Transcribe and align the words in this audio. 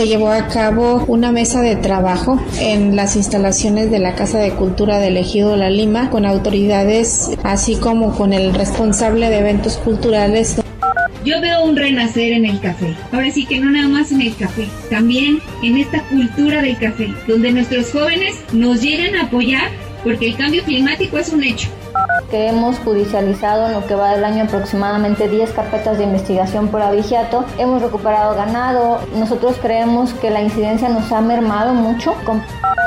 Se 0.00 0.06
llevó 0.06 0.30
a 0.30 0.48
cabo 0.48 1.04
una 1.08 1.30
mesa 1.30 1.60
de 1.60 1.76
trabajo 1.76 2.42
en 2.58 2.96
las 2.96 3.16
instalaciones 3.16 3.90
de 3.90 3.98
la 3.98 4.14
Casa 4.14 4.38
de 4.38 4.52
Cultura 4.52 4.98
del 4.98 5.18
Ejido 5.18 5.56
La 5.56 5.68
Lima 5.68 6.08
con 6.08 6.24
autoridades 6.24 7.32
así 7.42 7.76
como 7.76 8.16
con 8.16 8.32
el 8.32 8.54
responsable 8.54 9.28
de 9.28 9.40
eventos 9.40 9.76
culturales. 9.76 10.56
Yo 11.22 11.38
veo 11.42 11.66
un 11.66 11.76
renacer 11.76 12.32
en 12.32 12.46
el 12.46 12.60
café. 12.60 12.94
Ahora 13.12 13.30
sí 13.30 13.44
que 13.44 13.60
no 13.60 13.70
nada 13.70 13.88
más 13.88 14.10
en 14.10 14.22
el 14.22 14.34
café, 14.34 14.66
también 14.88 15.38
en 15.62 15.76
esta 15.76 16.02
cultura 16.04 16.62
del 16.62 16.78
café, 16.78 17.12
donde 17.28 17.52
nuestros 17.52 17.92
jóvenes 17.92 18.36
nos 18.54 18.80
llegan 18.80 19.14
a 19.16 19.24
apoyar 19.24 19.68
porque 20.02 20.28
el 20.28 20.36
cambio 20.38 20.62
climático 20.64 21.18
es 21.18 21.28
un 21.28 21.44
hecho 21.44 21.68
que 22.30 22.48
hemos 22.48 22.78
judicializado 22.78 23.66
en 23.66 23.74
lo 23.74 23.86
que 23.86 23.94
va 23.94 24.12
del 24.12 24.24
año 24.24 24.44
aproximadamente 24.44 25.28
10 25.28 25.50
carpetas 25.50 25.98
de 25.98 26.04
investigación 26.04 26.68
por 26.68 26.80
abigeato. 26.80 27.44
Hemos 27.58 27.82
recuperado 27.82 28.34
ganado. 28.34 29.00
Nosotros 29.14 29.56
creemos 29.60 30.14
que 30.14 30.30
la 30.30 30.40
incidencia 30.40 30.88
nos 30.88 31.10
ha 31.12 31.20
mermado 31.20 31.74
mucho. 31.74 32.14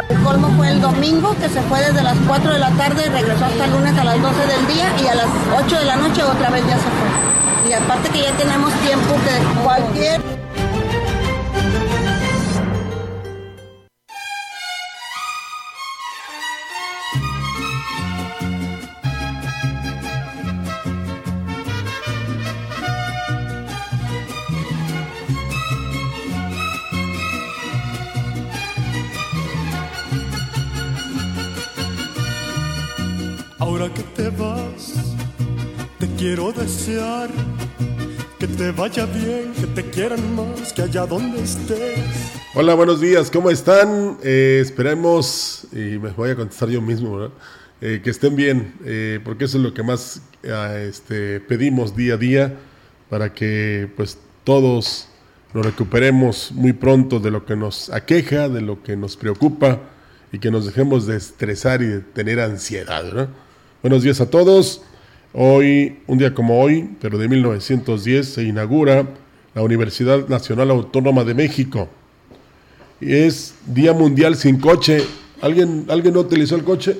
El 0.09 0.17
colmo 0.23 0.47
fue 0.57 0.69
el 0.69 0.81
domingo, 0.81 1.35
que 1.39 1.49
se 1.49 1.61
fue 1.63 1.79
desde 1.79 2.01
las 2.01 2.17
4 2.27 2.53
de 2.53 2.59
la 2.59 2.69
tarde 2.71 3.03
y 3.05 3.09
regresó 3.09 3.45
hasta 3.45 3.65
el 3.65 3.71
lunes 3.71 3.97
a 3.97 4.03
las 4.03 4.21
12 4.21 4.35
del 4.47 4.67
día 4.67 4.93
y 5.03 5.07
a 5.07 5.15
las 5.15 5.27
8 5.65 5.79
de 5.79 5.85
la 5.85 5.95
noche 5.97 6.23
otra 6.23 6.49
vez 6.49 6.65
ya 6.65 6.75
se 6.75 6.83
fue. 6.83 7.69
Y 7.69 7.73
aparte 7.73 8.09
que 8.09 8.21
ya 8.21 8.31
tenemos 8.31 8.71
tiempo 8.75 9.13
que 9.13 9.63
cualquier... 9.63 10.42
quiero 36.23 36.53
desear 36.53 37.29
que 38.39 38.47
te 38.47 38.71
vaya 38.71 39.05
bien, 39.05 39.51
que 39.59 39.67
te 39.67 39.89
quieran 39.89 40.35
más, 40.35 40.71
que 40.71 40.83
allá 40.83 41.05
donde 41.05 41.43
estés. 41.43 41.99
Hola, 42.53 42.75
buenos 42.75 43.01
días, 43.01 43.29
¿cómo 43.29 43.49
están? 43.49 44.17
Eh, 44.23 44.59
esperemos, 44.61 45.67
y 45.73 45.99
me 45.99 46.11
voy 46.11 46.29
a 46.29 46.35
contestar 46.37 46.69
yo 46.69 46.81
mismo, 46.81 47.29
eh, 47.81 47.99
que 48.01 48.09
estén 48.09 48.37
bien, 48.37 48.73
eh, 48.85 49.19
porque 49.25 49.43
eso 49.43 49.57
es 49.57 49.63
lo 49.63 49.73
que 49.73 49.83
más 49.83 50.21
ah, 50.49 50.77
este, 50.77 51.41
pedimos 51.41 51.93
día 51.93 52.13
a 52.13 52.17
día 52.17 52.57
para 53.09 53.33
que 53.33 53.91
pues 53.97 54.17
todos 54.45 55.09
nos 55.53 55.65
recuperemos 55.65 56.53
muy 56.53 56.71
pronto 56.71 57.19
de 57.19 57.31
lo 57.31 57.45
que 57.45 57.57
nos 57.57 57.89
aqueja, 57.89 58.47
de 58.47 58.61
lo 58.61 58.81
que 58.81 58.95
nos 58.95 59.17
preocupa 59.17 59.81
y 60.31 60.39
que 60.39 60.51
nos 60.51 60.65
dejemos 60.65 61.05
de 61.05 61.17
estresar 61.17 61.81
y 61.81 61.87
de 61.87 61.99
tener 61.99 62.39
ansiedad. 62.39 63.29
Buenos 63.83 64.01
días 64.01 64.21
a 64.21 64.29
todos. 64.29 64.81
Hoy, 65.33 65.97
un 66.07 66.17
día 66.17 66.33
como 66.33 66.61
hoy, 66.61 66.89
pero 67.01 67.17
de 67.17 67.27
1910, 67.27 68.25
se 68.25 68.43
inaugura 68.43 69.09
la 69.53 69.61
Universidad 69.61 70.25
Nacional 70.29 70.71
Autónoma 70.71 71.25
de 71.25 71.33
México. 71.33 71.89
Y 73.01 73.13
es 73.13 73.55
Día 73.65 73.91
Mundial 73.91 74.37
sin 74.37 74.57
coche. 74.57 75.03
¿Alguien, 75.41 75.85
¿Alguien 75.89 76.13
no 76.13 76.21
utilizó 76.21 76.55
el 76.55 76.63
coche? 76.63 76.97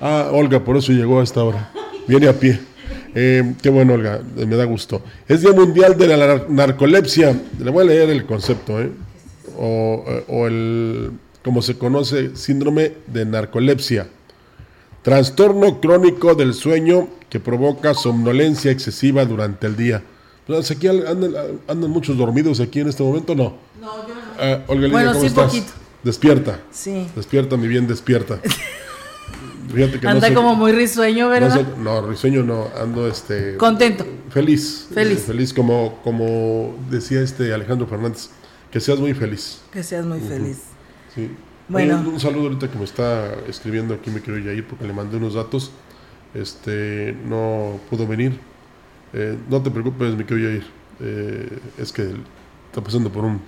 Ah, 0.00 0.28
Olga, 0.30 0.62
por 0.62 0.76
eso 0.76 0.92
llegó 0.92 1.18
a 1.18 1.24
esta 1.24 1.42
hora. 1.42 1.72
Viene 2.06 2.28
a 2.28 2.38
pie. 2.38 2.60
Eh, 3.16 3.54
qué 3.60 3.68
bueno, 3.68 3.94
Olga, 3.94 4.22
me 4.36 4.54
da 4.54 4.66
gusto. 4.66 5.02
Es 5.26 5.40
Día 5.40 5.50
Mundial 5.52 5.98
de 5.98 6.06
la 6.06 6.44
Narcolepsia. 6.48 7.36
Le 7.58 7.68
voy 7.68 7.82
a 7.82 7.86
leer 7.88 8.10
el 8.10 8.26
concepto, 8.26 8.80
¿eh? 8.80 8.92
O, 9.58 10.04
eh, 10.06 10.24
o 10.28 10.46
el, 10.46 11.10
como 11.42 11.60
se 11.62 11.76
conoce, 11.76 12.36
síndrome 12.36 12.92
de 13.08 13.26
narcolepsia. 13.26 14.06
Trastorno 15.02 15.80
crónico 15.80 16.34
del 16.34 16.54
sueño 16.54 17.08
que 17.30 17.40
provoca 17.40 17.94
somnolencia 17.94 18.70
excesiva 18.70 19.24
durante 19.24 19.66
el 19.66 19.76
día. 19.76 20.02
Pues, 20.46 20.70
aquí 20.70 20.88
andan, 20.88 21.90
muchos 21.90 22.16
dormidos 22.16 22.60
aquí 22.60 22.80
en 22.80 22.88
este 22.88 23.02
momento, 23.02 23.34
¿no? 23.34 23.54
No, 23.80 24.06
yo 24.06 24.14
no. 24.14 24.20
Ah, 24.38 24.64
Olga 24.66 24.88
bueno, 24.88 25.12
¿cómo 25.12 25.20
sí, 25.20 25.26
estás? 25.28 25.46
Poquito. 25.46 25.72
Despierta. 26.02 26.60
Sí. 26.70 27.06
Despierta, 27.14 27.56
mi 27.56 27.68
bien, 27.68 27.86
despierta. 27.86 28.40
Fíjate 29.72 30.00
que 30.00 30.08
Anda 30.08 30.34
como 30.34 30.56
muy 30.56 30.72
risueño, 30.72 31.28
¿verdad? 31.28 31.76
No, 31.78 32.06
risueño 32.06 32.42
no, 32.42 32.68
ando 32.76 33.06
este... 33.06 33.56
Contento. 33.56 34.04
Feliz. 34.30 34.88
Feliz. 34.92 35.20
feliz 35.22 35.54
como, 35.54 36.00
como 36.02 36.74
decía 36.90 37.20
este 37.20 37.54
Alejandro 37.54 37.86
Fernández, 37.86 38.30
que 38.72 38.80
seas 38.80 38.98
muy 38.98 39.14
feliz. 39.14 39.60
Que 39.72 39.84
seas 39.84 40.04
muy 40.04 40.20
feliz. 40.20 40.58
Sí. 41.14 41.30
Bueno. 41.70 42.02
un, 42.04 42.18
saludo 42.18 42.48
ahorita 42.48 42.68
que 42.68 42.76
me 42.76 42.84
está 42.84 43.32
escribiendo 43.46 43.94
aquí, 43.94 44.10
me 44.10 44.20
quiero 44.20 44.38
ir 44.38 44.66
porque 44.66 44.84
le 44.84 44.92
mandé 44.92 45.16
unos 45.16 45.34
datos. 45.34 45.70
Este, 46.34 47.16
no 47.24 47.78
pudo 47.88 48.08
venir. 48.08 48.38
Eh, 49.12 49.38
no 49.48 49.62
te 49.62 49.70
preocupes, 49.70 50.16
me 50.16 50.24
quiero 50.24 50.50
ir. 50.50 50.66
Eh, 51.00 51.58
es 51.78 51.92
que 51.92 52.12
está 52.66 52.82
pasando 52.82 53.10
por 53.10 53.24
un 53.24 53.40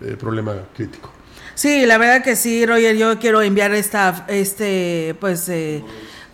eh, 0.00 0.16
problema 0.18 0.54
crítico. 0.76 1.10
Sí, 1.54 1.86
la 1.86 1.98
verdad 1.98 2.22
que 2.22 2.36
sí, 2.36 2.64
Roger. 2.64 2.96
Yo 2.96 3.18
quiero 3.18 3.42
enviar 3.42 3.74
esta, 3.74 4.26
este, 4.28 5.16
pues, 5.18 5.50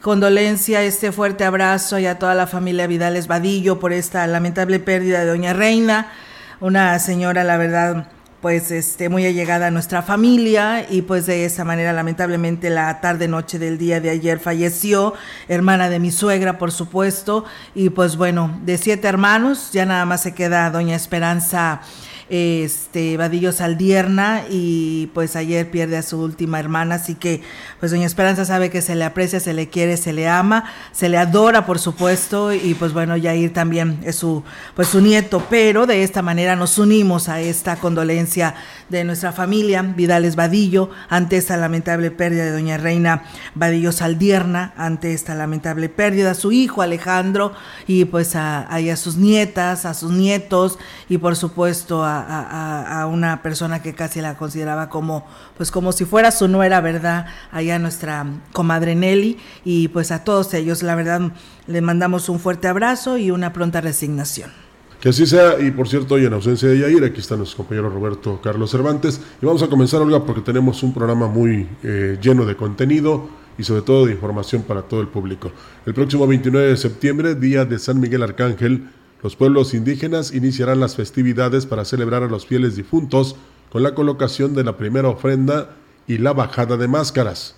condolencia, 0.02 0.82
este 0.82 1.12
fuerte 1.12 1.44
abrazo 1.44 1.98
y 1.98 2.04
a 2.04 2.18
toda 2.18 2.34
la 2.34 2.46
familia 2.46 2.86
Vidales 2.86 3.26
Vadillo 3.26 3.80
por 3.80 3.94
esta 3.94 4.26
lamentable 4.26 4.80
pérdida 4.80 5.20
de 5.20 5.26
Doña 5.26 5.54
Reina, 5.54 6.12
una 6.60 6.98
señora, 6.98 7.42
la 7.44 7.56
verdad 7.56 8.08
pues 8.42 8.72
este, 8.72 9.08
muy 9.08 9.24
allegada 9.24 9.68
a 9.68 9.70
nuestra 9.70 10.02
familia 10.02 10.84
y 10.90 11.02
pues 11.02 11.26
de 11.26 11.44
esa 11.44 11.64
manera 11.64 11.92
lamentablemente 11.92 12.70
la 12.70 13.00
tarde 13.00 13.28
noche 13.28 13.60
del 13.60 13.78
día 13.78 14.00
de 14.00 14.10
ayer 14.10 14.40
falleció, 14.40 15.14
hermana 15.46 15.88
de 15.88 16.00
mi 16.00 16.10
suegra 16.10 16.58
por 16.58 16.72
supuesto 16.72 17.44
y 17.72 17.90
pues 17.90 18.16
bueno, 18.16 18.58
de 18.64 18.78
siete 18.78 19.06
hermanos 19.06 19.70
ya 19.72 19.86
nada 19.86 20.04
más 20.06 20.22
se 20.22 20.34
queda 20.34 20.68
doña 20.72 20.96
Esperanza 20.96 21.82
este 22.32 23.18
Vadillo 23.18 23.52
Saldierna 23.52 24.44
y 24.48 25.10
pues 25.12 25.36
ayer 25.36 25.70
pierde 25.70 25.98
a 25.98 26.02
su 26.02 26.18
última 26.18 26.58
hermana, 26.58 26.94
así 26.94 27.14
que 27.14 27.42
pues 27.78 27.92
doña 27.92 28.06
Esperanza 28.06 28.46
sabe 28.46 28.70
que 28.70 28.80
se 28.80 28.94
le 28.94 29.04
aprecia, 29.04 29.38
se 29.38 29.52
le 29.52 29.68
quiere, 29.68 29.98
se 29.98 30.14
le 30.14 30.26
ama, 30.26 30.64
se 30.92 31.10
le 31.10 31.18
adora 31.18 31.66
por 31.66 31.78
supuesto 31.78 32.54
y 32.54 32.72
pues 32.72 32.94
bueno, 32.94 33.18
Yair 33.18 33.52
también 33.52 34.00
es 34.02 34.16
su 34.16 34.42
pues 34.74 34.88
su 34.88 35.02
nieto, 35.02 35.44
pero 35.50 35.84
de 35.84 36.04
esta 36.04 36.22
manera 36.22 36.56
nos 36.56 36.78
unimos 36.78 37.28
a 37.28 37.42
esta 37.42 37.76
condolencia 37.76 38.54
de 38.88 39.04
nuestra 39.04 39.32
familia 39.32 39.82
Vidales 39.82 40.34
Vadillo 40.34 40.88
ante 41.10 41.36
esta 41.36 41.58
lamentable 41.58 42.10
pérdida 42.10 42.46
de 42.46 42.52
doña 42.52 42.78
Reina 42.78 43.24
Vadillo 43.54 43.92
Saldierna, 43.92 44.72
ante 44.78 45.12
esta 45.12 45.34
lamentable 45.34 45.90
pérdida 45.90 46.30
a 46.30 46.34
su 46.34 46.50
hijo 46.50 46.80
Alejandro 46.80 47.52
y 47.86 48.06
pues 48.06 48.36
a, 48.36 48.62
a 48.62 48.96
sus 48.96 49.16
nietas, 49.16 49.84
a 49.84 49.92
sus 49.92 50.12
nietos 50.12 50.78
y 51.10 51.18
por 51.18 51.36
supuesto 51.36 52.02
a, 52.02 52.21
a, 52.28 53.06
una 53.06 53.42
persona 53.42 53.82
que 53.82 53.94
casi 53.94 54.20
la 54.20 54.36
consideraba 54.36 54.88
como, 54.88 55.26
pues 55.56 55.70
como 55.70 55.92
si 55.92 56.04
fuera 56.04 56.30
su 56.30 56.48
nuera, 56.48 56.80
¿verdad? 56.80 57.26
Allá 57.50 57.78
nuestra 57.78 58.26
comadre 58.52 58.94
Nelly 58.94 59.38
y 59.64 59.88
pues 59.88 60.10
a 60.10 60.24
todos 60.24 60.54
ellos, 60.54 60.82
la 60.82 60.94
verdad, 60.94 61.32
le 61.66 61.80
mandamos 61.80 62.28
un 62.28 62.40
fuerte 62.40 62.68
abrazo 62.68 63.18
y 63.18 63.30
una 63.30 63.52
pronta 63.52 63.80
resignación. 63.80 64.50
Que 65.00 65.08
así 65.08 65.26
sea, 65.26 65.58
y 65.58 65.72
por 65.72 65.88
cierto, 65.88 66.14
hoy 66.14 66.26
en 66.26 66.32
ausencia 66.32 66.68
de 66.68 66.78
Yair, 66.78 67.04
aquí 67.04 67.20
está 67.20 67.36
nuestro 67.36 67.58
compañero 67.58 67.90
Roberto 67.90 68.40
Carlos 68.40 68.70
Cervantes, 68.70 69.20
y 69.40 69.44
vamos 69.44 69.62
a 69.62 69.66
comenzar, 69.66 70.00
Olga, 70.00 70.24
porque 70.24 70.42
tenemos 70.42 70.80
un 70.84 70.94
programa 70.94 71.26
muy 71.26 71.68
eh, 71.82 72.18
lleno 72.22 72.44
de 72.44 72.54
contenido, 72.54 73.28
y 73.58 73.64
sobre 73.64 73.82
todo 73.82 74.06
de 74.06 74.12
información 74.12 74.62
para 74.62 74.82
todo 74.82 75.00
el 75.00 75.08
público. 75.08 75.50
El 75.86 75.94
próximo 75.94 76.26
29 76.26 76.68
de 76.68 76.76
septiembre, 76.76 77.34
día 77.34 77.64
de 77.64 77.78
San 77.78 78.00
Miguel 78.00 78.22
Arcángel, 78.22 78.88
los 79.22 79.36
pueblos 79.36 79.72
indígenas 79.72 80.34
iniciarán 80.34 80.80
las 80.80 80.96
festividades 80.96 81.66
para 81.66 81.84
celebrar 81.84 82.24
a 82.24 82.28
los 82.28 82.46
fieles 82.46 82.74
difuntos 82.74 83.36
con 83.70 83.82
la 83.82 83.94
colocación 83.94 84.54
de 84.54 84.64
la 84.64 84.76
primera 84.76 85.08
ofrenda 85.08 85.76
y 86.08 86.18
la 86.18 86.32
bajada 86.32 86.76
de 86.76 86.88
máscaras. 86.88 87.54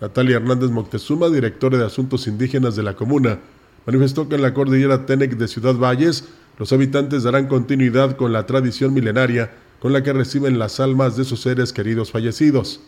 Natalia 0.00 0.36
Hernández 0.36 0.70
Moctezuma, 0.70 1.28
directora 1.28 1.78
de 1.78 1.86
Asuntos 1.86 2.26
Indígenas 2.26 2.74
de 2.74 2.82
la 2.82 2.96
comuna, 2.96 3.38
manifestó 3.86 4.28
que 4.28 4.34
en 4.34 4.42
la 4.42 4.54
cordillera 4.54 5.06
Tenec 5.06 5.36
de 5.36 5.46
Ciudad 5.46 5.76
Valles, 5.76 6.24
los 6.58 6.72
habitantes 6.72 7.22
darán 7.22 7.46
continuidad 7.46 8.16
con 8.16 8.32
la 8.32 8.46
tradición 8.46 8.92
milenaria 8.92 9.52
con 9.80 9.92
la 9.92 10.02
que 10.02 10.12
reciben 10.12 10.58
las 10.58 10.80
almas 10.80 11.16
de 11.16 11.24
sus 11.24 11.40
seres 11.40 11.72
queridos 11.72 12.10
fallecidos. 12.10 12.80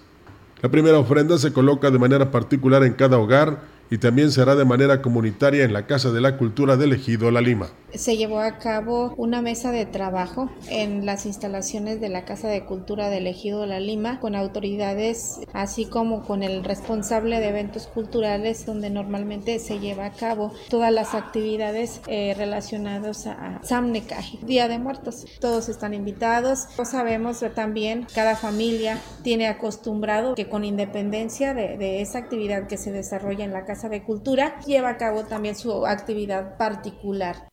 La 0.62 0.70
primera 0.70 0.99
ofrenda 0.99 1.38
se 1.38 1.52
coloca 1.52 1.90
de 1.90 1.99
manera 1.99 2.31
particular 2.31 2.82
en 2.82 2.94
cada 2.94 3.19
hogar 3.19 3.61
y 3.90 3.99
también 3.99 4.32
será 4.32 4.56
de 4.56 4.64
manera 4.64 5.02
comunitaria 5.02 5.64
en 5.64 5.73
la 5.73 5.87
Casa 5.87 6.11
de 6.11 6.20
la 6.20 6.38
Cultura 6.38 6.76
del 6.76 6.94
Ejido 6.94 7.31
La 7.31 7.40
Lima. 7.40 7.69
Se 7.96 8.16
llevó 8.16 8.40
a 8.40 8.58
cabo 8.58 9.14
una 9.16 9.40
mesa 9.43 9.72
de 9.72 9.87
trabajo 9.87 10.50
en 10.69 11.06
las 11.06 11.25
instalaciones 11.25 12.00
de 12.00 12.08
la 12.08 12.25
Casa 12.25 12.48
de 12.48 12.64
Cultura 12.64 13.08
del 13.08 13.26
Ejido 13.26 13.64
La 13.64 13.81
Lima 13.81 14.20
con 14.20 14.34
autoridades 14.34 15.40
así 15.52 15.87
como 15.87 16.22
con 16.25 16.43
el 16.43 16.62
responsable 16.62 17.40
de 17.40 17.48
eventos 17.48 17.87
culturales 17.87 18.66
donde 18.66 18.90
normalmente 18.90 19.58
se 19.58 19.78
lleva 19.78 20.06
a 20.06 20.12
cabo 20.12 20.52
todas 20.69 20.93
las 20.93 21.14
actividades 21.14 22.00
eh, 22.06 22.34
relacionadas 22.37 23.26
a 23.26 23.60
Samnekaji, 23.62 24.40
Día 24.44 24.69
de 24.69 24.78
Muertos. 24.78 25.25
Todos 25.40 25.69
están 25.69 25.94
invitados. 25.94 26.66
Lo 26.76 26.84
sabemos 26.84 27.44
también, 27.54 28.06
cada 28.14 28.37
familia 28.37 28.99
tiene 29.22 29.49
acostumbrado 29.49 30.34
que 30.34 30.49
con 30.49 30.64
independencia 30.64 31.54
de, 31.54 31.76
de 31.78 32.02
esa 32.02 32.19
actividad 32.19 32.66
que 32.66 32.76
se 32.76 32.92
desarrolla 32.92 33.44
en 33.44 33.52
la 33.52 33.64
Casa 33.64 33.88
de 33.88 34.02
Cultura 34.04 34.60
lleva 34.60 34.90
a 34.90 34.96
cabo 34.96 35.25
también 35.25 35.56
su 35.56 35.87
actividad 35.87 36.56
particular. 36.56 37.49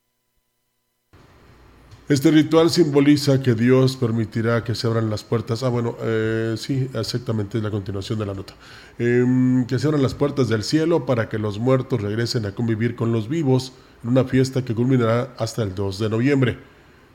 Este 2.09 2.31
ritual 2.31 2.69
simboliza 2.69 3.41
que 3.41 3.53
Dios 3.53 3.95
permitirá 3.95 4.65
que 4.65 4.75
se 4.75 4.87
abran 4.87 5.09
las 5.09 5.23
puertas. 5.23 5.63
Ah, 5.63 5.69
bueno, 5.69 5.95
eh, 6.01 6.55
sí, 6.57 6.89
exactamente 6.93 7.57
es 7.57 7.63
la 7.63 7.71
continuación 7.71 8.19
de 8.19 8.25
la 8.25 8.33
nota. 8.33 8.55
Em, 8.99 9.65
que 9.65 9.79
se 9.79 9.87
abran 9.87 10.03
las 10.03 10.13
puertas 10.13 10.49
del 10.49 10.63
cielo 10.63 11.05
para 11.05 11.29
que 11.29 11.39
los 11.39 11.59
muertos 11.59 12.01
regresen 12.01 12.45
a 12.45 12.53
convivir 12.53 12.97
con 12.97 13.13
los 13.13 13.29
vivos 13.29 13.71
en 14.03 14.09
una 14.09 14.25
fiesta 14.25 14.65
que 14.65 14.75
culminará 14.75 15.33
hasta 15.37 15.63
el 15.63 15.75
2 15.75 15.97
de 15.99 16.09
noviembre. 16.09 16.57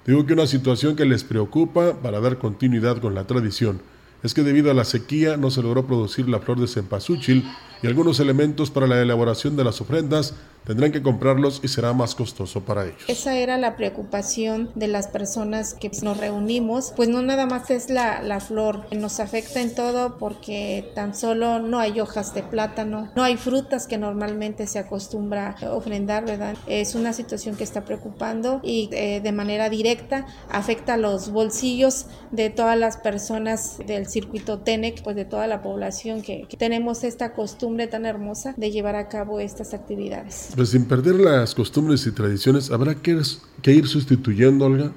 Digo 0.07 0.25
que 0.25 0.33
una 0.33 0.47
situación 0.47 0.97
que 0.97 1.05
les 1.05 1.23
preocupa 1.23 2.01
para 2.01 2.21
dar 2.21 2.39
continuidad 2.39 2.97
con 2.97 3.15
la 3.15 3.27
tradición 3.27 3.83
es 4.23 4.33
que 4.33 4.43
debido 4.43 4.71
a 4.71 4.75
la 4.75 4.85
sequía 4.85 5.37
no 5.37 5.51
se 5.51 5.63
logró 5.63 5.87
producir 5.87 6.31
la 6.31 6.41
flor 6.41 6.59
de 6.61 6.67
cempasúchil 6.67 7.45
y 7.83 7.87
algunos 7.87 8.21
elementos 8.21 8.71
para 8.71 8.87
la 8.87 9.03
elaboración 9.03 9.55
de 9.55 9.65
las 9.65 9.83
ofrendas 9.83 10.35
tendrán 10.69 10.93
que 10.93 11.03
comprarlos 11.03 11.61
y 11.65 11.69
será 11.69 11.95
más 11.95 12.15
costoso 12.15 12.61
para 12.61 12.85
ellos. 12.85 13.03
Esa 13.09 13.35
era 13.37 13.57
la 13.57 13.75
preocupación 13.75 14.71
de 14.75 14.87
las 14.87 15.09
personas 15.09 15.73
que 15.73 15.91
nos 16.03 16.19
reunimos, 16.19 16.93
pues 16.95 17.09
no 17.09 17.23
nada 17.23 17.47
más 17.47 17.71
es 17.71 17.89
la, 17.89 18.23
la 18.23 18.39
flor, 18.41 18.87
nos 18.95 19.19
afecta 19.19 19.63
en 19.63 19.75
todo 19.75 20.19
porque 20.19 20.93
tan 20.95 21.15
solo 21.15 21.59
no 21.59 21.79
hay 21.79 22.01
hojas 22.01 22.35
de 22.35 22.43
plátano, 22.43 23.11
no 23.17 23.23
hay 23.23 23.39
frutas 23.39 23.87
que 23.87 23.97
normalmente 23.97 24.67
se 24.67 24.79
acostumbra 24.79 25.57
ofrendar, 25.73 26.27
¿verdad? 26.27 26.55
Es 26.67 26.95
una 26.95 27.15
situación 27.15 27.57
que 27.57 27.65
está 27.65 27.87
preocupando 27.87 28.61
y 28.63 28.91
eh, 28.93 29.23
de 29.23 29.33
manera 29.33 29.71
directa 29.71 30.27
afecta 30.51 30.99
los 30.99 31.31
bolsillos 31.31 32.07
de 32.31 32.51
todas 32.51 32.79
las 32.79 32.99
personas 32.99 33.79
del 33.87 34.07
circuito 34.07 34.59
TENEC, 34.59 35.03
pues 35.03 35.17
de 35.17 35.25
toda 35.25 35.47
la 35.47 35.63
población 35.63 36.21
que, 36.21 36.43
que 36.47 36.59
tenemos 36.59 37.05
esta 37.05 37.33
costumbre 37.33 37.87
tan 37.87 38.05
hermosa 38.05 38.53
de 38.59 38.71
llevar 38.71 38.97
a 38.97 39.09
cabo 39.09 39.41
estas 39.41 39.73
actividades. 39.73 40.51
Pues 40.59 40.71
sin 40.71 40.87
perder 40.87 41.15
las 41.15 41.55
costumbres 41.55 42.05
y 42.09 42.11
tradiciones, 42.11 42.73
habrá 42.73 42.97
que, 42.97 43.17
que 43.63 43.73
ir 43.73 43.87
sustituyendo, 43.87 44.65
Olga, 44.65 44.91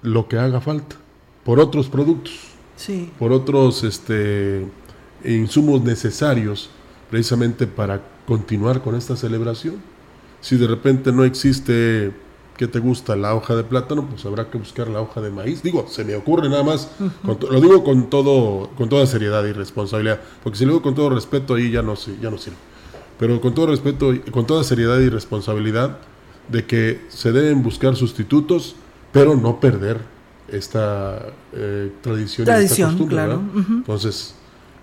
lo 0.00 0.26
que 0.26 0.38
haga 0.38 0.62
falta 0.62 0.96
por 1.44 1.60
otros 1.60 1.90
productos, 1.90 2.32
sí. 2.76 3.10
por 3.18 3.30
otros 3.30 3.84
este, 3.84 4.66
insumos 5.22 5.82
necesarios 5.82 6.70
precisamente 7.10 7.66
para 7.66 8.00
continuar 8.26 8.80
con 8.80 8.94
esta 8.94 9.16
celebración. 9.16 9.74
Si 10.40 10.56
de 10.56 10.66
repente 10.66 11.12
no 11.12 11.24
existe, 11.24 12.14
¿qué 12.56 12.66
te 12.66 12.78
gusta? 12.78 13.16
La 13.16 13.34
hoja 13.34 13.56
de 13.56 13.64
plátano, 13.64 14.08
pues 14.08 14.24
habrá 14.24 14.50
que 14.50 14.56
buscar 14.56 14.88
la 14.88 15.02
hoja 15.02 15.20
de 15.20 15.30
maíz. 15.30 15.62
Digo, 15.62 15.88
se 15.90 16.06
me 16.06 16.14
ocurre 16.16 16.48
nada 16.48 16.62
más, 16.62 16.90
uh 16.98 17.04
-huh. 17.04 17.38
con 17.38 17.52
lo 17.52 17.60
digo 17.60 17.84
con, 17.84 18.08
todo, 18.08 18.70
con 18.78 18.88
toda 18.88 19.06
seriedad 19.06 19.44
y 19.44 19.52
responsabilidad, 19.52 20.22
porque 20.42 20.58
si 20.58 20.64
lo 20.64 20.72
digo 20.72 20.82
con 20.82 20.94
todo 20.94 21.10
respeto 21.10 21.56
ahí 21.56 21.70
ya 21.70 21.82
no, 21.82 21.96
ya 22.22 22.30
no 22.30 22.38
sirve 22.38 22.69
pero 23.20 23.38
con 23.38 23.54
todo 23.54 23.66
respeto, 23.66 24.14
con 24.30 24.46
toda 24.46 24.64
seriedad 24.64 24.98
y 24.98 25.10
responsabilidad, 25.10 25.98
de 26.48 26.64
que 26.64 27.02
se 27.10 27.32
deben 27.32 27.62
buscar 27.62 27.94
sustitutos, 27.94 28.74
pero 29.12 29.36
no 29.36 29.60
perder 29.60 30.00
esta 30.48 31.26
eh, 31.52 31.92
tradición, 32.00 32.46
tradición, 32.46 32.62
y 32.62 32.64
esta 32.64 32.84
costumbre. 32.86 33.16
Claro. 33.16 33.34
Uh 33.54 33.58
-huh. 33.58 33.76
Entonces, 33.76 34.34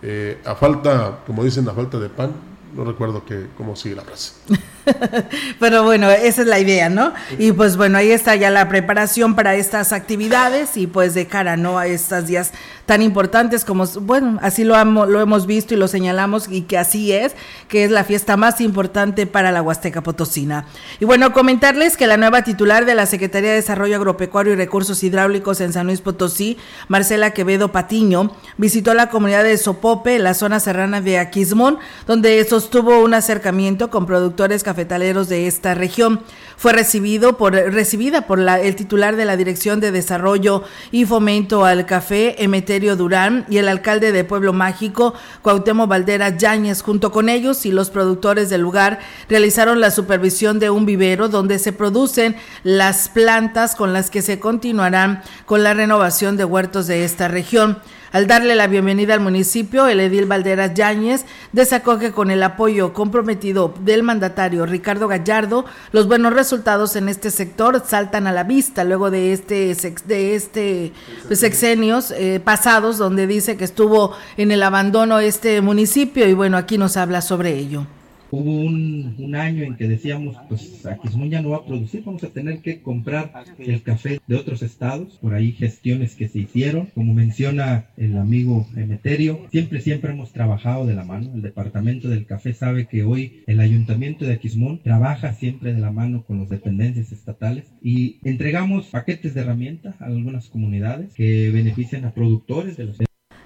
eh, 0.04 0.38
a 0.46 0.54
falta, 0.54 1.24
como 1.26 1.44
dicen, 1.44 1.68
a 1.68 1.74
falta 1.74 1.98
de 1.98 2.10
pan, 2.10 2.32
no 2.76 2.86
recuerdo 2.86 3.26
que, 3.26 3.48
cómo 3.58 3.76
sigue 3.76 3.96
la 3.96 4.04
frase. 4.04 4.34
Pero 5.60 5.84
bueno, 5.84 6.10
esa 6.10 6.42
es 6.42 6.48
la 6.48 6.60
idea, 6.60 6.90
¿no? 6.90 7.14
Y 7.38 7.52
pues 7.52 7.78
bueno, 7.78 7.98
ahí 7.98 8.12
está 8.12 8.36
ya 8.36 8.50
la 8.50 8.70
preparación 8.70 9.36
para 9.36 9.56
estas 9.56 9.94
actividades 9.94 10.78
y 10.78 10.88
pues 10.88 11.14
de 11.14 11.28
cara, 11.28 11.58
¿no? 11.58 11.78
A 11.78 11.88
estos 11.88 12.28
días 12.28 12.52
tan 12.88 13.02
importantes 13.02 13.66
como, 13.66 13.86
bueno, 14.02 14.40
así 14.42 14.64
lo, 14.64 14.76
amo, 14.76 15.06
lo 15.06 15.20
hemos 15.20 15.46
visto 15.46 15.74
y 15.74 15.78
lo 15.78 15.90
señalamos 15.90 16.48
y 16.50 16.62
que 16.62 16.78
así 16.78 17.12
es, 17.12 17.36
que 17.68 17.84
es 17.84 17.92
la 17.92 18.06
fiesta 18.06 18.38
más 18.38 18.62
importante 18.62 19.28
para 19.28 19.52
la 19.52 19.62
Huasteca 19.62 20.02
Potosina. 20.02 20.66
Y 21.02 21.06
bueno, 21.06 21.34
comentarles 21.34 21.98
que 21.98 22.08
la 22.08 22.16
nueva 22.16 22.44
titular 22.44 22.86
de 22.86 22.96
la 22.96 23.06
Secretaría 23.06 23.50
de 23.50 23.58
Desarrollo 23.58 23.98
Agropecuario 23.98 24.54
y 24.54 24.56
Recursos 24.56 25.04
Hidráulicos 25.04 25.60
en 25.60 25.74
San 25.74 25.88
Luis 25.88 26.00
Potosí, 26.00 26.58
Marcela 26.88 27.32
Quevedo 27.32 27.74
Patiño, 27.74 28.32
visitó 28.56 28.94
la 28.94 29.10
comunidad 29.10 29.44
de 29.44 29.58
Sopope, 29.58 30.18
la 30.18 30.34
zona 30.34 30.62
serrana 30.62 31.02
de 31.02 31.20
Aquismón, 31.20 31.80
donde 32.08 32.42
sostuvo 32.46 33.04
un 33.04 33.14
acercamiento 33.14 33.90
con 33.90 34.06
productores 34.06 34.64
cafetaleros 34.78 35.28
de 35.28 35.48
esta 35.48 35.74
región. 35.74 36.22
Fue 36.56 36.72
recibido 36.72 37.36
por, 37.36 37.54
recibida 37.54 38.28
por 38.28 38.40
el 38.40 38.76
titular 38.76 39.16
de 39.16 39.26
la 39.26 39.36
Dirección 39.36 39.80
de 39.80 39.92
Desarrollo 39.92 40.64
y 40.92 41.06
Fomento 41.06 41.66
al 41.66 41.88
Café, 41.88 42.44
Emeterio 42.44 42.96
Durán, 42.96 43.46
y 43.50 43.58
el 43.58 43.70
alcalde 43.70 44.12
de 44.12 44.24
Pueblo 44.24 44.54
Mágico, 44.54 45.16
Cuauhtémoc 45.42 45.90
Valdera 45.90 46.38
Yáñez. 46.38 46.84
Junto 46.84 47.12
con 47.12 47.28
ellos 47.28 47.66
y 47.66 47.72
los 47.72 47.90
productores 47.90 48.52
del 48.52 48.62
lugar 48.62 49.00
realizaron 49.28 49.82
la 49.82 49.90
supervisión 49.90 50.60
de 50.60 50.70
un 50.70 50.86
vivero 50.86 51.28
donde 51.28 51.58
se 51.58 51.74
producen 51.74 52.36
las 52.62 53.10
plantas 53.10 53.76
con 53.76 53.94
las 53.94 54.12
que 54.12 54.22
se 54.22 54.40
continuarán 54.40 55.24
con 55.48 55.64
la 55.64 55.74
renovación 55.74 56.38
de 56.38 56.46
huertos 56.46 56.86
de 56.86 57.04
esta 57.04 57.28
región. 57.28 57.80
Al 58.12 58.26
darle 58.26 58.56
la 58.56 58.68
bienvenida 58.68 59.14
al 59.14 59.20
municipio, 59.20 59.88
el 59.88 60.00
edil 60.00 60.26
Valderas 60.26 60.74
Yáñez 60.74 61.26
destacó 61.52 62.00
que 62.00 62.12
con 62.12 62.32
el 62.32 62.42
apoyo 62.42 62.94
comprometido 62.94 63.74
del 63.82 64.04
mandatario 64.04 64.66
Ricardo 64.66 65.08
Gallardo, 65.08 65.66
los 65.92 66.08
buenos 66.08 66.34
resultados 66.34 66.96
en 66.96 67.10
este 67.10 67.32
sector 67.32 67.84
saltan 67.86 68.26
a 68.28 68.32
la 68.32 68.44
vista 68.44 68.84
luego 68.84 69.12
de 69.12 69.34
este 69.34 69.76
de 70.06 70.36
este 70.36 70.94
pues, 71.28 71.40
sexenios 71.40 72.12
eh, 72.12 72.42
pasados 72.44 72.98
donde 72.98 73.28
dice 73.28 73.58
que 73.58 73.66
estuvo 73.66 74.16
en 74.38 74.52
el 74.52 74.64
abandono 74.64 75.20
este 75.20 75.62
municipio 75.62 76.28
y 76.28 76.34
bueno, 76.34 76.58
aquí 76.58 76.78
nos 76.78 76.96
habla 76.96 77.22
sobre 77.22 77.56
ello. 77.56 77.86
Hubo 78.30 78.52
un, 78.52 79.16
un, 79.20 79.36
año 79.36 79.64
en 79.64 79.78
que 79.78 79.88
decíamos, 79.88 80.36
pues 80.50 80.86
Aquismón 80.86 81.30
ya 81.30 81.42
no 81.42 81.52
va 81.52 81.58
a 81.58 81.66
producir, 81.66 82.04
vamos 82.04 82.24
a 82.24 82.30
tener 82.30 82.60
que 82.60 82.82
comprar 82.82 83.32
el 83.58 83.82
café 83.84 84.20
de 84.28 84.36
otros 84.36 84.62
estados, 84.62 85.18
por 85.22 85.34
ahí 85.34 85.54
gestiones 85.54 86.16
que 86.16 86.28
se 86.28 86.40
hicieron, 86.40 86.88
como 86.88 87.14
menciona 87.14 87.86
el 87.96 88.18
amigo 88.18 88.68
Emeterio, 88.76 89.48
siempre, 89.52 89.80
siempre 89.80 90.12
hemos 90.12 90.34
trabajado 90.34 90.86
de 90.86 90.94
la 90.94 91.06
mano, 91.06 91.32
el 91.34 91.42
departamento 91.42 92.10
del 92.10 92.26
café 92.26 92.54
sabe 92.54 92.88
que 92.88 93.04
hoy 93.04 93.44
el 93.48 93.62
ayuntamiento 93.62 94.26
de 94.26 94.34
Aquismón 94.34 94.82
trabaja 94.84 95.34
siempre 95.34 95.74
de 95.74 95.80
la 95.80 95.92
mano 95.92 96.24
con 96.24 96.40
las 96.40 96.50
dependencias 96.50 97.12
estatales 97.12 97.72
y 97.82 98.20
entregamos 98.24 98.88
paquetes 98.88 99.34
de 99.34 99.42
herramientas 99.42 100.02
a 100.02 100.06
algunas 100.06 100.50
comunidades 100.50 101.14
que 101.14 101.50
benefician 101.52 102.06
a 102.06 102.14
productores 102.14 102.76
de 102.76 102.86
los 102.86 102.98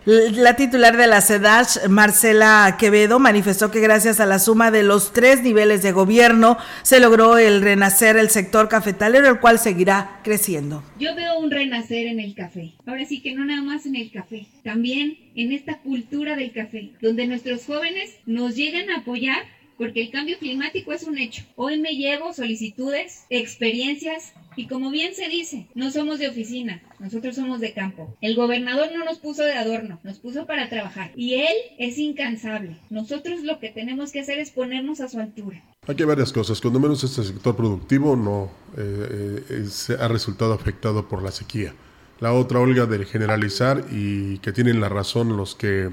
la 0.06 0.56
titular 0.56 0.98
de 0.98 1.06
la 1.06 1.22
CEDASH, 1.22 1.88
Marcela 1.88 2.76
Quevedo, 2.80 3.20
manifestó 3.20 3.70
que 3.70 3.82
gracias 3.82 4.20
a 4.20 4.26
la 4.26 4.40
suma 4.40 4.72
de 4.72 4.82
los 4.82 5.14
tres 5.14 5.44
niveles 5.44 5.84
de 5.84 5.92
gobierno 5.92 6.58
se 6.82 7.00
logró 7.00 7.38
el 7.38 7.62
renacer 7.62 8.18
el 8.18 8.32
sector 8.32 8.68
cafetalero, 8.68 9.28
el 9.28 9.40
cual 9.40 9.60
seguirá 9.60 10.20
creciendo. 10.24 10.84
Yo 11.00 11.14
veo 11.16 11.38
un 11.38 11.52
renacer 11.52 12.08
en 12.08 12.20
el 12.20 12.34
café. 12.34 12.74
Ahora 12.88 13.06
sí 13.06 13.22
que 13.22 13.36
no 13.36 13.46
nada 13.46 13.62
más 13.62 13.86
en 13.86 13.96
el 13.96 14.12
café, 14.12 14.48
también 14.64 15.20
en 15.36 15.52
esta 15.52 15.78
cultura 15.80 16.36
del 16.36 16.52
café, 16.52 16.90
donde 17.00 17.28
nuestros 17.28 17.66
jóvenes 17.66 18.10
nos 18.26 18.56
llegan 18.56 18.90
a 18.90 19.02
apoyar 19.02 19.44
porque 19.78 20.02
el 20.02 20.12
cambio 20.12 20.38
climático 20.38 20.94
es 20.94 21.04
un 21.04 21.18
hecho. 21.18 21.44
Hoy 21.56 21.80
me 21.80 21.96
llevo 21.96 22.34
solicitudes, 22.34 23.26
experiencias 23.30 24.34
Y 24.56 24.68
como 24.68 24.92
bien 24.92 25.16
se 25.16 25.30
dice, 25.30 25.68
no 25.76 25.92
somos 25.92 26.20
de 26.20 26.28
oficina, 26.28 26.82
nosotros 27.00 27.36
somos 27.36 27.62
de 27.62 27.74
campo. 27.74 28.16
El 28.22 28.36
gobernador 28.36 28.90
no 28.94 29.06
nos 29.06 29.20
puso 29.20 29.44
de 29.44 29.54
adorno, 29.54 30.00
nos 30.04 30.20
puso 30.20 30.46
para 30.46 30.70
trabajar. 30.70 31.12
Y 31.16 31.36
él 31.36 31.56
es 31.78 31.98
incansable. 31.98 32.78
Nosotros 32.90 33.44
lo 33.44 33.60
que 33.60 33.70
tenemos 33.70 34.12
que 34.12 34.20
hacer 34.20 34.40
es 34.40 34.52
ponernos 34.52 35.00
a 35.00 35.08
su 35.08 35.20
altura. 35.20 35.64
Aquí 35.88 36.04
hay 36.04 36.08
varias 36.08 36.34
cosas. 36.34 36.60
Cuando 36.60 36.80
menos 36.80 37.04
este 37.04 37.24
sector 37.24 37.56
productivo 37.56 38.16
no 38.16 38.52
eh, 38.78 39.44
eh, 39.50 39.66
se 39.70 39.94
ha 39.94 40.08
resultado 40.08 40.54
afectado 40.54 41.08
por 41.08 41.24
la 41.24 41.32
sequía. 41.32 41.74
La 42.20 42.34
otra, 42.34 42.60
Olga, 42.60 42.86
del 42.86 43.06
generalizar 43.06 43.86
y 43.92 44.38
que 44.40 44.52
tienen 44.52 44.80
la 44.80 44.90
razón 44.90 45.36
los 45.38 45.56
que 45.56 45.90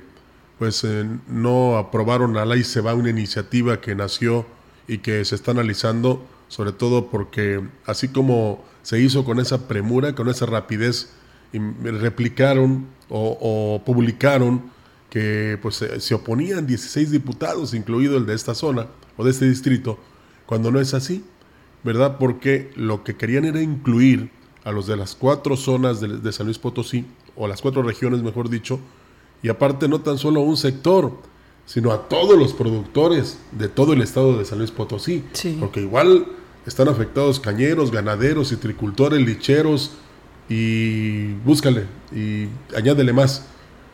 pues 0.58 0.82
eh, 0.84 1.06
no 1.28 1.78
aprobaron 1.78 2.36
a 2.36 2.44
la 2.44 2.54
ley 2.56 2.64
se 2.64 2.80
va 2.80 2.94
una 2.94 3.10
iniciativa 3.10 3.80
que 3.80 3.94
nació 3.94 4.44
y 4.88 4.98
que 4.98 5.24
se 5.24 5.36
está 5.36 5.52
analizando 5.52 6.26
sobre 6.48 6.72
todo 6.72 7.06
porque 7.06 7.62
así 7.86 8.08
como 8.08 8.64
se 8.82 9.00
hizo 9.00 9.24
con 9.24 9.38
esa 9.38 9.68
premura, 9.68 10.14
con 10.14 10.28
esa 10.28 10.46
rapidez, 10.46 11.10
y 11.52 11.58
replicaron 11.58 12.86
o, 13.08 13.80
publicaron 13.86 14.70
que 15.08 15.58
pues 15.62 15.82
se 15.98 16.14
oponían 16.14 16.66
16 16.66 17.10
diputados, 17.10 17.72
incluido 17.72 18.18
el 18.18 18.26
de 18.26 18.34
esta 18.34 18.54
zona 18.54 18.88
o 19.16 19.24
de 19.24 19.30
este 19.30 19.48
distrito, 19.48 19.98
cuando 20.44 20.70
no 20.70 20.80
es 20.80 20.92
así, 20.92 21.24
¿verdad? 21.84 22.18
Porque 22.18 22.70
lo 22.76 23.04
que 23.04 23.16
querían 23.16 23.46
era 23.46 23.62
incluir 23.62 24.30
a 24.64 24.72
los 24.72 24.86
de 24.86 24.96
las 24.96 25.14
cuatro 25.14 25.56
zonas 25.56 26.00
de, 26.00 26.18
de 26.18 26.32
San 26.32 26.46
Luis 26.46 26.58
Potosí, 26.58 27.06
o 27.36 27.46
las 27.46 27.62
cuatro 27.62 27.82
regiones, 27.82 28.22
mejor 28.22 28.50
dicho, 28.50 28.80
y 29.42 29.48
aparte 29.48 29.88
no 29.88 30.00
tan 30.00 30.18
solo 30.18 30.40
un 30.40 30.56
sector, 30.56 31.12
sino 31.64 31.92
a 31.92 32.08
todos 32.08 32.36
los 32.38 32.54
productores 32.54 33.38
de 33.52 33.68
todo 33.68 33.92
el 33.92 34.02
estado 34.02 34.36
de 34.38 34.44
San 34.44 34.58
Luis 34.58 34.70
Potosí. 34.70 35.22
Porque 35.60 35.80
igual 35.80 36.26
están 36.68 36.88
afectados 36.88 37.40
cañeros, 37.40 37.90
ganaderos, 37.90 38.50
citricultores, 38.50 39.20
licheros 39.20 39.92
y 40.48 41.32
búscale 41.44 41.86
y 42.14 42.48
añádele 42.76 43.12
más. 43.12 43.46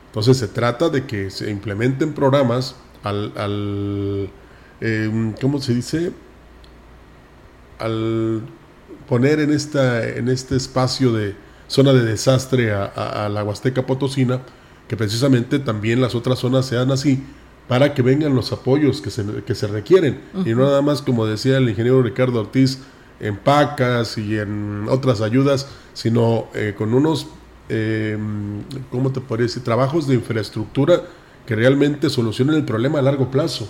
Entonces 0.07 0.37
se 0.37 0.49
trata 0.49 0.89
de 0.89 1.07
que 1.07 1.31
se 1.31 1.51
implementen 1.51 2.13
programas 2.13 2.75
al, 3.03 3.33
al 3.37 4.31
eh, 4.81 5.35
¿cómo 5.41 5.61
se 5.61 5.75
dice? 5.75 6.13
Al 7.79 8.43
poner 9.09 9.41
en, 9.41 9.53
esta, 9.53 10.07
en 10.09 10.29
este 10.29 10.57
espacio 10.57 11.13
de 11.13 11.37
zona 11.69 11.93
de 11.93 12.05
desastre 12.05 12.73
a, 12.73 12.85
a 12.87 13.29
la 13.29 13.45
Huasteca 13.45 13.87
Potosina, 13.87 14.43
que 14.89 14.97
precisamente 14.97 15.59
también 15.59 16.01
las 16.01 16.15
otras 16.15 16.39
zonas 16.41 16.67
sean 16.67 16.91
así, 16.91 17.23
para 17.69 17.95
que 17.95 18.03
vengan 18.03 18.35
los 18.35 18.53
apoyos 18.53 19.01
que 19.01 19.11
se, 19.11 19.25
que 19.47 19.55
se 19.55 19.67
requieren. 19.67 20.21
Y 20.45 20.51
no 20.55 20.65
nada 20.65 20.83
más, 20.83 21.03
como 21.03 21.27
decía 21.27 21.57
el 21.57 21.69
ingeniero 21.69 22.03
Ricardo 22.03 22.41
Ortiz, 22.41 22.81
en 23.21 23.37
pacas 23.37 24.19
y 24.19 24.39
en 24.39 24.87
otras 24.89 25.21
ayudas, 25.21 25.69
sino 25.95 26.49
eh, 26.55 26.75
con 26.77 26.93
unos, 26.93 27.29
eh, 27.69 28.19
¿cómo 28.91 29.13
te 29.13 29.21
podría 29.21 29.47
decir?, 29.47 29.63
trabajos 29.63 30.07
de 30.07 30.15
infraestructura 30.15 31.03
que 31.47 31.55
realmente 31.55 32.11
solucionen 32.11 32.57
el 32.57 32.65
problema 32.65 32.99
a 32.99 33.03
largo 33.03 33.31
plazo, 33.31 33.69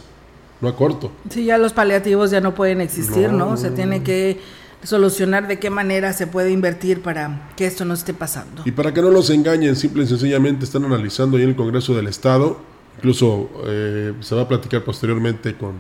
no 0.61 0.69
a 0.69 0.77
corto. 0.77 1.13
Sí, 1.29 1.45
ya 1.45 1.59
los 1.59 1.73
paliativos 1.73 2.31
ya 2.31 2.41
no 2.41 2.55
pueden 2.55 2.81
existir, 2.81 3.31
¿no? 3.33 3.57
Se 3.57 3.71
tiene 3.71 4.03
que 4.03 4.41
solucionar 4.83 5.49
de 5.49 5.59
qué 5.59 5.71
manera 5.71 6.13
se 6.13 6.27
puede 6.27 6.51
invertir 6.51 7.01
para 7.03 7.51
que 7.57 7.67
esto 7.67 7.85
no 7.85 7.95
esté 7.95 8.13
pasando. 8.13 8.63
Y 8.65 8.71
para 8.71 8.93
que 8.93 9.03
no 9.03 9.11
los 9.11 9.31
engañen, 9.31 9.77
simple 9.77 10.05
y 10.05 10.07
sencillamente 10.07 10.65
están 10.65 10.85
analizando 10.85 11.37
ahí 11.37 11.43
en 11.43 11.51
el 11.51 11.57
Congreso 11.57 11.95
del 11.95 12.07
Estado 12.07 12.74
Incluso 12.97 13.51
eh, 13.67 14.15
se 14.21 14.35
va 14.35 14.43
a 14.43 14.49
platicar 14.49 14.83
posteriormente 14.85 15.55
con 15.57 15.75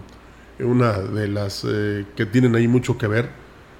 una 0.60 0.98
de 0.98 1.28
las 1.28 1.64
eh, 1.68 2.04
que 2.16 2.26
tienen 2.26 2.54
ahí 2.54 2.68
mucho 2.68 2.98
que 2.98 3.06
ver, 3.06 3.30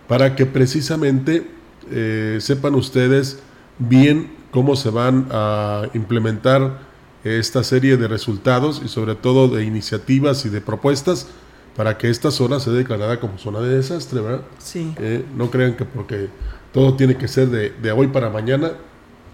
para 0.09 0.35
que 0.35 0.47
precisamente 0.47 1.51
eh, 1.91 2.39
sepan 2.41 2.75
ustedes 2.75 3.41
bien 3.79 4.33
cómo 4.51 4.77
se 4.77 4.91
van 4.91 5.29
a 5.31 5.89
implementar 5.95 6.79
esta 7.25 7.65
serie 7.65 7.97
de 7.97 8.07
resultados 8.07 8.83
y 8.85 8.89
sobre 8.89 9.15
todo 9.15 9.49
de 9.49 9.65
iniciativas 9.65 10.45
y 10.45 10.51
de 10.51 10.61
propuestas 10.61 11.29
para 11.75 11.97
que 11.99 12.11
esta 12.11 12.31
zona 12.31 12.61
sea 12.61 12.73
declarada 12.73 13.19
como 13.19 13.39
zona 13.39 13.61
de 13.61 13.77
desastre, 13.77 14.21
¿verdad? 14.21 14.43
Sí. 14.59 14.95
no 15.37 15.51
crean 15.51 15.75
que 15.75 15.85
porque 15.85 16.29
todo 16.73 16.95
tiene 16.95 17.17
que 17.17 17.27
ser 17.27 17.49
de, 17.49 17.71
de 17.71 17.93
hoy 17.93 18.09
para 18.09 18.31
mañana, 18.31 18.73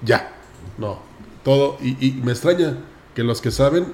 ya. 0.02 0.33
No, 0.78 1.00
todo, 1.42 1.76
y, 1.83 1.97
y 2.07 2.12
me 2.23 2.33
extraña 2.33 2.76
que 3.14 3.23
los 3.25 3.40
que 3.40 3.50
saben 3.50 3.87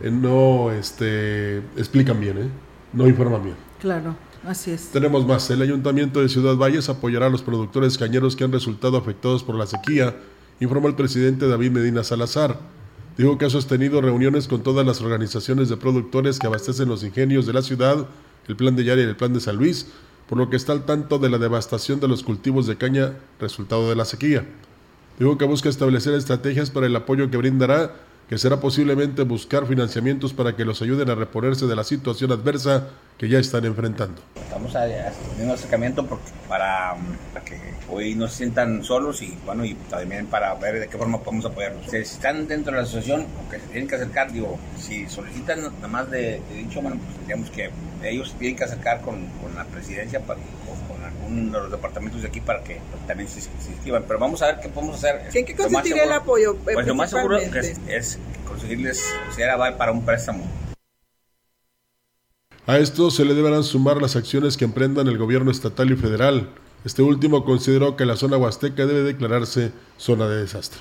eh, 0.00 0.10
no 0.10 0.70
este, 0.70 1.58
explican 1.76 2.20
bien, 2.20 2.38
¿eh? 2.38 2.48
no 2.92 3.06
informan 3.08 3.42
bien. 3.42 3.56
Claro, 3.80 4.16
así 4.44 4.70
es. 4.70 4.88
Tenemos 4.88 5.26
más. 5.26 5.50
El 5.50 5.62
Ayuntamiento 5.62 6.20
de 6.20 6.28
Ciudad 6.28 6.56
Valles 6.56 6.88
apoyará 6.88 7.26
a 7.26 7.30
los 7.30 7.42
productores 7.42 7.98
cañeros 7.98 8.36
que 8.36 8.44
han 8.44 8.52
resultado 8.52 8.96
afectados 8.96 9.42
por 9.42 9.54
la 9.54 9.66
sequía, 9.66 10.16
informó 10.60 10.88
el 10.88 10.94
presidente 10.94 11.48
David 11.48 11.72
Medina 11.72 12.04
Salazar. 12.04 12.58
Dijo 13.16 13.36
que 13.36 13.46
ha 13.46 13.50
sostenido 13.50 14.00
reuniones 14.00 14.46
con 14.46 14.62
todas 14.62 14.86
las 14.86 15.00
organizaciones 15.00 15.68
de 15.68 15.76
productores 15.76 16.38
que 16.38 16.46
abastecen 16.46 16.88
los 16.88 17.02
ingenios 17.02 17.46
de 17.46 17.52
la 17.52 17.62
ciudad, 17.62 18.06
el 18.46 18.56
Plan 18.56 18.76
de 18.76 18.84
Yari 18.84 19.02
y 19.02 19.04
el 19.04 19.16
Plan 19.16 19.32
de 19.34 19.40
San 19.40 19.56
Luis, 19.56 19.88
por 20.28 20.38
lo 20.38 20.50
que 20.50 20.56
está 20.56 20.72
al 20.72 20.84
tanto 20.84 21.18
de 21.18 21.28
la 21.28 21.38
devastación 21.38 21.98
de 21.98 22.06
los 22.06 22.22
cultivos 22.22 22.66
de 22.68 22.76
caña 22.76 23.14
resultado 23.40 23.88
de 23.88 23.96
la 23.96 24.04
sequía. 24.04 24.46
Dijo 25.18 25.36
que 25.36 25.46
busca 25.46 25.68
establecer 25.68 26.14
estrategias 26.14 26.70
para 26.70 26.86
el 26.86 26.94
apoyo 26.94 27.28
que 27.28 27.36
brindará 27.36 27.96
que 28.28 28.36
será 28.36 28.60
posiblemente 28.60 29.22
buscar 29.22 29.66
financiamientos 29.66 30.34
para 30.34 30.54
que 30.54 30.64
los 30.64 30.82
ayuden 30.82 31.08
a 31.08 31.14
reponerse 31.14 31.66
de 31.66 31.74
la 31.74 31.82
situación 31.82 32.30
adversa 32.30 32.88
que 33.16 33.28
ya 33.28 33.38
están 33.38 33.64
enfrentando. 33.64 34.20
Estamos 34.36 34.76
haciendo 34.76 35.54
acercamiento 35.54 36.06
para, 36.46 36.94
para, 37.32 37.44
que 37.44 37.58
hoy 37.90 38.14
no 38.14 38.28
se 38.28 38.36
sientan 38.36 38.84
solos 38.84 39.22
y 39.22 39.36
bueno 39.46 39.64
y 39.64 39.74
también 39.74 40.26
para 40.26 40.54
ver 40.54 40.78
de 40.78 40.88
qué 40.88 40.98
forma 40.98 41.20
podemos 41.22 41.46
apoyarlos. 41.46 41.90
Si 41.90 41.96
están 41.96 42.46
dentro 42.46 42.72
de 42.72 42.78
la 42.78 42.84
asociación, 42.84 43.26
que 43.50 43.58
se 43.58 43.66
tienen 43.66 43.88
que 43.88 43.94
acercar, 43.94 44.30
digo, 44.30 44.58
si 44.78 45.08
solicitan 45.08 45.62
nada 45.62 45.88
más 45.88 46.10
de, 46.10 46.42
dicho, 46.54 46.82
bueno, 46.82 46.98
pues 47.02 47.16
tendríamos 47.16 47.50
que 47.50 47.70
ellos 48.04 48.34
tienen 48.38 48.56
que 48.56 48.64
acercar 48.64 49.00
con, 49.00 49.26
con 49.42 49.54
la 49.56 49.64
presidencia 49.64 50.20
para, 50.20 50.38
de 51.28 51.50
los 51.50 51.70
departamentos 51.70 52.22
de 52.22 52.28
aquí 52.28 52.40
para 52.40 52.62
que 52.62 52.80
también 53.06 53.28
se, 53.28 53.40
inscriban. 53.70 54.04
Pero 54.06 54.18
vamos 54.18 54.42
a 54.42 54.46
ver 54.46 54.60
qué 54.60 54.68
podemos 54.68 54.96
hacer. 54.96 55.28
¿En 55.32 55.44
qué 55.44 55.54
consistiría 55.54 56.04
el 56.04 56.12
apoyo? 56.12 56.56
Pues 56.56 56.86
lo 56.86 56.94
más 56.94 57.10
seguro 57.10 57.36
es, 57.36 57.80
es 57.88 58.18
conseguirles, 58.46 59.02
va 59.58 59.76
para 59.76 59.92
un 59.92 60.04
préstamo. 60.04 60.44
A 62.66 62.76
esto 62.78 63.10
se 63.10 63.24
le 63.24 63.34
deberán 63.34 63.64
sumar 63.64 64.02
las 64.02 64.14
acciones 64.14 64.56
que 64.58 64.66
emprendan 64.66 65.08
el 65.08 65.16
gobierno 65.16 65.50
estatal 65.50 65.90
y 65.90 65.96
federal. 65.96 66.50
Este 66.84 67.02
último 67.02 67.44
consideró 67.44 67.96
que 67.96 68.04
la 68.04 68.16
zona 68.16 68.36
huasteca 68.36 68.84
debe 68.86 69.02
declararse 69.02 69.72
zona 69.96 70.28
de 70.28 70.40
desastre. 70.42 70.80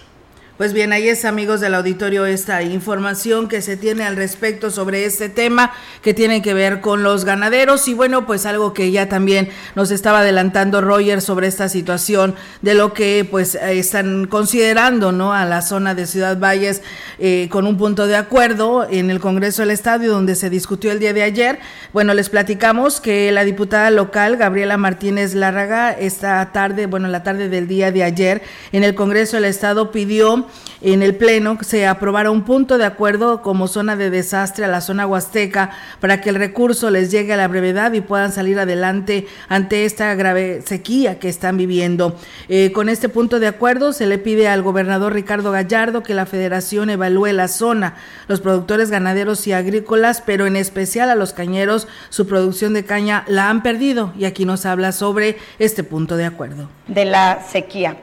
Pues 0.57 0.73
bien, 0.73 0.91
ahí 0.91 1.07
es 1.07 1.23
amigos 1.23 1.61
del 1.61 1.75
auditorio 1.75 2.25
esta 2.25 2.63
información 2.63 3.47
que 3.47 3.61
se 3.61 3.77
tiene 3.77 4.05
al 4.05 4.15
respecto 4.15 4.71
sobre 4.71 5.05
este 5.05 5.29
tema 5.29 5.71
que 6.01 6.15
tiene 6.15 6.41
que 6.41 6.55
ver 6.55 6.81
con 6.81 7.03
los 7.03 7.25
ganaderos 7.25 7.87
y 7.87 7.93
bueno, 7.93 8.25
pues 8.25 8.47
algo 8.47 8.73
que 8.73 8.89
ya 8.89 9.07
también 9.07 9.49
nos 9.75 9.91
estaba 9.91 10.21
adelantando 10.21 10.81
Roger 10.81 11.21
sobre 11.21 11.45
esta 11.45 11.69
situación 11.69 12.33
de 12.63 12.73
lo 12.73 12.91
que 12.93 13.27
pues 13.29 13.53
están 13.53 14.25
considerando, 14.25 15.11
¿no? 15.11 15.31
A 15.31 15.45
la 15.45 15.61
zona 15.61 15.93
de 15.93 16.07
Ciudad 16.07 16.39
Valles 16.39 16.81
eh, 17.19 17.49
con 17.51 17.67
un 17.67 17.77
punto 17.77 18.07
de 18.07 18.15
acuerdo 18.15 18.87
en 18.89 19.11
el 19.11 19.19
Congreso 19.19 19.61
del 19.61 19.69
Estado 19.69 20.07
donde 20.07 20.33
se 20.33 20.49
discutió 20.49 20.91
el 20.91 20.97
día 20.97 21.13
de 21.13 21.21
ayer. 21.21 21.59
Bueno, 21.93 22.15
les 22.15 22.29
platicamos 22.29 22.99
que 22.99 23.31
la 23.31 23.43
diputada 23.43 23.91
local 23.91 24.37
Gabriela 24.37 24.77
Martínez 24.77 25.35
Lárraga 25.35 25.91
esta 25.91 26.51
tarde, 26.51 26.87
bueno, 26.87 27.09
la 27.09 27.21
tarde 27.21 27.47
del 27.47 27.67
día 27.67 27.91
de 27.91 28.03
ayer 28.03 28.41
en 28.71 28.83
el 28.83 28.95
Congreso 28.95 29.37
del 29.37 29.45
Estado 29.45 29.91
pidió 29.91 30.46
en 30.81 31.01
el 31.01 31.15
Pleno 31.15 31.57
se 31.61 31.87
aprobara 31.87 32.31
un 32.31 32.43
punto 32.43 32.77
de 32.77 32.85
acuerdo 32.85 33.41
como 33.41 33.67
zona 33.67 33.95
de 33.95 34.09
desastre 34.09 34.65
a 34.65 34.67
la 34.67 34.81
zona 34.81 35.07
huasteca 35.07 35.71
para 35.99 36.21
que 36.21 36.29
el 36.29 36.35
recurso 36.35 36.89
les 36.89 37.11
llegue 37.11 37.33
a 37.33 37.37
la 37.37 37.47
brevedad 37.47 37.93
y 37.93 38.01
puedan 38.01 38.31
salir 38.31 38.59
adelante 38.59 39.27
ante 39.49 39.85
esta 39.85 40.13
grave 40.15 40.61
sequía 40.65 41.19
que 41.19 41.29
están 41.29 41.57
viviendo. 41.57 42.15
Eh, 42.49 42.71
con 42.71 42.89
este 42.89 43.09
punto 43.09 43.39
de 43.39 43.47
acuerdo 43.47 43.93
se 43.93 44.05
le 44.05 44.17
pide 44.17 44.47
al 44.47 44.61
gobernador 44.61 45.13
Ricardo 45.13 45.51
Gallardo 45.51 46.03
que 46.03 46.13
la 46.13 46.25
federación 46.25 46.89
evalúe 46.89 47.33
la 47.33 47.47
zona, 47.47 47.95
los 48.27 48.41
productores 48.41 48.91
ganaderos 48.91 49.47
y 49.47 49.53
agrícolas, 49.53 50.21
pero 50.21 50.45
en 50.45 50.55
especial 50.55 51.09
a 51.09 51.15
los 51.15 51.33
cañeros, 51.33 51.87
su 52.09 52.27
producción 52.27 52.73
de 52.73 52.85
caña 52.85 53.23
la 53.27 53.49
han 53.49 53.63
perdido 53.63 54.13
y 54.17 54.25
aquí 54.25 54.45
nos 54.45 54.65
habla 54.65 54.91
sobre 54.91 55.37
este 55.59 55.83
punto 55.83 56.17
de 56.17 56.25
acuerdo. 56.25 56.69
De 56.87 57.05
la 57.05 57.43
sequía. 57.49 57.97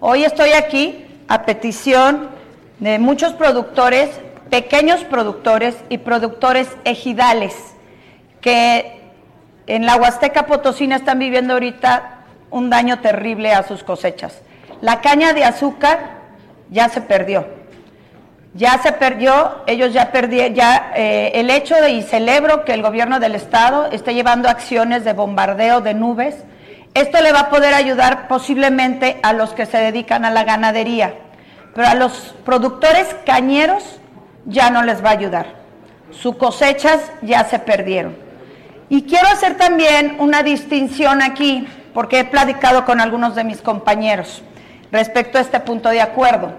Hoy 0.00 0.24
estoy 0.24 0.50
aquí 0.50 1.03
a 1.28 1.44
petición 1.44 2.28
de 2.80 2.98
muchos 2.98 3.32
productores, 3.32 4.10
pequeños 4.50 5.04
productores 5.04 5.76
y 5.88 5.98
productores 5.98 6.68
ejidales 6.84 7.54
que 8.40 9.00
en 9.66 9.86
la 9.86 9.96
Huasteca 9.96 10.46
Potosina 10.46 10.96
están 10.96 11.18
viviendo 11.18 11.54
ahorita 11.54 12.24
un 12.50 12.68
daño 12.70 13.00
terrible 13.00 13.52
a 13.52 13.62
sus 13.62 13.82
cosechas. 13.82 14.40
La 14.80 15.00
caña 15.00 15.32
de 15.32 15.44
azúcar 15.44 16.18
ya 16.70 16.88
se 16.88 17.00
perdió. 17.00 17.46
Ya 18.52 18.78
se 18.78 18.92
perdió, 18.92 19.62
ellos 19.66 19.92
ya 19.92 20.12
perdieron, 20.12 20.54
ya 20.54 20.92
eh, 20.94 21.32
el 21.34 21.50
hecho 21.50 21.74
de, 21.74 21.90
y 21.90 22.02
celebro 22.02 22.64
que 22.64 22.72
el 22.72 22.82
gobierno 22.82 23.18
del 23.18 23.34
estado 23.34 23.86
esté 23.90 24.14
llevando 24.14 24.48
acciones 24.48 25.04
de 25.04 25.12
bombardeo 25.12 25.80
de 25.80 25.94
nubes 25.94 26.36
Esto 26.94 27.20
le 27.20 27.32
va 27.32 27.40
a 27.40 27.50
poder 27.50 27.74
ayudar 27.74 28.28
posiblemente 28.28 29.18
a 29.24 29.32
los 29.32 29.50
que 29.50 29.66
se 29.66 29.78
dedican 29.78 30.24
a 30.24 30.30
la 30.30 30.44
ganadería, 30.44 31.14
pero 31.74 31.88
a 31.88 31.94
los 31.94 32.34
productores 32.44 33.16
cañeros 33.26 33.98
ya 34.46 34.70
no 34.70 34.84
les 34.84 35.04
va 35.04 35.08
a 35.08 35.14
ayudar. 35.14 35.46
Sus 36.12 36.36
cosechas 36.36 37.00
ya 37.20 37.42
se 37.44 37.58
perdieron. 37.58 38.16
Y 38.88 39.02
quiero 39.02 39.26
hacer 39.26 39.56
también 39.56 40.16
una 40.20 40.44
distinción 40.44 41.20
aquí, 41.20 41.66
porque 41.92 42.20
he 42.20 42.24
platicado 42.24 42.84
con 42.84 43.00
algunos 43.00 43.34
de 43.34 43.42
mis 43.42 43.60
compañeros 43.60 44.42
respecto 44.92 45.38
a 45.38 45.40
este 45.40 45.58
punto 45.58 45.88
de 45.88 46.00
acuerdo. 46.00 46.52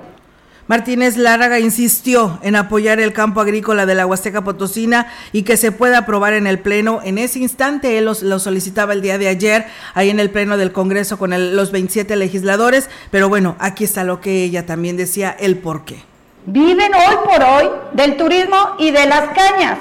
Martínez 0.68 1.16
Láraga 1.16 1.60
insistió 1.60 2.40
en 2.42 2.56
apoyar 2.56 3.00
el 3.00 3.14
campo 3.14 3.40
agrícola 3.40 3.86
de 3.86 3.94
la 3.94 4.08
Huasteca 4.08 4.44
Potosina 4.44 5.12
y 5.32 5.44
que 5.44 5.58
se 5.58 5.72
pueda 5.72 6.00
aprobar 6.00 6.34
en 6.34 6.48
el 6.48 6.58
Pleno. 6.58 7.02
En 7.04 7.20
ese 7.20 7.38
instante 7.38 8.00
él 8.00 8.06
lo 8.06 8.40
solicitaba 8.40 8.94
el 8.94 9.04
día 9.04 9.20
de 9.20 9.28
ayer, 9.28 9.68
ahí 9.94 10.10
en 10.10 10.20
el 10.20 10.32
Pleno 10.32 10.58
del 10.58 10.72
Congreso 10.72 11.20
con 11.20 11.56
los 11.56 11.72
27 11.72 12.16
legisladores, 12.16 12.90
pero 13.12 13.30
bueno, 13.30 13.56
aquí 13.60 13.84
está 13.84 14.04
lo 14.04 14.22
que 14.22 14.44
ella 14.44 14.66
también 14.66 14.98
decía, 14.98 15.36
el 15.40 15.60
por 15.60 15.86
qué. 15.86 16.04
Viven 16.48 16.94
hoy 16.96 17.16
por 17.26 17.44
hoy 17.44 17.70
del 17.94 18.18
turismo 18.18 18.76
y 18.80 18.90
de 18.90 19.06
las 19.06 19.30
cañas. 19.30 19.78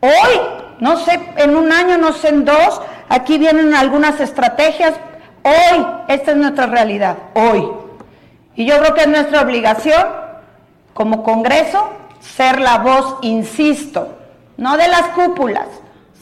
Hoy, 0.00 0.40
no 0.80 0.96
sé, 1.04 1.20
en 1.36 1.54
un 1.54 1.70
año, 1.70 1.96
no 1.96 2.12
sé, 2.12 2.30
en 2.30 2.44
dos, 2.44 2.80
aquí 3.08 3.38
vienen 3.38 3.72
algunas 3.72 4.18
estrategias. 4.20 4.94
Hoy, 5.44 5.86
esta 6.08 6.32
es 6.32 6.36
nuestra 6.36 6.66
realidad, 6.66 7.18
hoy. 7.34 7.82
Y 8.54 8.66
yo 8.66 8.78
creo 8.78 8.94
que 8.94 9.02
es 9.02 9.08
nuestra 9.08 9.42
obligación 9.42 10.02
como 10.94 11.22
Congreso 11.22 11.90
ser 12.20 12.60
la 12.60 12.78
voz, 12.78 13.16
insisto, 13.22 14.18
no 14.56 14.76
de 14.76 14.88
las 14.88 15.08
cúpulas, 15.08 15.66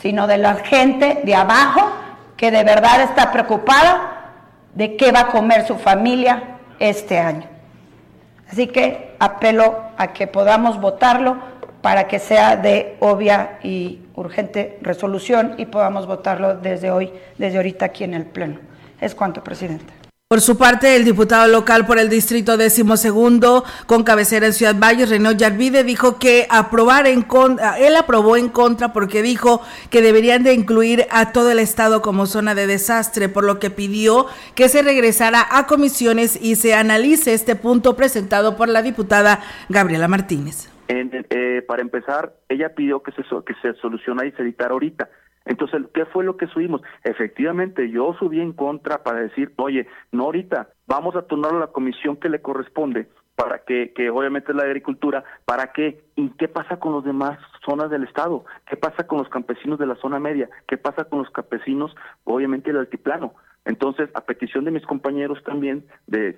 sino 0.00 0.26
de 0.26 0.38
la 0.38 0.54
gente 0.56 1.20
de 1.24 1.34
abajo 1.34 1.90
que 2.36 2.50
de 2.50 2.64
verdad 2.64 3.02
está 3.02 3.32
preocupada 3.32 4.32
de 4.74 4.96
qué 4.96 5.12
va 5.12 5.20
a 5.20 5.26
comer 5.26 5.66
su 5.66 5.76
familia 5.76 6.58
este 6.78 7.18
año. 7.18 7.46
Así 8.50 8.66
que 8.66 9.14
apelo 9.18 9.78
a 9.96 10.08
que 10.08 10.26
podamos 10.26 10.80
votarlo 10.80 11.36
para 11.82 12.08
que 12.08 12.18
sea 12.18 12.56
de 12.56 12.96
obvia 13.00 13.58
y 13.62 14.00
urgente 14.14 14.78
resolución 14.82 15.54
y 15.58 15.66
podamos 15.66 16.06
votarlo 16.06 16.56
desde 16.56 16.90
hoy, 16.90 17.12
desde 17.38 17.58
ahorita 17.58 17.86
aquí 17.86 18.04
en 18.04 18.14
el 18.14 18.26
Pleno. 18.26 18.58
Es 19.00 19.14
cuanto, 19.14 19.42
presidente. 19.42 19.99
Por 20.32 20.42
su 20.42 20.56
parte, 20.56 20.94
el 20.94 21.04
diputado 21.04 21.48
local 21.48 21.86
por 21.86 21.98
el 21.98 22.08
distrito 22.08 22.56
décimo 22.56 22.96
segundo, 22.96 23.64
con 23.86 24.04
cabecera 24.04 24.46
en 24.46 24.52
Ciudad 24.52 24.76
Valle, 24.78 25.04
Renaud 25.04 25.36
Yarvide, 25.36 25.82
dijo 25.82 26.20
que 26.20 26.46
aprobar 26.48 27.08
en 27.08 27.22
contra, 27.22 27.76
él 27.80 27.96
aprobó 27.96 28.36
en 28.36 28.48
contra 28.48 28.92
porque 28.92 29.22
dijo 29.22 29.60
que 29.90 30.02
deberían 30.02 30.44
de 30.44 30.54
incluir 30.54 31.06
a 31.10 31.32
todo 31.32 31.50
el 31.50 31.58
estado 31.58 32.00
como 32.00 32.26
zona 32.26 32.54
de 32.54 32.68
desastre, 32.68 33.28
por 33.28 33.42
lo 33.42 33.58
que 33.58 33.70
pidió 33.70 34.26
que 34.54 34.68
se 34.68 34.82
regresara 34.82 35.44
a 35.50 35.66
comisiones 35.66 36.40
y 36.40 36.54
se 36.54 36.74
analice 36.74 37.34
este 37.34 37.56
punto 37.56 37.96
presentado 37.96 38.56
por 38.56 38.68
la 38.68 38.82
diputada 38.82 39.40
Gabriela 39.68 40.06
Martínez. 40.06 40.70
Eh, 40.86 41.64
para 41.66 41.82
empezar, 41.82 42.34
ella 42.48 42.72
pidió 42.76 43.02
que 43.02 43.10
se, 43.10 43.22
que 43.22 43.54
se 43.62 43.74
solucione 43.80 44.28
y 44.28 44.30
se 44.30 44.42
editara 44.42 44.74
ahorita 44.74 45.08
entonces, 45.50 45.82
¿qué 45.92 46.06
fue 46.06 46.22
lo 46.22 46.36
que 46.36 46.46
subimos? 46.46 46.80
Efectivamente, 47.02 47.90
yo 47.90 48.14
subí 48.20 48.40
en 48.40 48.52
contra 48.52 49.02
para 49.02 49.18
decir, 49.18 49.52
oye, 49.56 49.88
no 50.12 50.26
ahorita, 50.26 50.68
vamos 50.86 51.16
a 51.16 51.22
turnar 51.22 51.52
a 51.52 51.58
la 51.58 51.66
comisión 51.66 52.16
que 52.18 52.28
le 52.28 52.40
corresponde 52.40 53.08
para 53.34 53.58
que, 53.64 53.92
que 53.92 54.10
obviamente 54.10 54.52
es 54.52 54.56
la 54.56 54.62
agricultura, 54.62 55.24
¿para 55.44 55.72
qué? 55.72 56.04
¿Y 56.14 56.30
qué 56.36 56.46
pasa 56.46 56.78
con 56.78 56.92
los 56.92 57.04
demás 57.04 57.36
zonas 57.66 57.90
del 57.90 58.04
Estado? 58.04 58.44
¿Qué 58.68 58.76
pasa 58.76 59.08
con 59.08 59.18
los 59.18 59.28
campesinos 59.28 59.80
de 59.80 59.86
la 59.86 59.96
zona 59.96 60.20
media? 60.20 60.48
¿Qué 60.68 60.76
pasa 60.76 61.02
con 61.06 61.18
los 61.18 61.30
campesinos, 61.30 61.96
obviamente, 62.22 62.70
del 62.70 62.82
altiplano? 62.82 63.34
Entonces, 63.64 64.08
a 64.14 64.22
petición 64.22 64.64
de 64.64 64.70
mis 64.70 64.86
compañeros 64.86 65.42
también, 65.44 65.84
de, 66.06 66.34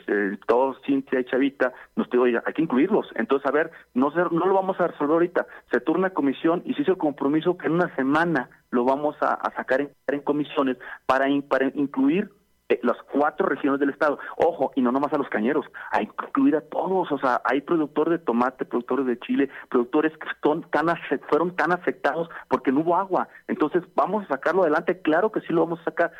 todos, 0.46 0.76
Cintia 0.84 1.20
y 1.20 1.24
Chavita, 1.24 1.72
nos 1.94 2.10
digo, 2.10 2.24
hay 2.24 2.52
que 2.52 2.62
incluirlos. 2.62 3.08
Entonces, 3.14 3.46
a 3.46 3.52
ver, 3.52 3.70
no, 3.94 4.10
no 4.10 4.46
lo 4.46 4.54
vamos 4.54 4.80
a 4.80 4.88
resolver 4.88 5.14
ahorita. 5.14 5.46
Se 5.70 5.80
turna 5.80 6.10
comisión 6.10 6.62
y 6.64 6.74
se 6.74 6.82
hizo 6.82 6.92
el 6.92 6.98
compromiso 6.98 7.56
que 7.56 7.66
en 7.66 7.74
una 7.74 7.94
semana 7.94 8.50
lo 8.70 8.84
vamos 8.84 9.16
a, 9.20 9.38
sacar 9.54 9.80
en, 9.80 10.20
comisiones 10.20 10.78
para, 11.06 11.26
para 11.48 11.66
incluir 11.74 12.30
eh, 12.68 12.80
las 12.82 12.96
cuatro 13.12 13.46
regiones 13.46 13.78
del 13.78 13.90
estado. 13.90 14.18
Ojo, 14.36 14.72
y 14.74 14.80
no 14.80 14.90
nomás 14.90 15.12
a 15.12 15.18
los 15.18 15.28
cañeros, 15.28 15.66
que 15.92 16.02
incluir 16.02 16.56
a 16.56 16.62
todos, 16.62 17.12
o 17.12 17.18
sea, 17.18 17.40
hay 17.44 17.60
productores 17.60 18.18
de 18.18 18.24
tomate, 18.24 18.64
productores 18.64 19.06
de 19.06 19.18
chile, 19.18 19.50
productores 19.68 20.12
que 20.16 20.26
son 20.42 20.62
tan 20.70 20.86
fueron 21.28 21.54
tan 21.54 21.72
afectados 21.72 22.28
porque 22.48 22.72
no 22.72 22.80
hubo 22.80 22.96
agua. 22.96 23.28
Entonces, 23.46 23.82
vamos 23.94 24.24
a 24.24 24.28
sacarlo 24.28 24.62
adelante, 24.62 25.00
claro 25.02 25.30
que 25.30 25.40
sí 25.42 25.52
lo 25.52 25.64
vamos 25.64 25.80
a 25.80 25.84
sacar, 25.84 26.12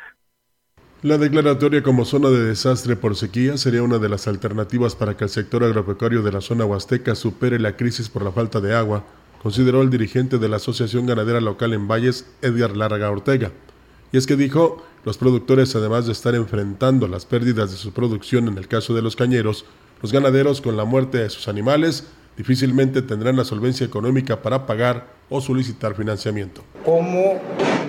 la 1.03 1.17
declaratoria 1.17 1.83
como 1.83 2.05
zona 2.05 2.29
de 2.29 2.45
desastre 2.45 2.95
por 2.95 3.17
sequía 3.17 3.57
sería 3.57 3.83
una 3.83 3.99
de 3.99 4.07
las 4.07 4.25
alternativas 4.25 4.95
para 4.95 5.17
que 5.17 5.25
el 5.25 5.29
sector 5.29 5.61
agropecuario 5.61 6.21
de 6.21 6.31
la 6.31 6.39
zona 6.39 6.63
huasteca 6.63 7.13
supere 7.13 7.59
la 7.59 7.75
crisis 7.75 8.07
por 8.07 8.23
la 8.23 8.31
falta 8.31 8.61
de 8.61 8.73
agua, 8.73 9.03
consideró 9.41 9.81
el 9.81 9.89
dirigente 9.89 10.37
de 10.37 10.47
la 10.47 10.55
Asociación 10.55 11.05
Ganadera 11.05 11.41
Local 11.41 11.73
en 11.73 11.89
Valles, 11.89 12.25
Edgar 12.41 12.77
Larga 12.77 13.11
Ortega. 13.11 13.51
Y 14.13 14.17
es 14.17 14.25
que 14.25 14.37
dijo, 14.37 14.81
los 15.03 15.17
productores 15.17 15.75
además 15.75 16.05
de 16.05 16.13
estar 16.13 16.35
enfrentando 16.35 17.05
las 17.09 17.25
pérdidas 17.25 17.71
de 17.71 17.77
su 17.77 17.91
producción 17.91 18.47
en 18.47 18.57
el 18.57 18.69
caso 18.69 18.93
de 18.93 19.01
los 19.01 19.17
cañeros, 19.17 19.65
los 20.01 20.13
ganaderos 20.13 20.61
con 20.61 20.77
la 20.77 20.85
muerte 20.85 21.17
de 21.17 21.29
sus 21.29 21.49
animales 21.49 22.07
difícilmente 22.37 23.01
tendrán 23.01 23.35
la 23.35 23.43
solvencia 23.43 23.85
económica 23.85 24.41
para 24.41 24.65
pagar 24.65 25.05
o 25.29 25.41
solicitar 25.41 25.95
financiamiento. 25.95 26.61
¿Cómo 26.85 27.39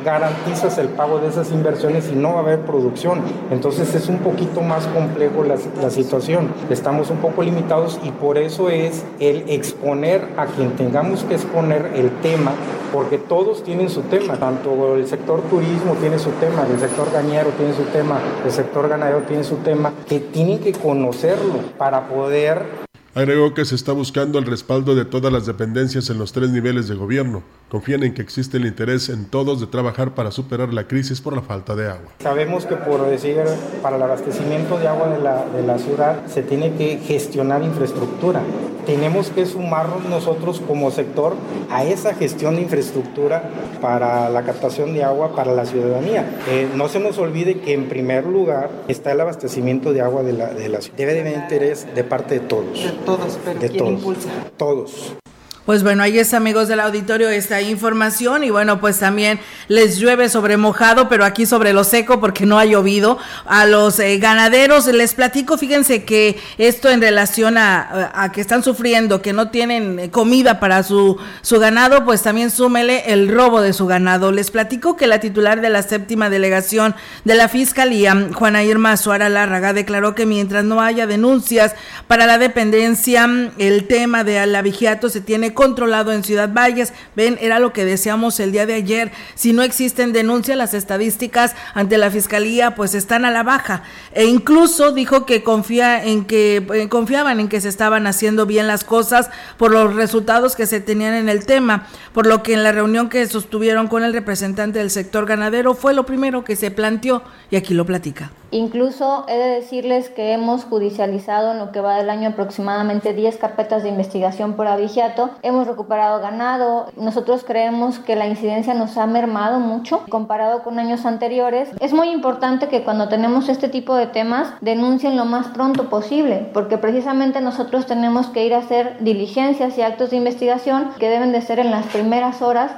garantizas 0.05 0.79
el 0.79 0.89
pago 0.89 1.19
de 1.19 1.29
esas 1.29 1.51
inversiones 1.51 2.05
si 2.05 2.15
no 2.15 2.35
va 2.35 2.37
a 2.37 2.43
haber 2.43 2.61
producción? 2.61 3.21
Entonces 3.51 3.95
es 3.95 4.09
un 4.09 4.19
poquito 4.19 4.61
más 4.61 4.87
complejo 4.87 5.45
la, 5.45 5.91
situación. 5.91 6.49
Estamos 6.71 7.11
un 7.11 7.19
poco 7.19 7.43
limitados 7.43 7.99
y 8.03 8.11
por 8.11 8.39
eso 8.39 8.71
es 8.71 9.05
el 9.21 9.45
exponer 9.49 10.29
a 10.37 10.47
quien 10.47 10.71
tengamos 10.77 11.25
que 11.25 11.35
exponer 11.35 11.93
el 11.95 12.11
tema, 12.21 12.53
porque 12.93 13.19
todos 13.19 13.63
tienen 13.63 13.91
su 13.91 14.03
tema, 14.03 14.37
tanto 14.37 14.97
el 14.97 15.07
sector 15.07 15.43
turismo 15.43 15.95
tiene 16.01 16.19
su 16.19 16.31
tema, 16.33 16.67
el 16.71 16.79
sector 16.79 17.11
gañero 17.13 17.51
tiene 17.51 17.75
su 17.75 17.83
tema, 17.85 18.21
el 18.45 18.53
sector 18.53 18.89
ganadero 18.89 19.23
tiene 19.23 19.45
su 19.45 19.57
tema, 19.57 19.93
que 20.09 20.21
tienen 20.21 20.61
que 20.61 20.73
conocerlo 20.73 21.61
para 21.77 22.09
poder 22.09 22.85
Agregó 23.17 23.55
que 23.55 23.65
se 23.65 23.77
está 23.77 23.93
buscando 23.93 24.41
el 24.41 24.45
respaldo 24.45 24.97
de 24.97 25.05
todas 25.05 25.33
las 25.33 25.47
dependencias 25.47 26.11
en 26.11 26.19
los 26.19 26.33
tres 26.33 26.51
niveles 26.51 26.89
de 26.89 26.97
gobierno. 26.97 27.45
Confían 27.69 28.03
en 28.03 28.13
que 28.13 28.23
existe 28.23 28.57
el 28.57 28.67
interés 28.67 29.09
en 29.09 29.27
todos 29.27 29.61
de 29.61 29.69
trabajar 29.69 30.17
para 30.17 30.33
superar 30.33 30.75
la 30.75 30.89
crisis 30.89 31.21
por 31.21 31.33
la 31.33 31.43
falta 31.43 31.77
de 31.77 31.87
agua. 31.87 32.11
Sabemos 32.19 32.67
que 32.67 32.75
por 32.75 33.07
decir, 33.09 33.37
para 33.83 33.97
el 33.97 34.03
abastecimiento 34.03 34.79
de 34.79 34.89
agua 34.89 35.11
de 35.11 35.23
la, 35.23 35.45
de 35.47 35.63
la 35.63 35.79
ciudad 35.79 36.27
se 36.27 36.43
tiene 36.43 36.75
que 36.75 36.99
gestionar 36.99 37.63
infraestructura. 37.63 38.43
Tenemos 38.85 39.31
que 39.31 39.47
sumarnos 39.47 40.05
nosotros 40.05 40.61
como 40.61 40.91
sector 40.91 41.35
a 41.71 41.85
esa 41.85 42.15
gestión 42.15 42.57
de 42.57 42.63
infraestructura 42.63 43.49
para 43.81 44.29
la 44.29 44.43
captación 44.43 44.93
de 44.93 45.05
agua 45.05 45.35
para 45.35 45.55
la 45.55 45.65
ciudadanía. 45.65 46.41
Eh, 46.51 46.69
no 46.75 46.89
se 46.89 47.01
nos 47.01 47.17
olvide 47.19 47.61
que 47.61 47.73
en 47.73 47.89
primer 47.89 48.27
lugar 48.27 48.71
está 48.89 49.13
el 49.13 49.21
abastecimiento 49.21 49.93
de 49.93 50.03
agua 50.03 50.23
de 50.23 50.35
la, 50.35 50.53
de 50.53 50.69
la 50.69 50.83
ciudad. 50.83 50.99
Debe 50.99 51.15
de 51.15 51.21
haber 51.21 51.35
interés 51.35 51.87
de 51.95 52.05
parte 52.05 52.35
de 52.35 52.41
todos 52.41 52.93
todos, 53.05 53.39
pero 53.45 53.61
de 53.61 53.69
¿quién 53.71 53.87
impulsa? 53.87 54.31
Todos. 54.57 55.17
Pues 55.65 55.83
bueno, 55.83 56.03
ahí 56.03 56.19
es 56.19 56.35
amigos 56.35 56.69
del 56.69 56.79
auditorio 56.79 57.31
esta 57.31 57.63
información 57.63 58.45
y 58.45 58.51
bueno, 58.51 58.81
pues 58.81 58.99
también 58.99 59.41
les 59.69 59.97
llueve 59.97 60.29
sobre 60.29 60.59
mojado, 60.59 61.09
pero 61.09 61.25
aquí 61.25 61.47
sobre 61.47 61.73
lo 61.73 61.85
seco 61.85 62.21
porque 62.21 62.45
no 62.45 62.59
ha 62.59 62.67
llovido. 62.67 63.17
A 63.47 63.65
los 63.65 63.99
eh, 63.99 64.19
ganaderos 64.19 64.87
les 64.89 65.15
platico, 65.15 65.57
fíjense 65.57 66.05
que 66.05 66.39
esto 66.59 66.91
en 66.91 67.01
relación 67.01 67.57
a, 67.57 68.31
que 68.35 68.43
están 68.43 68.63
sufriendo, 68.63 69.23
que 69.23 69.33
no 69.33 69.49
tienen 69.49 69.99
eh, 69.99 70.11
comida 70.11 70.61
para 70.61 70.83
su, 70.83 71.17
su 71.41 71.59
ganado, 71.59 72.05
pues 72.05 72.21
también 72.21 72.51
súmele 72.51 73.11
el 73.11 73.29
robo 73.29 73.63
de 73.63 73.73
su 73.73 73.87
ganado. 73.87 74.33
Les 74.33 74.51
platico 74.51 74.99
que 74.99 75.07
la 75.07 75.19
titular 75.19 75.63
de 75.63 75.71
la 75.71 75.83
séptima 75.83 76.29
delegación 76.29 76.95
de 77.25 77.37
la 77.37 77.49
Fiscalía, 77.49 78.29
Juana 78.35 78.65
Irma 78.65 78.99
Suara 78.99 79.31
Lárraga, 79.31 79.73
declaró 79.73 80.15
que 80.15 80.27
mientras 80.27 80.63
no 80.63 80.83
haya 80.83 81.07
denuncias 81.07 81.75
para 82.07 82.27
la 82.27 82.37
dependencia, 82.37 83.27
el 83.57 83.87
tema 83.87 84.25
de 84.25 84.47
la 84.47 84.61
vigiato 84.61 85.09
se 85.09 85.23
tiene 85.23 85.54
controlado 85.55 86.13
en 86.13 86.25
Ciudad 86.25 86.53
Valles. 86.53 86.93
Ven, 87.17 87.39
era 87.41 87.59
lo 87.59 87.73
que 87.73 87.85
decíamos 87.85 88.39
el 88.41 88.53
día 88.53 88.67
de 88.67 88.75
ayer. 88.75 89.13
Si 89.35 89.53
no 89.53 89.63
existen 89.63 90.13
denuncias, 90.13 90.59
las 90.59 90.75
estadísticas 90.75 91.55
ante 91.75 91.99
la 91.99 92.11
fiscalía 92.11 92.75
pues 92.75 92.95
están 92.95 93.25
a 93.25 93.31
la 93.31 93.43
baja. 93.43 93.83
E 94.13 94.25
incluso 94.25 94.93
dijo 94.93 95.27
que 95.27 95.43
confía 95.43 96.05
en 96.05 96.25
que 96.25 96.67
eh, 96.75 96.89
confiaban 96.89 97.41
en 97.41 97.49
que 97.49 97.61
se 97.61 97.69
estaban 97.69 98.07
haciendo 98.07 98.47
bien 98.47 98.67
las 98.67 98.85
cosas 98.85 99.31
por 99.57 99.73
los 99.73 99.95
resultados 99.95 100.57
que 100.57 100.67
se 100.67 100.81
tenían 100.81 101.15
en 101.15 101.29
el 101.29 101.47
tema, 101.47 101.87
por 102.13 102.27
lo 102.27 102.43
que 102.43 102.55
en 102.55 102.63
la 102.63 102.73
reunión 102.73 103.09
que 103.09 103.27
sostuvieron 103.27 103.89
con 103.89 104.05
el 104.05 104.13
representante 104.13 104.79
del 104.79 104.91
sector 104.91 105.27
ganadero 105.27 105.75
fue 105.75 105.95
lo 105.95 106.05
primero 106.07 106.45
que 106.45 106.57
se 106.57 106.71
planteó 106.71 107.23
y 107.51 107.57
aquí 107.57 107.75
lo 107.75 107.87
platica 107.87 108.31
Incluso 108.55 109.25
he 109.27 109.37
de 109.37 109.49
decirles 109.49 110.11
que 110.11 110.33
hemos 110.33 110.65
judicializado 110.65 111.51
en 111.51 111.59
lo 111.59 111.73
que 111.73 111.81
va 111.81 111.97
del 111.97 112.09
año 112.09 112.29
aproximadamente 112.29 113.13
10 113.13 113.37
carpetas 113.39 113.83
de 113.83 113.89
investigación 113.89 114.55
por 114.55 114.69
abigeato. 114.69 115.31
Hemos 115.43 115.67
recuperado 115.67 116.21
ganado. 116.21 116.87
Nosotros 116.97 117.43
creemos 117.45 117.99
que 117.99 118.15
la 118.15 118.29
incidencia 118.29 118.73
nos 118.73 118.97
ha 118.97 119.09
mermado 119.09 119.59
mucho 119.59 120.05
comparado 120.09 120.63
con 120.63 120.79
años 120.79 121.05
anteriores. 121.05 121.71
Es 121.81 121.93
muy 121.93 122.11
importante 122.11 122.69
que 122.69 122.85
cuando 122.85 123.09
tenemos 123.09 123.49
este 123.49 123.69
tipo 123.69 123.97
de 123.97 124.07
temas 124.07 124.55
denuncien 124.61 125.17
lo 125.17 125.25
más 125.25 125.49
pronto 125.49 125.89
posible, 125.89 126.49
porque 126.55 126.79
precisamente 126.79 127.41
nosotros 127.41 127.87
tenemos 127.87 128.29
que 128.29 128.47
ir 128.47 128.55
a 128.55 128.59
hacer 128.59 128.99
diligencias 129.01 129.77
y 129.79 129.83
actos 129.83 130.11
de 130.11 130.19
investigación 130.19 130.91
que 131.01 131.11
deben 131.11 131.33
de 131.33 131.43
ser 131.43 131.59
en 131.59 131.73
las 131.73 131.87
primeras 131.87 132.41
horas 132.41 132.77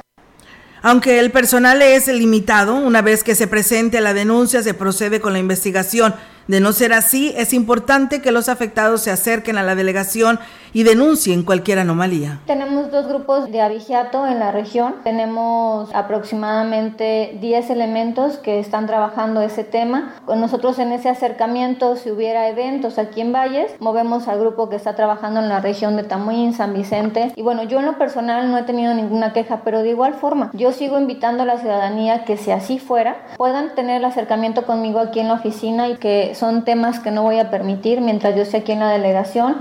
aunque 0.88 1.18
el 1.18 1.32
personal 1.32 1.82
es 1.82 2.06
limitado, 2.06 2.76
una 2.76 3.02
vez 3.02 3.24
que 3.24 3.34
se 3.34 3.48
presente 3.48 4.00
la 4.00 4.14
denuncia 4.14 4.62
se 4.62 4.72
procede 4.72 5.20
con 5.20 5.32
la 5.32 5.40
investigación 5.40 6.14
de 6.48 6.60
no 6.60 6.72
ser 6.72 6.92
así, 6.92 7.34
es 7.36 7.52
importante 7.52 8.22
que 8.22 8.32
los 8.32 8.48
afectados 8.48 9.02
se 9.02 9.10
acerquen 9.10 9.58
a 9.58 9.62
la 9.62 9.74
delegación 9.74 10.38
y 10.76 10.82
denuncien 10.82 11.42
cualquier 11.42 11.78
anomalía. 11.78 12.40
Tenemos 12.46 12.90
dos 12.90 13.08
grupos 13.08 13.50
de 13.50 13.62
abigeato 13.62 14.26
en 14.26 14.38
la 14.38 14.52
región. 14.52 14.96
Tenemos 15.04 15.88
aproximadamente 15.94 17.38
10 17.40 17.70
elementos 17.70 18.36
que 18.36 18.58
están 18.58 18.86
trabajando 18.86 19.40
ese 19.40 19.64
tema. 19.64 20.14
Con 20.26 20.38
nosotros 20.38 20.78
en 20.78 20.92
ese 20.92 21.08
acercamiento, 21.08 21.96
si 21.96 22.10
hubiera 22.10 22.48
eventos 22.48 22.98
aquí 22.98 23.22
en 23.22 23.32
Valles, 23.32 23.72
movemos 23.80 24.28
al 24.28 24.38
grupo 24.38 24.68
que 24.68 24.76
está 24.76 24.94
trabajando 24.94 25.40
en 25.40 25.48
la 25.48 25.60
región 25.60 25.96
de 25.96 26.04
Tamuín, 26.04 26.52
San 26.52 26.74
Vicente. 26.74 27.32
Y 27.36 27.40
bueno, 27.40 27.62
yo 27.62 27.78
en 27.78 27.86
lo 27.86 27.96
personal 27.96 28.50
no 28.50 28.58
he 28.58 28.64
tenido 28.64 28.92
ninguna 28.92 29.32
queja, 29.32 29.62
pero 29.64 29.82
de 29.82 29.88
igual 29.88 30.12
forma, 30.12 30.50
yo 30.52 30.72
sigo 30.72 31.00
invitando 31.00 31.44
a 31.44 31.46
la 31.46 31.58
ciudadanía 31.58 32.24
que 32.24 32.36
si 32.36 32.50
así 32.50 32.78
fuera, 32.78 33.16
puedan 33.38 33.74
tener 33.74 33.96
el 33.96 34.04
acercamiento 34.04 34.66
conmigo 34.66 35.00
aquí 35.00 35.20
en 35.20 35.28
la 35.28 35.34
oficina 35.34 35.88
y 35.88 35.96
que 35.96 36.34
son 36.36 36.64
temas 36.64 37.00
que 37.00 37.10
no 37.10 37.22
voy 37.22 37.38
a 37.38 37.50
permitir 37.50 38.00
mientras 38.00 38.34
yo 38.36 38.42
esté 38.42 38.58
aquí 38.58 38.72
en 38.72 38.80
la 38.80 38.90
delegación 38.90 39.56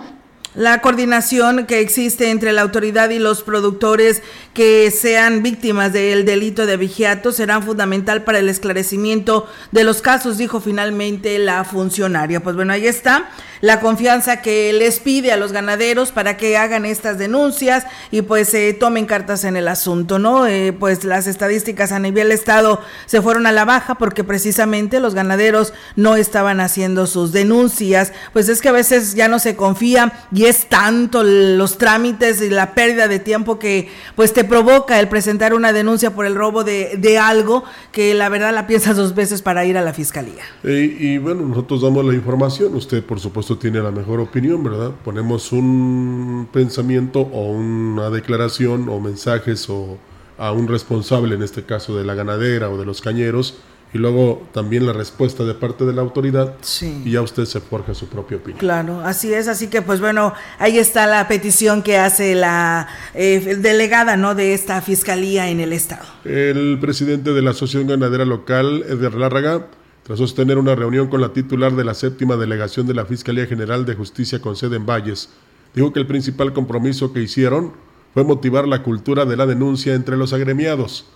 la 0.55 0.79
coordinación 0.79 1.65
que 1.65 1.81
existe 1.81 2.29
entre 2.29 2.53
la 2.53 2.61
autoridad 2.61 3.09
y 3.09 3.19
los 3.19 3.43
productores 3.43 4.23
que 4.53 4.89
sean 4.89 5.43
víctimas 5.43 5.91
del 5.91 6.23
delito 6.23 6.65
de 6.65 6.77
vigiato 6.77 7.33
será 7.33 7.61
fundamental 7.61 8.23
para 8.23 8.39
el 8.39 8.47
esclarecimiento 8.47 9.47
de 9.73 9.83
los 9.83 10.01
casos, 10.01 10.38
dijo 10.38 10.61
finalmente 10.61 11.38
la 11.39 11.65
funcionaria. 11.65 12.39
Pues 12.39 12.55
bueno, 12.55 12.71
ahí 12.71 12.88
está 12.88 13.29
la 13.61 13.79
confianza 13.79 14.41
que 14.41 14.73
les 14.73 14.99
pide 14.99 15.31
a 15.31 15.37
los 15.37 15.51
ganaderos 15.51 16.11
para 16.11 16.37
que 16.37 16.57
hagan 16.57 16.85
estas 16.85 17.17
denuncias 17.17 17.85
y 18.11 18.21
pues 18.21 18.49
se 18.49 18.73
tomen 18.73 19.05
cartas 19.05 19.43
en 19.43 19.57
el 19.57 19.67
asunto, 19.67 20.19
¿no? 20.19 20.47
Eh, 20.47 20.73
pues 20.73 21.03
las 21.03 21.27
estadísticas 21.27 21.91
a 21.91 21.99
nivel 21.99 22.31
estado 22.31 22.81
se 23.05 23.21
fueron 23.21 23.47
a 23.47 23.51
la 23.51 23.65
baja 23.65 23.95
porque 23.95 24.23
precisamente 24.23 24.99
los 24.99 25.15
ganaderos 25.15 25.73
no 25.95 26.15
estaban 26.15 26.59
haciendo 26.59 27.07
sus 27.07 27.31
denuncias, 27.31 28.13
pues 28.33 28.49
es 28.49 28.61
que 28.61 28.69
a 28.69 28.73
veces 28.73 29.15
ya 29.15 29.27
no 29.27 29.39
se 29.39 29.55
confía 29.55 30.13
y 30.31 30.45
es 30.45 30.67
tanto 30.67 31.23
los 31.23 31.77
trámites 31.77 32.41
y 32.41 32.49
la 32.49 32.73
pérdida 32.73 33.07
de 33.07 33.19
tiempo 33.19 33.59
que 33.59 33.89
pues 34.15 34.33
te 34.33 34.43
provoca 34.43 34.99
el 34.99 35.07
presentar 35.07 35.53
una 35.53 35.73
denuncia 35.73 36.11
por 36.11 36.25
el 36.25 36.35
robo 36.35 36.63
de, 36.63 36.95
de 36.97 37.17
algo 37.17 37.63
que 37.91 38.13
la 38.13 38.29
verdad 38.29 38.53
la 38.53 38.67
piensas 38.67 38.97
dos 38.97 39.15
veces 39.15 39.41
para 39.41 39.65
ir 39.65 39.77
a 39.77 39.81
la 39.81 39.93
fiscalía. 39.93 40.43
y 40.63 41.17
bueno, 41.17 41.43
nosotros 41.43 41.81
damos 41.81 42.05
la 42.05 42.13
información, 42.13 42.75
usted 42.75 43.03
por 43.03 43.19
supuesto 43.19 43.44
tiene 43.53 43.79
la 43.81 43.91
mejor 43.91 44.19
opinión, 44.19 44.63
¿verdad? 44.63 44.91
Ponemos 45.03 45.51
un 45.51 46.47
pensamiento 46.51 47.21
o 47.21 47.51
una 47.51 48.10
declaración 48.10 48.89
o 48.89 48.99
mensajes 48.99 49.69
o 49.69 49.99
a 50.38 50.51
un 50.51 50.67
responsable, 50.67 51.36
en 51.36 51.43
este 51.43 51.63
caso 51.63 51.95
de 51.95 52.03
la 52.03 52.15
ganadera 52.15 52.69
o 52.69 52.77
de 52.77 52.86
los 52.86 53.01
cañeros, 53.01 53.58
y 53.93 53.97
luego 53.97 54.45
también 54.51 54.86
la 54.86 54.91
respuesta 54.91 55.45
de 55.45 55.53
parte 55.53 55.86
de 55.86 55.93
la 55.93 56.01
autoridad 56.01 56.55
sí. 56.60 57.01
y 57.05 57.12
ya 57.12 57.21
usted 57.21 57.45
se 57.45 57.62
forja 57.62 57.93
su 57.93 58.08
propia 58.08 58.38
opinión. 58.38 58.60
Claro, 58.60 58.99
así 58.99 59.34
es, 59.34 59.47
así 59.47 59.67
que 59.67 59.81
pues 59.81 60.01
bueno, 60.01 60.34
ahí 60.60 60.77
está 60.77 61.08
la 61.08 61.27
petición 61.29 61.81
que 61.81 61.97
hace 61.97 62.36
la 62.36 62.89
eh, 63.13 63.55
delegada 63.58 64.17
¿no? 64.17 64.36
de 64.36 64.53
esta 64.53 64.81
fiscalía 64.81 65.49
en 65.49 65.62
el 65.62 65.71
estado. 65.71 66.05
El 66.25 66.77
presidente 66.81 67.31
de 67.31 67.41
la 67.41 67.51
Asociación 67.51 67.88
Ganadera 67.88 68.25
Local, 68.25 68.84
Eder 68.89 69.13
Lárraga, 69.13 69.67
tras 70.05 70.19
sostener 70.19 70.59
una 70.59 70.75
reunión 70.75 71.07
con 71.07 71.19
la 71.19 71.33
titular 71.33 71.75
de 71.75 71.83
la 71.83 71.95
séptima 71.95 72.35
delegación 72.35 72.85
de 72.85 72.93
la 72.93 73.05
Fiscalía 73.05 73.47
General 73.47 73.87
de 73.87 73.95
Justicia 73.95 74.39
con 74.39 74.55
sede 74.55 74.75
en 74.75 74.85
Valles, 74.85 75.29
dijo 75.73 75.91
que 75.93 75.99
el 75.99 76.05
principal 76.05 76.53
compromiso 76.53 77.11
que 77.11 77.23
hicieron 77.23 77.73
fue 78.13 78.23
motivar 78.23 78.67
la 78.67 78.83
cultura 78.83 79.25
de 79.25 79.35
la 79.35 79.47
denuncia 79.47 79.95
entre 79.95 80.15
los 80.15 80.31
agremiados. 80.31 81.07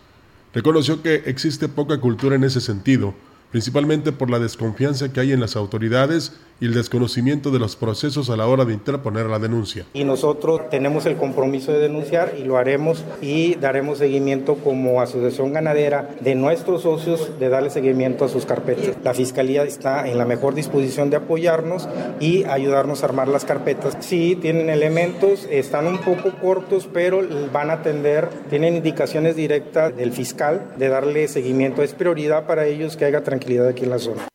Reconoció 0.55 1.03
que 1.03 1.21
existe 1.27 1.69
poca 1.69 2.01
cultura 2.01 2.35
en 2.35 2.43
ese 2.43 2.61
sentido, 2.61 3.13
principalmente 3.51 4.11
por 4.11 4.31
la 4.31 4.39
desconfianza 4.39 5.13
que 5.13 5.19
hay 5.19 5.33
en 5.33 5.39
las 5.39 5.55
autoridades 5.55 6.33
y 6.59 6.65
el 6.65 6.73
desconocimiento 6.73 7.51
de 7.51 7.59
los 7.59 7.75
procesos 7.75 8.29
a 8.29 8.37
la 8.37 8.47
hora 8.47 8.65
de 8.65 8.73
interponer 8.73 9.27
la 9.27 9.39
denuncia. 9.39 9.85
Y 9.93 10.03
nosotros 10.03 10.69
tenemos 10.69 11.05
el 11.05 11.15
compromiso 11.15 11.71
de 11.71 11.79
denunciar 11.79 12.33
y 12.37 12.43
lo 12.43 12.57
haremos 12.57 13.03
y 13.21 13.55
daremos 13.55 13.99
seguimiento 13.99 14.55
como 14.55 15.01
asociación 15.01 15.53
ganadera 15.53 16.09
de 16.19 16.35
nuestros 16.35 16.83
socios 16.83 17.39
de 17.39 17.49
darle 17.49 17.69
seguimiento 17.69 18.25
a 18.25 18.29
sus 18.29 18.45
carpetas. 18.45 18.95
La 19.03 19.13
Fiscalía 19.13 19.63
está 19.63 20.07
en 20.07 20.17
la 20.17 20.25
mejor 20.25 20.55
disposición 20.55 21.09
de 21.09 21.17
apoyarnos 21.17 21.87
y 22.19 22.43
ayudarnos 22.45 23.03
a 23.03 23.07
armar 23.07 23.27
las 23.27 23.45
carpetas. 23.45 23.97
Sí, 23.99 24.37
tienen 24.39 24.69
elementos, 24.69 25.47
están 25.49 25.87
un 25.87 25.99
poco 25.99 26.31
cortos, 26.41 26.89
pero 26.91 27.21
van 27.51 27.69
a 27.69 27.73
atender, 27.73 28.29
tienen 28.49 28.75
indicaciones 28.75 29.35
directas 29.35 29.95
del 29.95 30.11
fiscal 30.11 30.73
de 30.77 30.89
darle 30.89 31.27
seguimiento. 31.27 31.83
Es 31.83 31.93
prioridad 31.93 32.45
para 32.45 32.65
ellos 32.65 32.97
que 32.97 33.05
haya 33.05 33.23
tranquilidad 33.23 33.67
aquí 33.67 33.83
en 33.83 33.89
la 33.89 33.99
zona. 33.99 34.29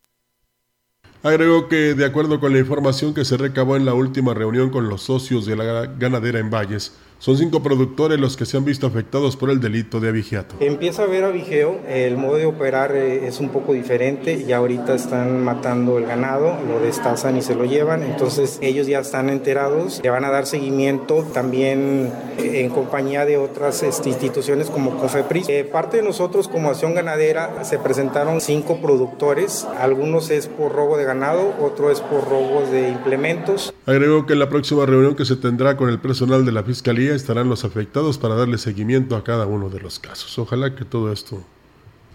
Agregó 1.25 1.69
que, 1.69 1.95
de 1.95 2.05
acuerdo 2.05 2.39
con 2.39 2.53
la 2.53 2.59
información 2.59 3.15
que 3.15 3.25
se 3.25 3.39
recabó 3.39 3.77
en 3.77 3.87
la 3.87 3.95
última 3.95 4.35
reunión 4.35 4.69
con 4.69 4.91
los 4.91 5.05
socios 5.05 5.47
de 5.47 5.57
la 5.57 5.87
ganadera 5.87 6.39
en 6.39 6.51
Valles, 6.51 6.93
son 7.25 7.39
cinco 7.39 7.63
productores 7.63 8.21
los 8.21 8.37
que 8.37 8.45
se 8.45 8.59
han 8.59 8.67
visto 8.67 8.87
afectados 8.87 9.35
por 9.35 9.49
el 9.49 9.59
delito 9.59 9.99
de 9.99 10.11
abigeato. 10.11 10.57
Empieza 10.61 11.01
a 11.01 11.05
haber 11.07 11.25
abigeo, 11.25 11.81
el 11.89 12.19
modo 12.19 12.37
de 12.37 12.45
operar 12.45 12.95
eh, 12.95 13.27
es 13.27 13.41
un 13.41 13.49
poco 13.49 13.73
diferente, 13.73 14.45
ya 14.47 14.59
ahorita 14.59 14.95
están 14.95 15.43
matando 15.43 15.97
el 15.97 16.05
ganado, 16.05 16.59
lo 16.69 16.81
destazan 16.81 17.39
y 17.39 17.41
se 17.41 17.55
lo 17.55 17.65
llevan, 17.65 18.03
entonces 18.03 18.59
ellos 18.61 18.87
ya 18.87 18.99
están 18.99 19.31
enterados, 19.31 20.03
le 20.03 20.11
van 20.11 20.27
a 20.27 20.31
dar 20.31 20.45
seguimiento 20.45 21.23
también 21.33 22.13
eh, 22.37 22.61
en 22.61 22.69
compañía 22.69 23.25
de 23.25 23.39
otras 23.39 23.83
este, 23.83 24.11
instituciones 24.11 24.69
como 24.69 24.99
Cofepris. 24.99 25.49
Eh, 25.49 25.65
parte 25.65 25.97
de 25.97 26.03
nosotros 26.03 26.47
como 26.47 26.69
Acción 26.69 26.93
Ganadera 26.93 27.65
se 27.65 27.79
presentaron 27.79 28.43
cinco 28.43 28.83
productores, 28.83 29.67
algunos 29.79 30.29
es 30.29 30.47
por 30.47 30.73
robo 30.73 30.99
de 30.99 31.05
ganado, 31.05 31.55
otro 31.59 31.91
es 31.91 32.03
por 32.03 32.29
robos 32.29 32.71
de 32.71 32.91
implementos. 32.91 33.73
Agregó 33.87 34.27
que 34.27 34.35
en 34.35 34.41
la 34.41 34.51
próxima 34.51 34.85
reunión 34.85 35.17
que 35.17 35.25
se 35.25 35.37
tendrá 35.37 35.79
con 35.79 35.89
el 35.89 35.99
personal 35.99 36.45
de 36.45 36.53
la 36.53 36.63
Fiscalía 36.63 37.14
estarán 37.15 37.49
los 37.49 37.65
afectados 37.65 38.19
para 38.19 38.35
darle 38.35 38.59
seguimiento 38.59 39.17
a 39.17 39.25
cada 39.25 39.47
uno 39.47 39.71
de 39.71 39.81
los 39.81 39.99
casos. 39.99 40.39
Ojalá 40.39 40.75
que 40.75 40.85
todo 40.85 41.13
esto, 41.13 41.43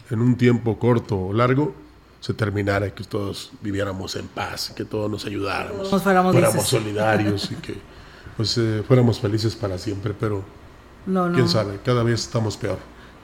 en 0.10 0.22
un 0.22 0.36
tiempo 0.36 0.78
corto 0.80 1.20
o 1.20 1.34
largo, 1.34 1.74
se 2.20 2.34
terminara 2.34 2.88
y 2.88 2.92
que 2.92 3.04
todos 3.04 3.52
viviéramos 3.62 4.16
en 4.16 4.28
paz, 4.28 4.74
que 4.76 4.86
todos 4.86 5.10
nos 5.10 5.26
ayudáramos, 5.26 5.90
fuéramos, 5.90 6.68
solidarios 6.68 7.52
y 7.52 7.56
que 7.56 7.78
pues, 8.36 8.58
eh, 8.58 8.84
fuéramos 8.86 9.20
felices 9.20 9.56
para 9.56 9.78
siempre, 9.78 10.14
pero 10.20 10.44
quién 11.06 11.48
sabe, 11.48 11.80
cada 11.84 12.04
vez 12.04 12.22
estamos 12.22 12.58
peor 12.58 12.80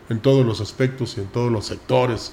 en 0.10 0.20
todos 0.20 0.46
los 0.46 0.62
aspectos 0.62 1.18
y 1.18 1.22
en 1.22 1.28
todos 1.28 1.52
los 1.52 1.66
sectores 1.66 2.32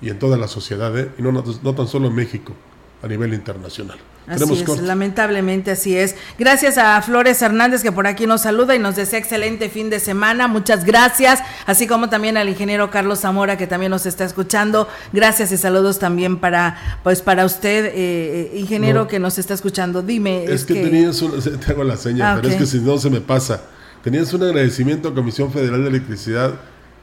y 0.00 0.08
en 0.08 0.18
toda 0.18 0.36
la 0.36 0.48
sociedad, 0.48 0.96
¿eh? 0.98 1.12
y 1.18 1.22
no, 1.22 1.32
no 1.32 1.74
tan 1.74 1.86
solo 1.86 2.08
en 2.08 2.14
México, 2.14 2.54
a 3.02 3.06
nivel 3.06 3.34
internacional. 3.34 3.98
Así 4.30 4.62
es, 4.62 4.80
lamentablemente 4.82 5.72
así 5.72 5.96
es. 5.96 6.14
Gracias 6.38 6.78
a 6.78 7.02
Flores 7.02 7.42
Hernández 7.42 7.82
que 7.82 7.90
por 7.90 8.06
aquí 8.06 8.26
nos 8.26 8.42
saluda 8.42 8.76
y 8.76 8.78
nos 8.78 8.94
desea 8.94 9.18
excelente 9.18 9.68
fin 9.68 9.90
de 9.90 9.98
semana. 9.98 10.46
Muchas 10.46 10.84
gracias. 10.84 11.40
Así 11.66 11.88
como 11.88 12.08
también 12.08 12.36
al 12.36 12.48
ingeniero 12.48 12.90
Carlos 12.92 13.20
Zamora 13.20 13.58
que 13.58 13.66
también 13.66 13.90
nos 13.90 14.06
está 14.06 14.24
escuchando. 14.24 14.86
Gracias 15.12 15.50
y 15.50 15.56
saludos 15.56 15.98
también 15.98 16.38
para 16.38 17.00
pues 17.02 17.22
para 17.22 17.44
usted, 17.44 17.86
eh, 17.86 17.92
eh, 17.94 18.52
ingeniero 18.54 19.08
que 19.08 19.18
nos 19.18 19.36
está 19.38 19.54
escuchando. 19.54 20.00
Dime. 20.00 20.44
Es, 20.44 20.64
que, 20.64 20.74
tenías 20.74 21.20
un, 21.22 21.32
te 21.60 21.72
hago 21.72 21.82
la 21.82 21.96
seña, 21.96 22.32
ah, 22.32 22.36
pero 22.36 22.50
es 22.50 22.56
que 22.56 22.66
si 22.66 22.78
no 22.78 22.98
se 22.98 23.10
me 23.10 23.20
pasa. 23.20 23.62
Tenías 24.04 24.32
un 24.32 24.44
agradecimiento 24.44 25.08
a 25.08 25.14
Comisión 25.14 25.52
Federal 25.52 25.82
de 25.82 25.88
Electricidad. 25.88 26.54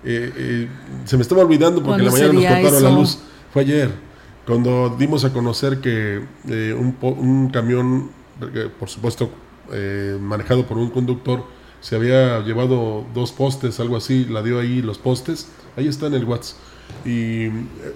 Eh, 0.04 0.70
se 1.04 1.18
me 1.18 1.24
estaba 1.24 1.42
olvidando 1.42 1.84
porque 1.84 2.04
la 2.04 2.12
mañana 2.12 2.34
nos 2.34 2.46
cortaron 2.46 2.84
la 2.84 2.90
luz. 2.92 3.20
Fue 3.52 3.64
ayer 3.64 4.07
cuando 4.48 4.96
dimos 4.98 5.26
a 5.26 5.34
conocer 5.34 5.82
que 5.82 6.24
eh, 6.48 6.74
un, 6.74 7.50
camión, 7.50 8.10
eh, 8.42 8.70
por 8.80 8.88
supuesto 8.88 9.30
eh, 9.74 10.18
manejado 10.22 10.66
por 10.66 10.78
un 10.78 10.90
conductor, 10.90 11.44
se 11.82 11.98
había 11.98 12.40
llevado 12.40 13.06
dos 13.14 13.34
postes, 13.34 13.82
algo 13.82 13.98
así, 13.98 14.24
la 14.24 14.42
dio 14.42 14.60
ahí 14.60 14.82
los 14.82 15.00
postes, 15.00 15.50
ahí 15.76 15.88
está 15.90 16.08
en 16.08 16.14
el 16.14 16.24
WhatsApp. 16.24 16.58
Y 17.06 17.50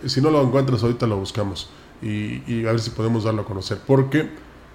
si 0.06 0.20
no 0.20 0.30
lo 0.30 0.44
encuentras 0.44 0.84
ahorita 0.84 1.08
lo 1.08 1.18
buscamos 1.18 1.70
y, 2.02 2.66
a 2.66 2.72
ver 2.72 2.82
si 2.82 2.90
podemos 2.90 3.24
darlo 3.24 3.44
a 3.44 3.46
conocer. 3.46 3.80
Porque 3.88 4.30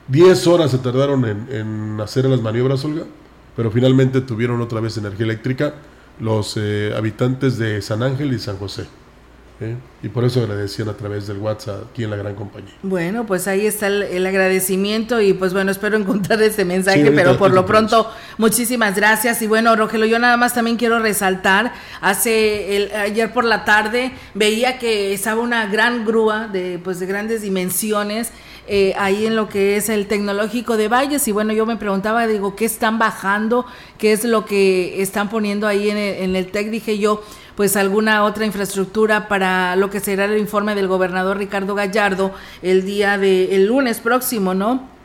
10 0.08 0.46
horas 0.46 0.70
se 0.70 0.78
tardaron 0.78 1.26
en, 1.26 1.46
en 1.50 2.00
hacer 2.00 2.24
las 2.24 2.40
maniobras, 2.40 2.82
Olga, 2.86 3.04
pero 3.54 3.70
finalmente 3.70 4.22
tuvieron 4.22 4.62
otra 4.62 4.80
vez 4.80 4.96
energía 4.96 5.26
eléctrica 5.26 5.74
los 6.20 6.58
habitantes 6.96 7.58
de 7.58 7.82
San 7.82 8.02
Ángel 8.02 8.32
y 8.32 8.38
San 8.38 8.56
José 8.56 8.86
¿eh? 9.60 9.76
Y 10.02 10.08
por 10.08 10.24
eso 10.24 10.40
agradecían 10.40 10.88
a 10.88 10.96
través 10.96 11.26
del 11.26 11.38
WhatsApp 11.38 11.84
aquí 11.90 12.04
en 12.04 12.10
la 12.10 12.16
gran 12.16 12.34
compañía. 12.34 12.72
Bueno, 12.82 13.26
pues 13.26 13.48
ahí 13.48 13.66
está 13.66 13.86
el, 13.88 14.26
agradecimiento 14.26 15.20
y 15.20 15.32
pues 15.32 15.52
bueno, 15.52 15.70
espero 15.70 15.96
encontrar 15.96 16.42
este 16.42 16.64
mensaje, 16.64 17.10
pero 17.12 17.36
por 17.38 17.52
lo 17.52 17.66
pronto 17.66 18.10
muchísimas 18.38 18.94
gracias. 18.94 19.40
Y 19.42 19.46
bueno, 19.46 19.74
Rogelio, 19.74 20.06
yo 20.06 20.18
nada 20.18 20.36
más 20.36 20.54
también 20.54 20.76
quiero 20.76 20.98
resaltar, 20.98 21.72
hace 22.00 22.76
el, 22.76 22.92
ayer 22.92 23.32
por 23.32 23.44
la 23.44 23.64
tarde 23.64 24.12
veía 24.34 24.78
que 24.78 25.12
estaba 25.12 25.40
una 25.40 25.66
gran 25.66 26.04
grúa 26.04 26.48
de 26.48 26.78
pues 26.82 27.00
de 27.00 27.06
grandes 27.06 27.42
dimensiones 27.42 28.32
eh, 28.68 28.94
ahí 28.98 29.26
en 29.26 29.36
lo 29.36 29.48
que 29.48 29.76
es 29.76 29.88
el 29.88 30.08
tecnológico 30.08 30.76
de 30.76 30.88
Valles 30.88 31.28
y 31.28 31.32
bueno, 31.32 31.52
yo 31.52 31.66
me 31.66 31.76
preguntaba, 31.76 32.26
digo, 32.26 32.56
¿qué 32.56 32.64
están 32.64 32.98
bajando? 32.98 33.64
¿Qué 33.96 34.12
es 34.12 34.24
lo 34.24 34.44
que 34.44 35.00
están 35.02 35.30
poniendo 35.30 35.68
ahí 35.68 35.88
en 35.88 35.96
el, 35.96 36.14
en 36.24 36.36
el 36.36 36.50
TEC? 36.50 36.70
Dije 36.70 36.98
yo, 36.98 37.22
pues 37.56 37.76
alguna 37.76 38.24
otra 38.24 38.44
infraestructura 38.44 39.28
para 39.28 39.74
lo 39.76 39.90
que 39.90 40.00
será 40.00 40.26
el 40.26 40.38
informe 40.38 40.74
del 40.74 40.86
gobernador 40.86 41.38
Ricardo 41.38 41.74
Gallardo 41.74 42.32
el 42.62 42.84
día 42.84 43.18
de 43.18 43.56
el 43.56 43.66
lunes 43.66 44.00
próximo, 44.00 44.54
¿no? 44.54 44.95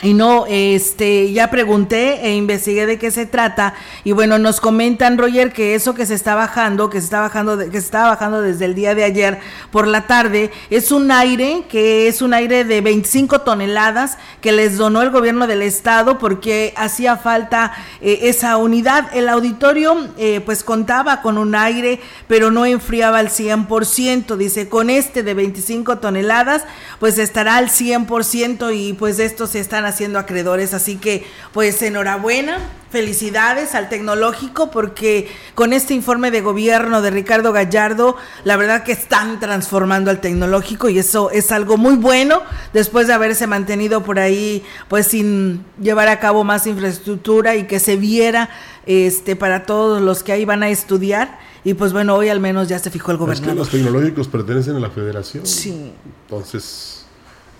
Y 0.00 0.14
no, 0.14 0.46
este, 0.48 1.32
ya 1.32 1.50
pregunté 1.50 2.24
e 2.24 2.34
investigué 2.36 2.86
de 2.86 2.98
qué 2.98 3.10
se 3.10 3.26
trata. 3.26 3.74
Y 4.04 4.12
bueno, 4.12 4.38
nos 4.38 4.60
comentan, 4.60 5.18
Roger, 5.18 5.52
que 5.52 5.74
eso 5.74 5.94
que 5.94 6.06
se 6.06 6.14
está 6.14 6.36
bajando, 6.36 6.88
que 6.88 7.00
se 7.00 7.06
está 7.06 7.20
bajando, 7.20 7.58
que 7.58 7.72
se 7.72 7.78
está 7.78 8.04
bajando 8.04 8.40
desde 8.40 8.66
el 8.66 8.76
día 8.76 8.94
de 8.94 9.02
ayer 9.02 9.40
por 9.72 9.88
la 9.88 10.06
tarde, 10.06 10.52
es 10.70 10.92
un 10.92 11.10
aire, 11.10 11.64
que 11.68 12.06
es 12.06 12.22
un 12.22 12.32
aire 12.32 12.64
de 12.64 12.80
25 12.80 13.40
toneladas 13.40 14.18
que 14.40 14.52
les 14.52 14.76
donó 14.76 15.02
el 15.02 15.10
gobierno 15.10 15.48
del 15.48 15.62
estado 15.62 16.18
porque 16.18 16.72
hacía 16.76 17.16
falta 17.16 17.72
eh, 18.00 18.20
esa 18.22 18.56
unidad. 18.56 19.10
El 19.12 19.28
auditorio, 19.28 20.08
eh, 20.16 20.40
pues 20.44 20.62
contaba 20.62 21.22
con 21.22 21.38
un 21.38 21.56
aire, 21.56 22.00
pero 22.28 22.52
no 22.52 22.66
enfriaba 22.66 23.18
al 23.18 23.30
100%. 23.30 24.36
Dice, 24.36 24.68
con 24.68 24.90
este 24.90 25.24
de 25.24 25.34
25 25.34 25.98
toneladas, 25.98 26.62
pues 27.00 27.18
estará 27.18 27.56
al 27.56 27.68
100% 27.68 28.76
y 28.76 28.92
pues 28.92 29.18
estos 29.18 29.50
se 29.50 29.58
están 29.58 29.87
haciendo 29.88 30.18
acreedores. 30.18 30.74
Así 30.74 30.96
que, 30.96 31.26
pues 31.52 31.82
enhorabuena, 31.82 32.58
felicidades 32.90 33.74
al 33.74 33.88
tecnológico, 33.88 34.70
porque 34.70 35.28
con 35.54 35.72
este 35.72 35.94
informe 35.94 36.30
de 36.30 36.40
gobierno 36.40 37.02
de 37.02 37.10
Ricardo 37.10 37.52
Gallardo, 37.52 38.16
la 38.44 38.56
verdad 38.56 38.82
que 38.84 38.92
están 38.92 39.40
transformando 39.40 40.10
al 40.10 40.20
tecnológico 40.20 40.88
y 40.88 40.98
eso 40.98 41.30
es 41.30 41.52
algo 41.52 41.76
muy 41.76 41.96
bueno 41.96 42.42
después 42.72 43.06
de 43.06 43.12
haberse 43.12 43.46
mantenido 43.46 44.02
por 44.02 44.18
ahí, 44.18 44.62
pues 44.88 45.08
sin 45.08 45.64
llevar 45.80 46.08
a 46.08 46.18
cabo 46.18 46.44
más 46.44 46.66
infraestructura 46.66 47.56
y 47.56 47.66
que 47.66 47.78
se 47.78 47.96
viera 47.96 48.48
este 48.86 49.36
para 49.36 49.66
todos 49.66 50.00
los 50.00 50.22
que 50.22 50.32
ahí 50.32 50.44
van 50.44 50.62
a 50.62 50.70
estudiar. 50.70 51.38
Y 51.64 51.74
pues 51.74 51.92
bueno, 51.92 52.14
hoy 52.14 52.28
al 52.30 52.40
menos 52.40 52.68
ya 52.68 52.78
se 52.78 52.90
fijó 52.90 53.12
el 53.12 53.18
gobernador. 53.18 53.56
los 53.56 53.68
tecnológicos 53.68 54.28
pertenecen 54.28 54.76
a 54.76 54.80
la 54.80 54.90
federación. 54.90 55.44
Sí. 55.44 55.92
Entonces, 56.24 56.97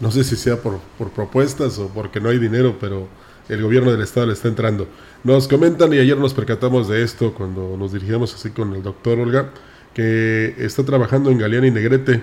no 0.00 0.10
sé 0.10 0.24
si 0.24 0.36
sea 0.36 0.56
por, 0.56 0.78
por 0.96 1.10
propuestas 1.10 1.78
o 1.78 1.88
porque 1.88 2.20
no 2.20 2.28
hay 2.28 2.38
dinero, 2.38 2.76
pero 2.80 3.08
el 3.48 3.62
gobierno 3.62 3.90
del 3.90 4.02
estado 4.02 4.26
le 4.26 4.32
está 4.34 4.48
entrando. 4.48 4.86
Nos 5.24 5.48
comentan, 5.48 5.92
y 5.92 5.98
ayer 5.98 6.16
nos 6.16 6.34
percatamos 6.34 6.88
de 6.88 7.02
esto 7.02 7.34
cuando 7.34 7.76
nos 7.76 7.92
dirigíamos 7.92 8.34
así 8.34 8.50
con 8.50 8.74
el 8.74 8.82
doctor 8.82 9.18
Olga, 9.18 9.52
que 9.94 10.54
está 10.58 10.84
trabajando 10.84 11.30
en 11.30 11.38
Galeana 11.38 11.66
y 11.66 11.70
Negrete 11.70 12.22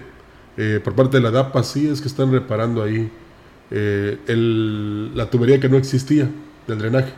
eh, 0.57 0.79
por 0.83 0.95
parte 0.95 1.17
de 1.17 1.23
la 1.23 1.31
DAPA, 1.31 1.63
sí, 1.63 1.87
es 1.87 1.99
que 1.99 2.07
están 2.07 2.31
reparando 2.31 2.81
ahí 2.81 3.11
eh, 3.71 4.17
el, 4.27 5.15
la 5.15 5.29
tubería 5.29 5.59
que 5.59 5.67
no 5.67 5.77
existía 5.77 6.29
del 6.67 6.77
drenaje. 6.77 7.13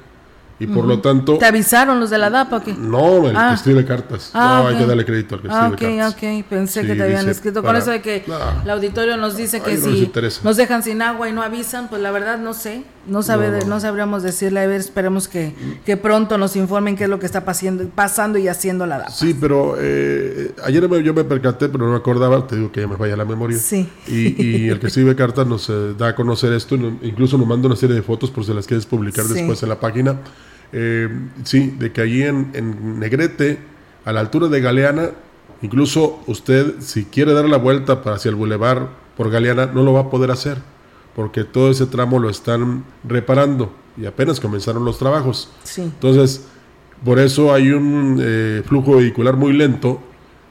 Y 0.59 0.65
por 0.65 0.85
lo 0.85 0.99
tanto... 0.99 1.37
¿Te 1.37 1.45
avisaron 1.45 1.99
los 1.99 2.09
de 2.09 2.17
la 2.17 2.31
DAPA 2.31 2.57
o 2.57 2.63
qué? 2.63 2.73
No, 2.73 3.27
el 3.27 3.31
que 3.31 3.37
ah. 3.37 3.53
escribe 3.53 3.85
cartas. 3.85 4.31
Ah, 4.33 4.61
no, 4.63 4.69
hay 4.69 4.77
que 4.77 4.85
darle 4.87 5.05
crédito 5.05 5.35
al 5.35 5.41
que 5.41 5.47
ah, 5.51 5.69
escribe 5.71 5.97
cartas. 5.97 6.39
ok, 6.39 6.45
pensé 6.49 6.85
que 6.85 6.95
te 6.95 7.03
habían 7.03 7.29
escrito. 7.29 7.61
Con 7.61 7.75
eso 7.75 7.91
de 7.91 8.01
que 8.01 8.23
el 8.63 8.69
auditorio 8.69 9.17
nos 9.17 9.37
dice 9.37 9.61
que 9.61 9.77
si 9.77 10.11
nos, 10.43 10.57
dejan 10.57 10.81
sin 10.81 11.01
agua 11.01 11.29
y 11.29 11.33
no 11.33 11.43
avisan, 11.43 11.89
pues 11.89 12.01
la 12.01 12.11
verdad 12.11 12.39
no 12.39 12.53
sé. 12.53 12.83
No, 13.05 13.21
sabe, 13.23 13.65
no, 13.65 13.79
sabríamos 13.79 14.23
decirle. 14.23 14.59
A 14.59 14.67
ver, 14.67 14.81
esperemos 14.81 15.27
que, 15.29 15.53
que, 15.85 15.95
pronto 15.95 16.37
nos 16.37 16.55
informen 16.57 16.97
qué 16.97 17.05
es 17.05 17.09
lo 17.09 17.19
que 17.19 17.25
está 17.25 17.45
pasando, 17.45 17.87
pasando 17.87 18.37
y 18.37 18.49
haciendo 18.49 18.85
la 18.85 18.97
DAPA. 18.97 19.11
Sí, 19.11 19.37
pero 19.39 19.75
eh, 19.79 20.53
ayer 20.65 20.89
yo 21.03 21.13
me 21.13 21.23
percaté, 21.23 21.69
pero 21.69 21.85
no 21.85 21.91
me 21.91 21.97
acordaba. 21.97 22.45
Te 22.47 22.57
digo 22.57 22.71
que 22.71 22.81
ya 22.81 22.87
me 22.87 22.97
falla 22.97 23.15
la 23.15 23.25
memoria. 23.25 23.57
Sí. 23.57 23.87
Y, 24.07 24.67
el 24.67 24.79
que 24.79 24.87
escribe 24.87 25.15
cartas 25.15 25.47
nos 25.47 25.69
eh, 25.69 25.93
da 25.97 26.09
a 26.09 26.15
conocer 26.15 26.51
esto. 26.51 26.75
Incluso 26.75 27.37
nos 27.37 27.47
manda 27.47 27.67
una 27.67 27.77
serie 27.77 27.95
de 27.95 28.01
fotos 28.01 28.31
por 28.31 28.43
si 28.43 28.53
las 28.53 28.65
quieres 28.65 28.85
publicar 28.85 29.25
después 29.25 29.61
en 29.63 29.69
la 29.69 29.79
página 29.79 30.17
eh, 30.71 31.09
sí, 31.43 31.73
de 31.77 31.91
que 31.91 32.01
allí 32.01 32.23
en, 32.23 32.99
Negrete, 32.99 33.59
a 34.05 34.13
la 34.13 34.19
altura 34.19 34.47
de 34.47 34.61
Galeana, 34.61 35.11
incluso 35.61 36.21
usted, 36.27 36.75
si 36.79 37.05
quiere 37.05 37.33
dar 37.33 37.47
la 37.47 37.57
vuelta 37.57 38.03
para 38.03 38.15
hacia 38.15 38.29
el 38.29 38.35
bulevar 38.35 38.89
por 39.15 39.29
Galeana, 39.29 39.67
no 39.67 39.83
lo 39.83 39.93
va 39.93 40.01
a 40.01 40.09
poder 40.09 40.31
hacer, 40.31 40.57
porque 41.15 41.43
todo 41.43 41.71
ese 41.71 41.85
tramo 41.87 42.19
lo 42.19 42.29
están 42.29 42.83
reparando 43.03 43.73
y 43.97 44.05
apenas 44.05 44.39
comenzaron 44.39 44.85
los 44.85 44.97
trabajos. 44.97 45.51
Entonces, 45.77 46.45
por 47.03 47.19
eso 47.19 47.53
hay 47.53 47.71
un 47.71 48.19
eh, 48.21 48.61
flujo 48.65 48.97
vehicular 48.97 49.35
muy 49.35 49.53
lento. 49.53 50.01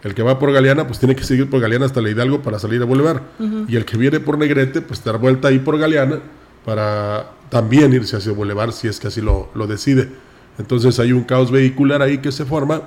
El 0.03 0.15
que 0.15 0.23
va 0.23 0.39
por 0.39 0.53
Galeana, 0.53 0.87
pues 0.87 1.01
tiene 1.01 1.17
que 1.17 1.25
seguir 1.25 1.51
por 1.51 1.61
Galeana 1.61 1.87
hasta 1.87 2.01
la 2.01 2.11
Hidalgo 2.11 2.43
para 2.43 2.59
salir 2.59 2.81
a 2.83 2.85
Boulevard. 2.85 3.23
Y 3.67 3.75
el 3.75 3.85
que 3.85 3.97
viene 3.97 4.21
por 4.21 4.39
Negrete, 4.39 4.81
pues 4.81 5.03
dar 5.03 5.19
vuelta 5.19 5.49
ahí 5.49 5.59
por 5.59 5.79
Galeana 5.79 6.21
para 6.65 7.31
también 7.49 7.93
irse 7.93 8.17
hacia 8.17 8.31
el 8.31 8.37
Boulevard 8.37 8.73
si 8.73 8.89
es 8.89 9.01
que 9.01 9.09
así 9.09 9.21
lo, 9.21 9.51
decide. 9.67 10.09
Entonces 10.59 10.99
hay 10.99 11.13
un 11.13 11.25
caos 11.25 11.51
vehicular 11.51 12.03
ahí 12.03 12.19
que 12.19 12.33
se 12.33 12.45
forma 12.45 12.83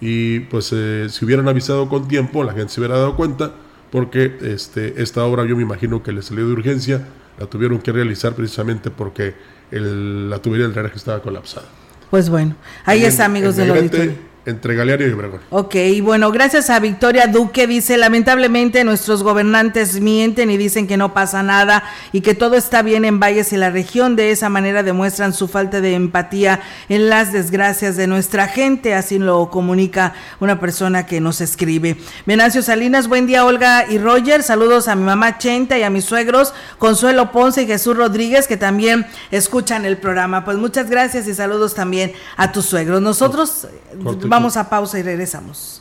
y 0.00 0.40
pues 0.40 0.70
eh, 0.72 1.06
si 1.10 1.24
hubieran 1.24 1.48
avisado 1.48 1.88
con 1.88 2.08
tiempo 2.08 2.44
la 2.44 2.52
gente 2.52 2.72
se 2.72 2.80
hubiera 2.80 2.96
dado 2.98 3.16
cuenta 3.16 3.52
porque 3.90 4.36
este, 4.42 5.00
esta 5.02 5.24
obra 5.24 5.44
yo 5.46 5.56
me 5.56 5.62
imagino 5.62 6.02
que 6.02 6.12
le 6.12 6.20
salió 6.20 6.46
de 6.46 6.52
urgencia, 6.52 7.06
la 7.38 7.46
tuvieron 7.46 7.78
que 7.78 7.92
realizar 7.92 8.34
precisamente 8.34 8.90
porque 8.90 9.34
la 9.70 10.38
tubería 10.40 10.66
del 10.66 10.74
drenaje 10.74 10.96
estaba 10.96 11.22
colapsada. 11.22 11.66
Pues 12.10 12.28
bueno, 12.28 12.54
ahí 12.84 13.04
está 13.04 13.24
amigos 13.24 13.56
del 13.56 13.70
auditorio 13.70 14.33
entre 14.46 14.74
Galeano 14.74 15.06
y 15.06 15.10
Obregón. 15.10 15.40
Ok, 15.50 15.74
bueno, 16.02 16.30
gracias 16.30 16.68
a 16.68 16.78
Victoria 16.78 17.26
Duque, 17.26 17.66
dice, 17.66 17.96
lamentablemente 17.96 18.84
nuestros 18.84 19.22
gobernantes 19.22 20.00
mienten 20.00 20.50
y 20.50 20.56
dicen 20.56 20.86
que 20.86 20.96
no 20.96 21.14
pasa 21.14 21.42
nada 21.42 21.84
y 22.12 22.20
que 22.20 22.34
todo 22.34 22.54
está 22.54 22.82
bien 22.82 23.04
en 23.04 23.20
Valles 23.20 23.52
y 23.52 23.56
la 23.56 23.70
región, 23.70 24.16
de 24.16 24.30
esa 24.30 24.48
manera 24.50 24.82
demuestran 24.82 25.32
su 25.32 25.48
falta 25.48 25.80
de 25.80 25.94
empatía 25.94 26.60
en 26.88 27.08
las 27.08 27.32
desgracias 27.32 27.96
de 27.96 28.06
nuestra 28.06 28.46
gente, 28.46 28.94
así 28.94 29.18
lo 29.18 29.48
comunica 29.50 30.14
una 30.40 30.60
persona 30.60 31.06
que 31.06 31.20
nos 31.20 31.40
escribe. 31.40 31.96
Venancio 32.26 32.62
Salinas, 32.62 33.08
buen 33.08 33.26
día 33.26 33.46
Olga 33.46 33.86
y 33.88 33.98
Roger, 33.98 34.42
saludos 34.42 34.88
a 34.88 34.94
mi 34.94 35.04
mamá 35.04 35.38
Chenta 35.38 35.78
y 35.78 35.82
a 35.82 35.90
mis 35.90 36.04
suegros 36.04 36.52
Consuelo 36.78 37.32
Ponce 37.32 37.62
y 37.62 37.66
Jesús 37.66 37.96
Rodríguez 37.96 38.46
que 38.46 38.56
también 38.56 39.06
escuchan 39.30 39.86
el 39.86 39.96
programa. 39.96 40.44
Pues 40.44 40.58
muchas 40.58 40.90
gracias 40.90 41.26
y 41.28 41.34
saludos 41.34 41.74
también 41.74 42.12
a 42.36 42.52
tus 42.52 42.66
suegros. 42.66 43.00
Nosotros... 43.00 43.68
Vamos 44.34 44.56
a 44.56 44.68
pausa 44.68 44.98
y 44.98 45.02
regresamos. 45.04 45.80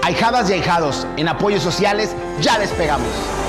Ahijadas 0.05 0.49
y 0.51 0.53
ahijados, 0.53 1.05
en 1.17 1.27
apoyos 1.27 1.65
sociales 1.65 2.15
ya 2.41 2.61
despegamos. 2.61 3.40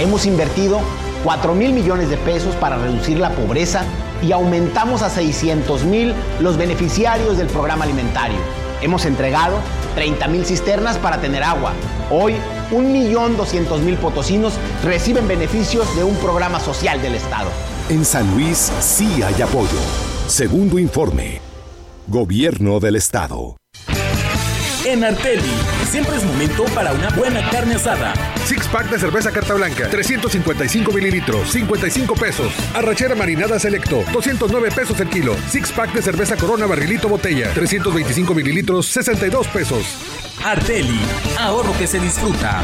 Hemos 0.00 0.24
invertido 0.24 0.80
4 1.24 1.54
mil 1.54 1.74
millones 1.74 2.08
de 2.08 2.16
pesos 2.16 2.56
para 2.56 2.78
reducir 2.78 3.18
la 3.18 3.32
pobreza 3.32 3.84
y 4.22 4.32
aumentamos 4.32 5.02
a 5.02 5.10
600 5.10 5.84
mil 5.84 6.14
los 6.40 6.56
beneficiarios 6.56 7.36
del 7.36 7.48
programa 7.48 7.84
alimentario. 7.84 8.38
Hemos 8.80 9.04
entregado 9.04 9.58
30 9.96 10.26
mil 10.28 10.46
cisternas 10.46 10.96
para 10.96 11.20
tener 11.20 11.42
agua. 11.42 11.74
Hoy, 12.10 12.36
1.200.000 12.70 13.98
potosinos 13.98 14.54
reciben 14.82 15.28
beneficios 15.28 15.94
de 15.94 16.02
un 16.02 16.16
programa 16.16 16.60
social 16.60 17.02
del 17.02 17.16
Estado. 17.16 17.50
En 17.90 18.06
San 18.06 18.32
Luis 18.34 18.72
sí 18.80 19.22
hay 19.22 19.42
apoyo. 19.42 19.68
Segundo 20.28 20.78
informe. 20.78 21.42
Gobierno 22.06 22.80
del 22.80 22.96
Estado. 22.96 23.59
En 24.90 25.04
Arteli, 25.04 25.52
siempre 25.88 26.16
es 26.16 26.24
momento 26.24 26.64
para 26.74 26.92
una 26.92 27.10
buena 27.10 27.48
carne 27.48 27.76
asada. 27.76 28.12
Six 28.44 28.66
pack 28.66 28.90
de 28.90 28.98
cerveza 28.98 29.30
carta 29.30 29.54
blanca, 29.54 29.88
355 29.88 30.90
mililitros, 30.90 31.52
55 31.52 32.14
pesos. 32.16 32.52
Arrachera 32.74 33.14
marinada 33.14 33.60
selecto, 33.60 34.02
209 34.12 34.72
pesos 34.74 34.98
el 34.98 35.08
kilo. 35.08 35.36
Six 35.48 35.70
pack 35.70 35.92
de 35.92 36.02
cerveza 36.02 36.36
corona 36.36 36.66
barrilito 36.66 37.08
botella, 37.08 37.54
325 37.54 38.34
mililitros, 38.34 38.86
62 38.86 39.46
pesos. 39.46 39.86
Arteli, 40.44 40.98
ahorro 41.38 41.72
que 41.78 41.86
se 41.86 42.00
disfruta. 42.00 42.60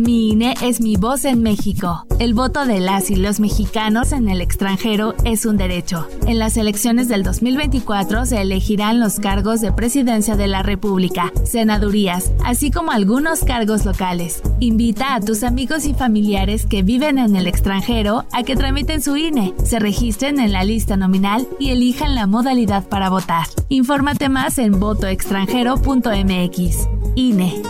Mi 0.00 0.30
INE 0.30 0.54
es 0.62 0.80
mi 0.80 0.96
voz 0.96 1.26
en 1.26 1.42
México. 1.42 2.06
El 2.18 2.32
voto 2.32 2.64
de 2.64 2.80
las 2.80 3.10
y 3.10 3.16
los 3.16 3.38
mexicanos 3.38 4.12
en 4.12 4.30
el 4.30 4.40
extranjero 4.40 5.14
es 5.24 5.44
un 5.44 5.58
derecho. 5.58 6.08
En 6.26 6.38
las 6.38 6.56
elecciones 6.56 7.08
del 7.08 7.22
2024 7.22 8.24
se 8.24 8.40
elegirán 8.40 8.98
los 8.98 9.20
cargos 9.20 9.60
de 9.60 9.72
presidencia 9.72 10.36
de 10.36 10.48
la 10.48 10.62
República, 10.62 11.30
senadurías, 11.44 12.32
así 12.42 12.70
como 12.70 12.92
algunos 12.92 13.40
cargos 13.40 13.84
locales. 13.84 14.42
Invita 14.58 15.14
a 15.14 15.20
tus 15.20 15.42
amigos 15.42 15.84
y 15.84 15.92
familiares 15.92 16.64
que 16.64 16.82
viven 16.82 17.18
en 17.18 17.36
el 17.36 17.46
extranjero 17.46 18.24
a 18.32 18.42
que 18.42 18.56
tramiten 18.56 19.02
su 19.02 19.18
INE, 19.18 19.52
se 19.64 19.80
registren 19.80 20.40
en 20.40 20.52
la 20.52 20.64
lista 20.64 20.96
nominal 20.96 21.46
y 21.58 21.72
elijan 21.72 22.14
la 22.14 22.26
modalidad 22.26 22.88
para 22.88 23.10
votar. 23.10 23.46
Infórmate 23.68 24.30
más 24.30 24.56
en 24.56 24.80
votoextranjero.mx. 24.80 26.88
INE. 27.16 27.62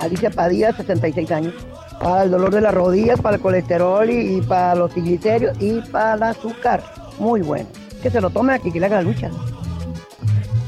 Alicia 0.00 0.30
Padilla, 0.30 0.72
66 0.72 1.30
años. 1.30 1.54
Para 2.00 2.24
el 2.24 2.30
dolor 2.30 2.52
de 2.54 2.62
las 2.62 2.74
rodillas, 2.74 3.20
para 3.20 3.36
el 3.36 3.42
colesterol 3.42 4.08
y, 4.08 4.40
para 4.40 4.74
los 4.74 4.90
triglicéridos 4.90 5.56
y 5.60 5.80
para 5.82 6.14
el 6.14 6.22
azúcar. 6.22 6.82
Muy 7.18 7.42
bueno. 7.42 7.68
Que 8.02 8.10
se 8.10 8.20
lo 8.20 8.30
tome 8.30 8.54
aquí, 8.54 8.72
que 8.72 8.80
le 8.80 8.86
haga 8.86 8.96
la 8.96 9.02
lucha. 9.02 9.30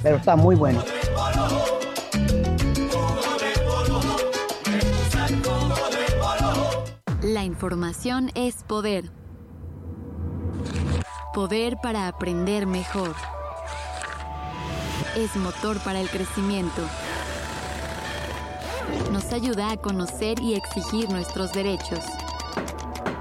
Pero 0.03 0.17
está 0.17 0.37
muy 0.37 0.55
bueno. 0.55 0.85
La 7.23 7.45
información 7.45 8.31
es 8.35 8.57
poder. 8.65 9.11
Poder 11.33 11.79
para 11.83 12.09
aprender 12.09 12.67
mejor. 12.67 13.15
Es 15.17 15.35
motor 15.37 15.79
para 15.79 16.01
el 16.01 16.11
crecimiento 16.11 16.83
nos 19.11 19.33
ayuda 19.33 19.71
a 19.71 19.77
conocer 19.77 20.41
y 20.41 20.55
exigir 20.55 21.11
nuestros 21.11 21.53
derechos. 21.53 22.01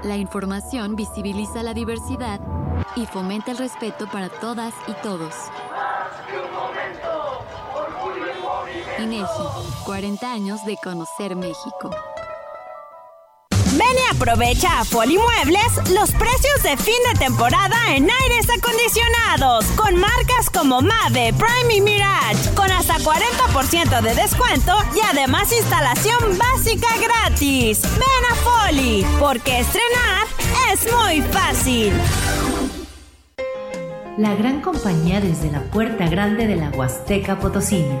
La 0.02 0.16
información 0.16 0.96
visibiliza 0.96 1.62
la 1.62 1.74
diversidad 1.74 2.40
y 2.96 3.06
fomenta 3.06 3.52
el 3.52 3.58
respeto 3.58 4.06
para 4.10 4.28
todas 4.28 4.74
y 4.88 4.92
todos. 5.02 5.34
INEGI, 8.98 9.24
40 9.84 10.32
años 10.32 10.64
de 10.64 10.76
conocer 10.76 11.36
México. 11.36 11.90
Y 13.92 14.14
aprovecha 14.14 14.80
a 14.80 14.84
Foli 14.86 15.18
Muebles 15.18 15.90
los 15.90 16.12
precios 16.12 16.62
de 16.62 16.78
fin 16.78 16.94
de 17.12 17.18
temporada 17.18 17.76
en 17.94 18.08
aires 18.10 18.46
acondicionados 18.56 19.66
con 19.76 19.96
marcas 19.96 20.48
como 20.50 20.80
Mave, 20.80 21.34
Prime 21.34 21.74
y 21.74 21.80
Mirage 21.82 22.54
con 22.54 22.70
hasta 22.70 22.94
40% 22.94 24.00
de 24.00 24.14
descuento 24.14 24.72
y 24.96 25.00
además 25.00 25.52
instalación 25.52 26.38
básica 26.38 26.88
gratis. 27.02 27.82
Ven 27.82 28.30
a 28.30 28.34
Foli 28.36 29.04
porque 29.20 29.60
estrenar 29.60 30.26
es 30.72 30.86
muy 30.90 31.20
fácil. 31.20 31.92
La 34.16 34.34
gran 34.34 34.62
compañía 34.62 35.20
desde 35.20 35.50
la 35.50 35.60
puerta 35.64 36.06
grande 36.08 36.46
de 36.46 36.56
la 36.56 36.70
Huasteca 36.70 37.38
Potosina 37.38 38.00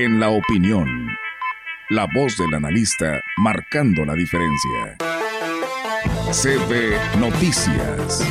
En 0.00 0.20
la 0.20 0.30
opinión, 0.30 1.08
la 1.90 2.06
voz 2.14 2.36
del 2.36 2.54
analista 2.54 3.20
marcando 3.36 4.04
la 4.04 4.14
diferencia. 4.14 4.96
CB 6.30 7.18
Noticias. 7.18 8.22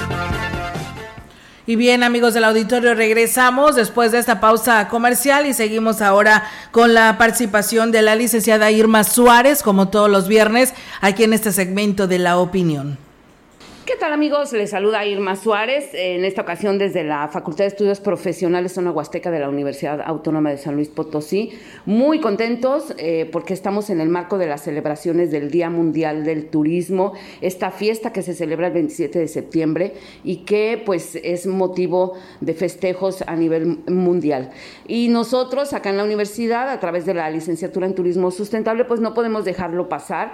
Y 1.66 1.76
bien, 1.76 2.04
amigos 2.04 2.34
del 2.34 2.46
auditorio, 2.46 2.96
regresamos 2.96 3.76
después 3.76 4.14
de 4.14 4.20
esta 4.20 4.40
pausa 4.40 4.88
comercial 4.88 5.46
y 5.46 5.54
seguimos 5.54 6.02
ahora 6.02 6.46
con 6.72 6.94
la 6.94 7.18
participación 7.18 7.92
de 7.92 8.02
la 8.02 8.16
licenciada 8.16 8.72
Irma 8.72 9.04
Suárez, 9.04 9.62
como 9.62 9.90
todos 9.90 10.10
los 10.10 10.30
viernes, 10.30 10.74
aquí 11.02 11.26
en 11.26 11.34
este 11.34 11.52
segmento 11.52 12.08
de 12.08 12.20
la 12.20 12.38
opinión. 12.38 12.98
¿Qué 13.88 13.96
tal 13.96 14.12
amigos? 14.12 14.52
Les 14.52 14.72
saluda 14.72 15.06
Irma 15.06 15.38
Suárez, 15.38 15.92
en 15.94 16.26
esta 16.26 16.42
ocasión 16.42 16.78
desde 16.78 17.06
la 17.06 17.30
Facultad 17.30 17.64
de 17.64 17.70
Estudios 17.70 18.02
Profesionales 18.02 18.74
Zona 18.74 18.92
Huasteca 18.92 19.32
de 19.32 19.40
la 19.40 19.48
Universidad 19.48 20.02
Autónoma 20.02 20.50
de 20.50 20.58
San 20.58 20.76
Luis 20.76 20.90
Potosí. 20.90 21.54
Muy 21.86 22.20
contentos 22.20 22.94
eh, 22.98 23.30
porque 23.32 23.54
estamos 23.54 23.90
en 23.90 24.02
el 24.02 24.10
marco 24.10 24.38
de 24.38 24.46
las 24.46 24.64
celebraciones 24.64 25.32
del 25.32 25.50
Día 25.50 25.70
Mundial 25.70 26.26
del 26.26 26.50
Turismo, 26.50 27.14
esta 27.40 27.72
fiesta 27.72 28.12
que 28.12 28.24
se 28.24 28.34
celebra 28.34 28.68
el 28.68 28.74
27 28.74 29.20
de 29.20 29.28
septiembre 29.30 29.94
y 30.22 30.44
que 30.44 30.84
pues 30.86 31.16
es 31.24 31.48
motivo 31.48 32.18
de 32.42 32.54
festejos 32.56 33.24
a 33.26 33.38
nivel 33.38 33.84
mundial. 33.88 34.50
Y 34.86 35.08
nosotros 35.08 35.72
acá 35.72 35.92
en 35.92 35.98
la 35.98 36.04
universidad, 36.04 36.70
a 36.70 36.82
través 36.82 37.06
de 37.06 37.14
la 37.14 37.30
licenciatura 37.30 37.88
en 37.88 37.96
Turismo 37.96 38.32
Sustentable, 38.32 38.84
pues 38.84 39.00
no 39.00 39.14
podemos 39.14 39.46
dejarlo 39.46 39.88
pasar 39.88 40.34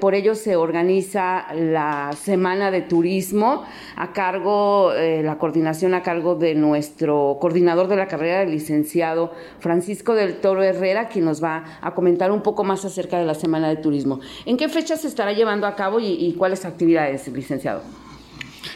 por 0.00 0.14
ello 0.14 0.34
se 0.34 0.56
organiza 0.56 1.46
la 1.54 2.10
Semana 2.12 2.70
de 2.70 2.82
Turismo 2.82 3.64
a 3.96 4.12
cargo, 4.12 4.92
eh, 4.92 5.22
la 5.22 5.38
coordinación 5.38 5.94
a 5.94 6.02
cargo 6.02 6.34
de 6.34 6.54
nuestro 6.54 7.38
coordinador 7.40 7.88
de 7.88 7.96
la 7.96 8.08
carrera, 8.08 8.42
el 8.42 8.50
licenciado 8.50 9.32
Francisco 9.60 10.14
del 10.14 10.40
Toro 10.40 10.62
Herrera, 10.62 11.08
quien 11.08 11.24
nos 11.24 11.42
va 11.42 11.64
a 11.80 11.94
comentar 11.94 12.32
un 12.32 12.42
poco 12.42 12.64
más 12.64 12.84
acerca 12.84 13.18
de 13.18 13.26
la 13.26 13.34
Semana 13.34 13.68
de 13.68 13.76
Turismo. 13.76 14.20
¿En 14.44 14.56
qué 14.56 14.68
fecha 14.68 14.96
se 14.96 15.06
estará 15.06 15.32
llevando 15.32 15.66
a 15.66 15.76
cabo 15.76 16.00
y, 16.00 16.06
y 16.06 16.34
cuáles 16.34 16.64
actividades, 16.64 17.28
licenciado? 17.28 18.03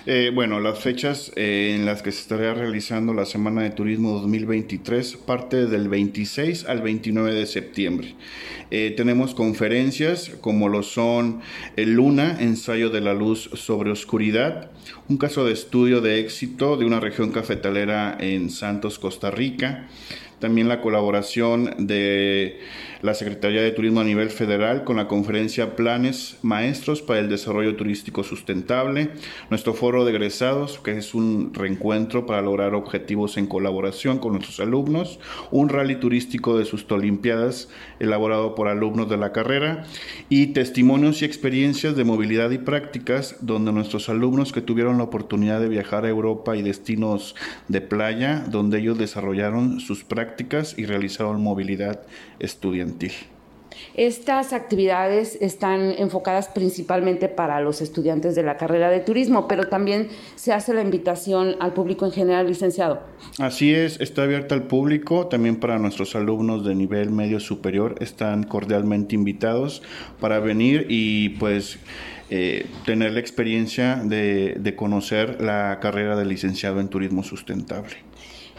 Eh, 0.07 0.31
bueno, 0.35 0.61
las 0.61 0.79
fechas 0.79 1.33
eh, 1.37 1.75
en 1.75 1.87
las 1.87 2.03
que 2.03 2.13
se 2.13 2.21
estará 2.21 2.55
realizando 2.55 3.15
la 3.15 3.25
Semana 3.25 3.63
de 3.63 3.71
Turismo 3.71 4.13
2023 4.13 5.17
parte 5.27 5.67
del 5.67 5.89
26 5.89 6.65
al 6.67 6.83
29 6.83 7.35
de 7.35 7.47
septiembre. 7.47 8.15
Eh, 8.71 8.95
tenemos 8.97 9.35
conferencias 9.35 10.31
como 10.41 10.69
lo 10.69 10.83
son 10.83 11.41
el 11.77 11.95
Luna, 11.95 12.37
ensayo 12.41 12.91
de 12.91 13.01
la 13.01 13.15
luz 13.15 13.51
sobre 13.55 13.91
oscuridad, 13.91 14.71
un 15.09 15.17
caso 15.17 15.45
de 15.45 15.53
estudio 15.53 16.01
de 16.01 16.21
éxito 16.21 16.77
de 16.77 16.85
una 16.85 17.01
región 17.01 17.31
cafetalera 17.31 18.17
en 18.21 18.51
Santos, 18.51 18.99
Costa 18.99 19.31
Rica. 19.31 19.89
también 20.39 20.69
la 20.69 20.81
colaboración 20.81 21.75
de 21.79 22.61
la 23.01 23.15
Secretaría 23.15 23.63
de 23.63 23.71
Turismo 23.71 24.01
a 24.01 24.05
nivel 24.05 24.31
federal 24.31 24.85
con 24.85 24.97
la 24.97 25.07
conferencia 25.07 25.77
Planes 25.77 26.39
Maestros 26.43 27.01
para 27.01 27.21
el 27.21 27.29
Desarrollo 27.29 27.77
Turístico 27.77 28.25
Sustentable, 28.25 29.11
nuestro 29.51 29.75
foro 29.75 30.05
de 30.05 30.11
egresados, 30.11 30.81
que 30.81 30.99
es 30.99 31.15
un 31.15 31.55
reencuentro 31.55 32.27
para 32.27 32.43
lograr 32.43 32.75
objetivos 32.75 33.37
en 33.37 33.47
colaboración 33.47 34.19
con 34.19 34.33
nuestros 34.33 34.59
alumnos, 34.61 35.21
un 35.51 35.69
rally 35.69 36.01
turístico 36.01 36.59
de 36.59 36.65
sus 36.65 36.85
Olimpiadas 36.99 37.69
elaborado 38.01 38.55
por 38.55 38.69
alumnos 38.69 39.09
de 39.09 39.17
la 39.17 39.33
carrera. 39.33 39.85
Y 40.29 40.49
testimonios 40.49 41.23
y 41.23 41.25
experiencias 41.25 41.95
de 41.97 42.05
movilidad 42.05 42.51
y 42.51 42.59
prácticas 42.59 43.37
donde 43.41 43.73
nuestros 43.73 44.09
alumnos 44.09 44.53
que 44.53 44.61
tuvieron 44.61 44.99
la 44.99 45.05
oportunidad 45.05 45.61
de 45.61 45.69
viajar 45.69 46.05
a 46.05 46.09
Europa 46.09 46.57
y 46.57 46.63
destinos 46.63 47.37
de 47.69 47.81
playa, 47.81 48.45
donde 48.49 48.79
ellos 48.79 48.99
desarrollaron 48.99 49.81
sus 49.81 50.03
prácticas 50.03 50.77
y 50.77 50.87
realizaron 50.87 51.43
movilidad 51.43 52.01
estudiantil. 52.41 52.88
Estas 53.95 54.53
actividades 54.53 55.39
están 55.41 55.95
enfocadas 55.99 56.49
principalmente 56.49 57.29
para 57.29 57.61
los 57.61 57.81
estudiantes 57.81 58.35
de 58.35 58.43
la 58.43 58.57
carrera 58.57 58.91
de 58.91 59.01
turismo, 59.01 59.49
pero 59.49 59.69
también 59.69 60.09
se 60.37 60.53
hace 60.53 60.75
la 60.75 60.83
invitación 60.83 61.57
al 61.61 61.73
público 61.73 62.07
en 62.07 62.13
general, 62.13 62.47
licenciado. 62.47 63.03
Así 63.39 63.75
es, 63.75 64.01
está 64.01 64.23
abierta 64.23 64.55
al 64.55 64.65
público, 64.65 65.27
también 65.27 65.57
para 65.57 65.79
nuestros 65.79 66.15
alumnos 66.15 66.65
de 66.65 66.75
nivel 66.75 67.11
medio 67.11 67.41
superior, 67.41 67.97
están 68.01 68.45
cordialmente 68.45 69.15
invitados 69.15 69.83
para 70.21 70.39
venir 70.39 70.87
y 70.89 71.31
pues 71.31 71.79
eh, 72.31 72.67
tener 72.85 73.13
la 73.13 73.21
experiencia 73.21 73.97
de, 73.97 74.57
de 74.59 74.77
conocer 74.77 75.41
la 75.41 75.79
carrera 75.81 76.17
de 76.17 76.25
licenciado 76.25 76.81
en 76.81 76.89
turismo 76.89 77.23
sustentable. 77.23 77.97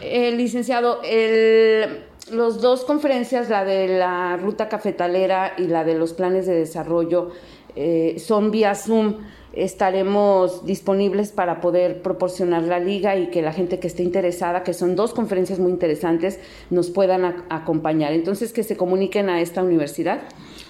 Eh, 0.02 0.32
licenciado, 0.32 1.00
el 1.04 2.09
los 2.32 2.60
dos 2.60 2.84
conferencias, 2.84 3.48
la 3.48 3.64
de 3.64 3.88
la 3.98 4.36
ruta 4.36 4.68
cafetalera 4.68 5.54
y 5.58 5.64
la 5.64 5.84
de 5.84 5.94
los 5.94 6.12
planes 6.12 6.46
de 6.46 6.54
desarrollo, 6.54 7.30
eh, 7.76 8.16
son 8.18 8.50
vía 8.50 8.74
Zoom. 8.74 9.16
Estaremos 9.52 10.64
disponibles 10.64 11.32
para 11.32 11.60
poder 11.60 12.02
proporcionar 12.02 12.62
la 12.62 12.78
liga 12.78 13.16
y 13.16 13.30
que 13.30 13.42
la 13.42 13.52
gente 13.52 13.80
que 13.80 13.88
esté 13.88 14.04
interesada, 14.04 14.62
que 14.62 14.72
son 14.74 14.94
dos 14.94 15.12
conferencias 15.12 15.58
muy 15.58 15.72
interesantes, 15.72 16.38
nos 16.70 16.90
puedan 16.90 17.24
acompañar. 17.48 18.12
Entonces, 18.12 18.52
que 18.52 18.62
se 18.62 18.76
comuniquen 18.76 19.28
a 19.28 19.40
esta 19.40 19.64
universidad. 19.64 20.20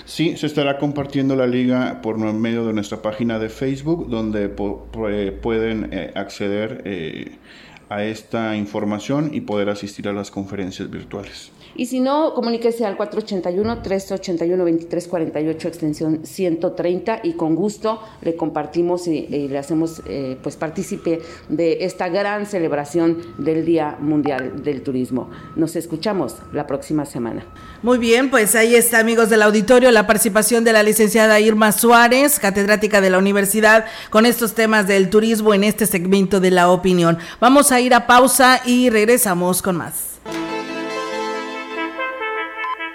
Sí, 0.06 0.36
se 0.38 0.46
estará 0.46 0.78
compartiendo 0.78 1.36
la 1.36 1.46
liga 1.46 2.00
por 2.02 2.16
medio 2.16 2.64
de 2.64 2.72
nuestra 2.72 3.02
página 3.02 3.38
de 3.38 3.50
Facebook, 3.50 4.08
donde 4.08 4.48
pueden 4.48 5.90
eh, 5.92 6.10
acceder 6.14 6.80
eh, 6.86 7.32
a 7.90 8.04
esta 8.04 8.56
información 8.56 9.30
y 9.34 9.42
poder 9.42 9.68
asistir 9.68 10.08
a 10.08 10.12
las 10.12 10.30
conferencias 10.30 10.88
virtuales. 10.88 11.50
Y 11.74 11.86
si 11.86 12.00
no, 12.00 12.34
comuníquese 12.34 12.84
al 12.84 12.98
481-381-2348, 12.98 15.64
extensión 15.66 16.20
130, 16.24 17.20
y 17.22 17.34
con 17.34 17.54
gusto 17.54 18.00
le 18.22 18.34
compartimos 18.36 19.06
y, 19.06 19.48
le 19.48 19.58
hacemos 19.58 20.02
eh, 20.06 20.36
pues 20.42 20.56
partícipe 20.56 21.20
de 21.48 21.84
esta 21.84 22.08
gran 22.08 22.46
celebración 22.46 23.18
del 23.38 23.64
Día 23.64 23.96
Mundial 24.00 24.62
del 24.62 24.82
Turismo. 24.82 25.30
Nos 25.56 25.76
escuchamos 25.76 26.36
la 26.52 26.66
próxima 26.66 27.04
semana. 27.04 27.44
Muy 27.82 27.98
bien, 27.98 28.30
pues 28.30 28.54
ahí 28.54 28.74
está, 28.74 28.98
amigos 28.98 29.30
del 29.30 29.42
auditorio, 29.42 29.90
la 29.90 30.06
participación 30.06 30.64
de 30.64 30.72
la 30.72 30.82
licenciada 30.82 31.40
Irma 31.40 31.72
Suárez, 31.72 32.38
catedrática 32.38 33.00
de 33.00 33.10
la 33.10 33.18
universidad, 33.18 33.86
con 34.10 34.26
estos 34.26 34.54
temas 34.54 34.86
del 34.86 35.10
turismo 35.10 35.54
en 35.54 35.64
este 35.64 35.86
segmento 35.86 36.40
de 36.40 36.50
la 36.50 36.70
opinión. 36.70 37.18
Vamos 37.40 37.72
a 37.72 37.80
ir 37.80 37.94
a 37.94 38.06
pausa 38.06 38.60
y 38.64 38.90
regresamos 38.90 39.62
con 39.62 39.76
más. 39.76 40.09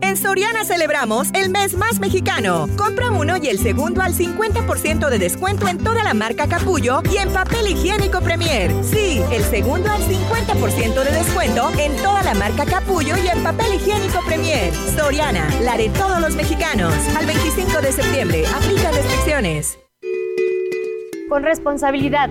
En 0.00 0.16
Soriana 0.16 0.64
celebramos 0.64 1.28
el 1.34 1.50
mes 1.50 1.74
más 1.74 1.98
mexicano. 2.00 2.68
Compra 2.76 3.10
uno 3.10 3.36
y 3.36 3.48
el 3.48 3.58
segundo 3.58 4.02
al 4.02 4.14
50% 4.14 5.08
de 5.08 5.18
descuento 5.18 5.66
en 5.68 5.78
toda 5.78 6.04
la 6.04 6.14
marca 6.14 6.46
Capullo 6.46 7.02
y 7.10 7.16
en 7.16 7.32
papel 7.32 7.68
higiénico 7.68 8.20
Premier. 8.20 8.72
Sí, 8.84 9.22
el 9.32 9.42
segundo 9.44 9.90
al 9.90 10.02
50% 10.02 11.04
de 11.04 11.10
descuento 11.10 11.70
en 11.78 11.96
toda 11.96 12.22
la 12.22 12.34
marca 12.34 12.64
Capullo 12.64 13.16
y 13.16 13.28
en 13.28 13.42
papel 13.42 13.74
higiénico 13.74 14.20
Premier. 14.26 14.72
Soriana, 14.96 15.48
la 15.62 15.76
de 15.76 15.88
todos 15.90 16.20
los 16.20 16.34
mexicanos. 16.36 16.94
Al 17.16 17.26
25 17.26 17.80
de 17.80 17.92
septiembre, 17.92 18.44
aplica 18.46 18.90
restricciones. 18.90 19.78
Con 21.28 21.42
responsabilidad 21.42 22.30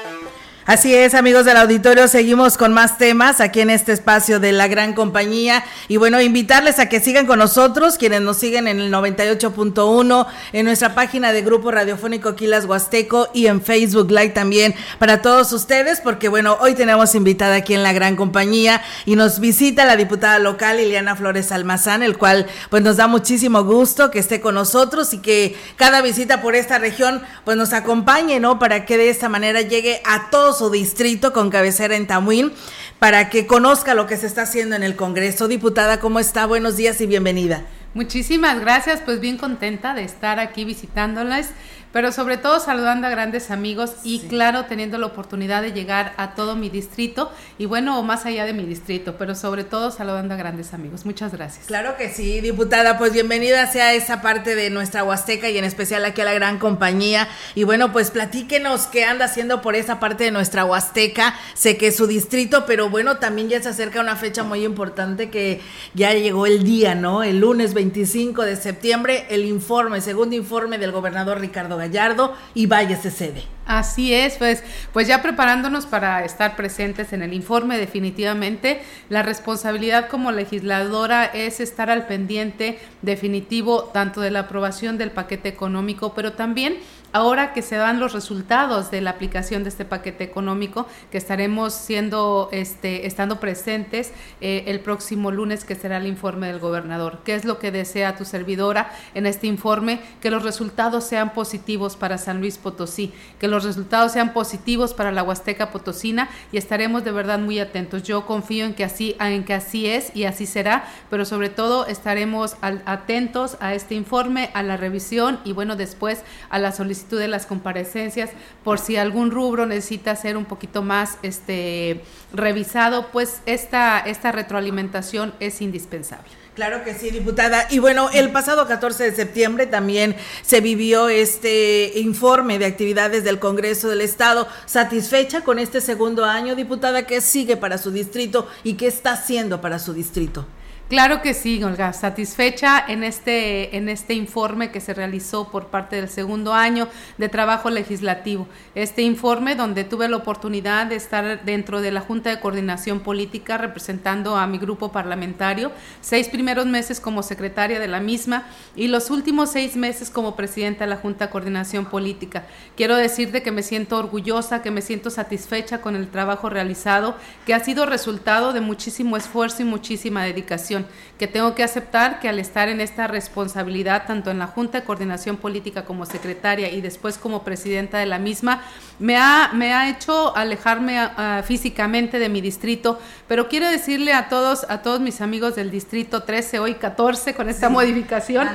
Así 0.71 0.95
es, 0.95 1.15
amigos 1.15 1.43
del 1.43 1.57
auditorio, 1.57 2.07
seguimos 2.07 2.55
con 2.55 2.71
más 2.71 2.97
temas 2.97 3.41
aquí 3.41 3.59
en 3.59 3.69
este 3.69 3.91
espacio 3.91 4.39
de 4.39 4.53
la 4.53 4.69
gran 4.69 4.93
compañía 4.93 5.65
y 5.89 5.97
bueno, 5.97 6.21
invitarles 6.21 6.79
a 6.79 6.87
que 6.87 7.01
sigan 7.01 7.25
con 7.25 7.39
nosotros, 7.39 7.97
quienes 7.97 8.21
nos 8.21 8.37
siguen 8.37 8.69
en 8.69 8.79
el 8.79 8.89
98.1, 8.89 10.27
en 10.53 10.65
nuestra 10.65 10.95
página 10.95 11.33
de 11.33 11.41
Grupo 11.41 11.71
Radiofónico 11.71 12.35
Quilas 12.35 12.63
Huasteco 12.63 13.27
y 13.33 13.47
en 13.47 13.61
Facebook 13.61 14.11
Live 14.11 14.29
también 14.29 14.73
para 14.97 15.21
todos 15.21 15.51
ustedes, 15.51 15.99
porque 15.99 16.29
bueno, 16.29 16.57
hoy 16.61 16.73
tenemos 16.73 17.15
invitada 17.15 17.55
aquí 17.55 17.73
en 17.73 17.83
la 17.83 17.91
gran 17.91 18.15
compañía 18.15 18.81
y 19.05 19.17
nos 19.17 19.41
visita 19.41 19.83
la 19.83 19.97
diputada 19.97 20.39
local 20.39 20.77
Liliana 20.77 21.17
Flores 21.17 21.51
Almazán, 21.51 22.01
el 22.01 22.17
cual 22.17 22.47
pues 22.69 22.81
nos 22.81 22.95
da 22.95 23.07
muchísimo 23.07 23.65
gusto 23.65 24.09
que 24.09 24.19
esté 24.19 24.39
con 24.39 24.55
nosotros 24.55 25.13
y 25.13 25.17
que 25.17 25.53
cada 25.75 26.01
visita 26.01 26.41
por 26.41 26.55
esta 26.55 26.79
región 26.79 27.21
pues 27.43 27.57
nos 27.57 27.73
acompañe, 27.73 28.39
¿no? 28.39 28.57
Para 28.57 28.85
que 28.85 28.97
de 28.97 29.09
esta 29.09 29.27
manera 29.27 29.59
llegue 29.59 30.01
a 30.05 30.29
todos 30.29 30.60
distrito 30.69 31.33
con 31.33 31.49
cabecera 31.49 31.95
en 31.95 32.07
Tamuín 32.07 32.51
para 32.99 33.29
que 33.29 33.47
conozca 33.47 33.93
lo 33.93 34.05
que 34.05 34.17
se 34.17 34.27
está 34.27 34.43
haciendo 34.43 34.75
en 34.75 34.83
el 34.83 34.95
Congreso. 34.95 35.47
Diputada, 35.47 35.99
¿cómo 35.99 36.19
está? 36.19 36.45
Buenos 36.45 36.77
días 36.77 37.01
y 37.01 37.07
bienvenida. 37.07 37.65
Muchísimas 37.93 38.59
gracias, 38.61 39.01
pues 39.03 39.19
bien 39.19 39.37
contenta 39.37 39.93
de 39.93 40.03
estar 40.03 40.39
aquí 40.39 40.63
visitándoles 40.63 41.49
pero 41.91 42.11
sobre 42.11 42.37
todo 42.37 42.59
saludando 42.59 43.07
a 43.07 43.09
grandes 43.09 43.51
amigos 43.51 43.93
y 44.03 44.19
claro, 44.27 44.65
teniendo 44.65 44.97
la 44.97 45.07
oportunidad 45.07 45.61
de 45.61 45.73
llegar 45.73 46.13
a 46.17 46.35
todo 46.35 46.55
mi 46.55 46.69
distrito 46.69 47.31
y 47.57 47.65
bueno, 47.65 48.01
más 48.03 48.25
allá 48.25 48.45
de 48.45 48.53
mi 48.53 48.63
distrito, 48.63 49.15
pero 49.17 49.35
sobre 49.35 49.63
todo 49.63 49.91
saludando 49.91 50.33
a 50.33 50.37
grandes 50.37 50.73
amigos. 50.73 51.05
Muchas 51.05 51.31
gracias. 51.33 51.65
Claro 51.67 51.97
que 51.97 52.09
sí, 52.09 52.41
diputada, 52.41 52.97
pues 52.97 53.13
bienvenida 53.13 53.67
sea 53.67 53.93
esa 53.93 54.21
parte 54.21 54.55
de 54.55 54.69
nuestra 54.69 55.03
Huasteca 55.03 55.49
y 55.49 55.57
en 55.57 55.65
especial 55.65 56.05
aquí 56.05 56.21
a 56.21 56.25
la 56.25 56.33
gran 56.33 56.59
compañía. 56.59 57.27
Y 57.55 57.63
bueno, 57.63 57.91
pues 57.91 58.11
platíquenos 58.11 58.87
qué 58.87 59.05
anda 59.05 59.25
haciendo 59.25 59.61
por 59.61 59.75
esa 59.75 59.99
parte 59.99 60.23
de 60.23 60.31
nuestra 60.31 60.65
Huasteca. 60.65 61.35
Sé 61.53 61.77
que 61.77 61.87
es 61.87 61.95
su 61.95 62.07
distrito, 62.07 62.65
pero 62.65 62.89
bueno, 62.89 63.17
también 63.17 63.49
ya 63.49 63.61
se 63.61 63.69
acerca 63.69 64.01
una 64.01 64.15
fecha 64.15 64.43
muy 64.43 64.63
importante 64.63 65.29
que 65.29 65.61
ya 65.93 66.13
llegó 66.13 66.45
el 66.45 66.63
día, 66.63 66.95
¿no? 66.95 67.23
El 67.23 67.39
lunes 67.39 67.73
25 67.73 68.43
de 68.43 68.55
septiembre, 68.55 69.25
el 69.29 69.45
informe, 69.45 70.01
segundo 70.01 70.35
informe 70.35 70.77
del 70.77 70.91
gobernador 70.91 71.39
Ricardo 71.39 71.80
Gallardo 71.81 72.35
y 72.53 72.67
vaya 72.67 72.95
se 73.01 73.11
cede. 73.11 73.43
Así 73.65 74.13
es, 74.13 74.37
pues, 74.37 74.63
pues 74.91 75.07
ya 75.07 75.21
preparándonos 75.21 75.85
para 75.85 76.25
estar 76.25 76.55
presentes 76.55 77.13
en 77.13 77.21
el 77.21 77.31
informe, 77.31 77.77
definitivamente 77.77 78.81
la 79.07 79.21
responsabilidad 79.21 80.09
como 80.09 80.31
legisladora 80.31 81.25
es 81.25 81.59
estar 81.59 81.89
al 81.89 82.07
pendiente 82.07 82.79
definitivo 83.03 83.83
tanto 83.93 84.19
de 84.19 84.31
la 84.31 84.41
aprobación 84.41 84.97
del 84.97 85.11
paquete 85.11 85.47
económico, 85.47 86.13
pero 86.15 86.33
también 86.33 86.79
ahora 87.13 87.53
que 87.53 87.61
se 87.61 87.75
dan 87.75 87.99
los 87.99 88.13
resultados 88.13 88.91
de 88.91 89.01
la 89.01 89.11
aplicación 89.11 89.63
de 89.63 89.69
este 89.69 89.85
paquete 89.85 90.23
económico, 90.23 90.87
que 91.11 91.17
estaremos 91.17 91.73
siendo, 91.73 92.49
este, 92.51 93.05
estando 93.05 93.39
presentes 93.39 94.11
eh, 94.39 94.63
el 94.67 94.79
próximo 94.79 95.31
lunes, 95.31 95.65
que 95.65 95.75
será 95.75 95.97
el 95.97 96.07
informe 96.07 96.47
del 96.47 96.59
gobernador. 96.59 97.19
¿Qué 97.23 97.35
es 97.35 97.45
lo 97.45 97.59
que 97.59 97.71
desea 97.71 98.15
tu 98.15 98.25
servidora 98.25 98.91
en 99.13 99.25
este 99.25 99.47
informe? 99.47 99.99
Que 100.21 100.31
los 100.31 100.43
resultados 100.43 101.03
sean 101.03 101.33
positivos 101.33 101.95
para 101.95 102.17
San 102.17 102.39
Luis 102.39 102.57
Potosí, 102.57 103.13
que 103.39 103.47
los 103.51 103.63
resultados 103.63 104.13
sean 104.13 104.33
positivos 104.33 104.93
para 104.93 105.11
la 105.11 105.21
Huasteca 105.21 105.69
Potosina 105.69 106.29
y 106.51 106.57
estaremos 106.57 107.03
de 107.03 107.11
verdad 107.11 107.37
muy 107.37 107.59
atentos. 107.59 108.03
Yo 108.03 108.25
confío 108.25 108.65
en 108.65 108.73
que 108.73 108.83
así, 108.83 109.15
en 109.19 109.43
que 109.43 109.53
así 109.53 109.87
es 109.87 110.15
y 110.15 110.23
así 110.23 110.45
será, 110.45 110.85
pero 111.09 111.25
sobre 111.25 111.49
todo 111.49 111.85
estaremos 111.85 112.55
atentos 112.61 113.57
a 113.59 113.75
este 113.75 113.95
informe, 113.95 114.49
a 114.53 114.63
la 114.63 114.77
revisión 114.77 115.39
y 115.43 115.53
bueno, 115.53 115.75
después 115.75 116.23
a 116.49 116.57
la 116.57 116.71
solicitud 116.71 117.19
de 117.19 117.27
las 117.27 117.45
comparecencias 117.45 118.31
por 118.63 118.79
si 118.79 118.95
algún 118.97 119.29
rubro 119.29 119.65
necesita 119.65 120.15
ser 120.15 120.37
un 120.37 120.45
poquito 120.45 120.81
más 120.81 121.17
este 121.21 122.03
revisado, 122.33 123.07
pues 123.11 123.41
esta, 123.45 123.99
esta 123.99 124.31
retroalimentación 124.31 125.33
es 125.39 125.61
indispensable. 125.61 126.40
Claro 126.55 126.83
que 126.83 126.93
sí, 126.93 127.11
diputada. 127.11 127.65
Y 127.69 127.79
bueno, 127.79 128.09
el 128.13 128.29
pasado 128.29 128.67
14 128.67 129.05
de 129.05 129.15
septiembre 129.15 129.67
también 129.67 130.17
se 130.41 130.59
vivió 130.59 131.07
este 131.07 131.93
informe 131.95 132.59
de 132.59 132.65
actividades 132.65 133.23
del 133.23 133.39
Congreso 133.39 133.87
del 133.87 134.01
Estado. 134.01 134.49
¿Satisfecha 134.65 135.45
con 135.45 135.59
este 135.59 135.79
segundo 135.79 136.25
año, 136.25 136.55
diputada? 136.55 137.07
¿Qué 137.07 137.21
sigue 137.21 137.55
para 137.55 137.77
su 137.77 137.91
distrito 137.91 138.49
y 138.65 138.73
qué 138.73 138.87
está 138.87 139.13
haciendo 139.13 139.61
para 139.61 139.79
su 139.79 139.93
distrito? 139.93 140.45
Claro 140.91 141.21
que 141.21 141.33
sí, 141.33 141.63
Olga, 141.63 141.93
satisfecha 141.93 142.83
en 142.85 143.05
este, 143.05 143.77
en 143.77 143.87
este 143.87 144.13
informe 144.13 144.71
que 144.71 144.81
se 144.81 144.93
realizó 144.93 145.49
por 145.49 145.67
parte 145.67 145.95
del 145.95 146.09
segundo 146.09 146.53
año 146.53 146.89
de 147.17 147.29
trabajo 147.29 147.69
legislativo. 147.69 148.45
Este 148.75 149.01
informe 149.01 149.55
donde 149.55 149.85
tuve 149.85 150.09
la 150.09 150.17
oportunidad 150.17 150.87
de 150.87 150.97
estar 150.97 151.45
dentro 151.45 151.79
de 151.79 151.91
la 151.91 152.01
Junta 152.01 152.29
de 152.29 152.41
Coordinación 152.41 152.99
Política 152.99 153.57
representando 153.57 154.35
a 154.35 154.45
mi 154.47 154.57
grupo 154.57 154.91
parlamentario, 154.91 155.71
seis 156.01 156.27
primeros 156.27 156.65
meses 156.65 156.99
como 156.99 157.23
secretaria 157.23 157.79
de 157.79 157.87
la 157.87 158.01
misma 158.01 158.43
y 158.75 158.89
los 158.89 159.11
últimos 159.11 159.49
seis 159.49 159.77
meses 159.77 160.09
como 160.09 160.35
presidenta 160.35 160.83
de 160.83 160.89
la 160.89 160.97
Junta 160.97 161.27
de 161.27 161.31
Coordinación 161.31 161.85
Política. 161.85 162.43
Quiero 162.75 162.97
decirte 162.97 163.41
que 163.41 163.53
me 163.53 163.63
siento 163.63 163.97
orgullosa, 163.97 164.61
que 164.61 164.71
me 164.71 164.81
siento 164.81 165.09
satisfecha 165.09 165.79
con 165.79 165.95
el 165.95 166.09
trabajo 166.09 166.49
realizado, 166.49 167.15
que 167.45 167.53
ha 167.53 167.61
sido 167.61 167.85
resultado 167.85 168.51
de 168.51 168.59
muchísimo 168.59 169.15
esfuerzo 169.15 169.61
y 169.61 169.65
muchísima 169.65 170.25
dedicación 170.25 170.80
fazendo. 170.81 171.10
Que 171.21 171.27
tengo 171.27 171.53
que 171.53 171.61
aceptar 171.61 172.19
que 172.19 172.27
al 172.27 172.39
estar 172.39 172.67
en 172.67 172.81
esta 172.81 173.05
responsabilidad, 173.05 174.07
tanto 174.07 174.31
en 174.31 174.39
la 174.39 174.47
Junta 174.47 174.79
de 174.79 174.85
Coordinación 174.85 175.37
Política 175.37 175.85
como 175.85 176.07
secretaria 176.07 176.71
y 176.71 176.81
después 176.81 177.19
como 177.19 177.43
presidenta 177.43 177.99
de 177.99 178.07
la 178.07 178.17
misma, 178.17 178.63
me 178.97 179.17
ha, 179.17 179.51
me 179.53 179.71
ha 179.71 179.87
hecho 179.87 180.35
alejarme 180.35 180.97
físicamente 181.43 182.17
de 182.17 182.27
mi 182.27 182.41
distrito, 182.41 182.99
pero 183.27 183.49
quiero 183.49 183.69
decirle 183.69 184.13
a 184.13 184.29
todos, 184.29 184.65
a 184.67 184.81
todos 184.81 184.99
mis 184.99 185.21
amigos 185.21 185.55
del 185.55 185.69
distrito 185.69 186.23
13, 186.23 186.57
hoy 186.57 186.73
14, 186.73 187.35
con 187.35 187.49
esta 187.49 187.69
modificación, 187.69 188.49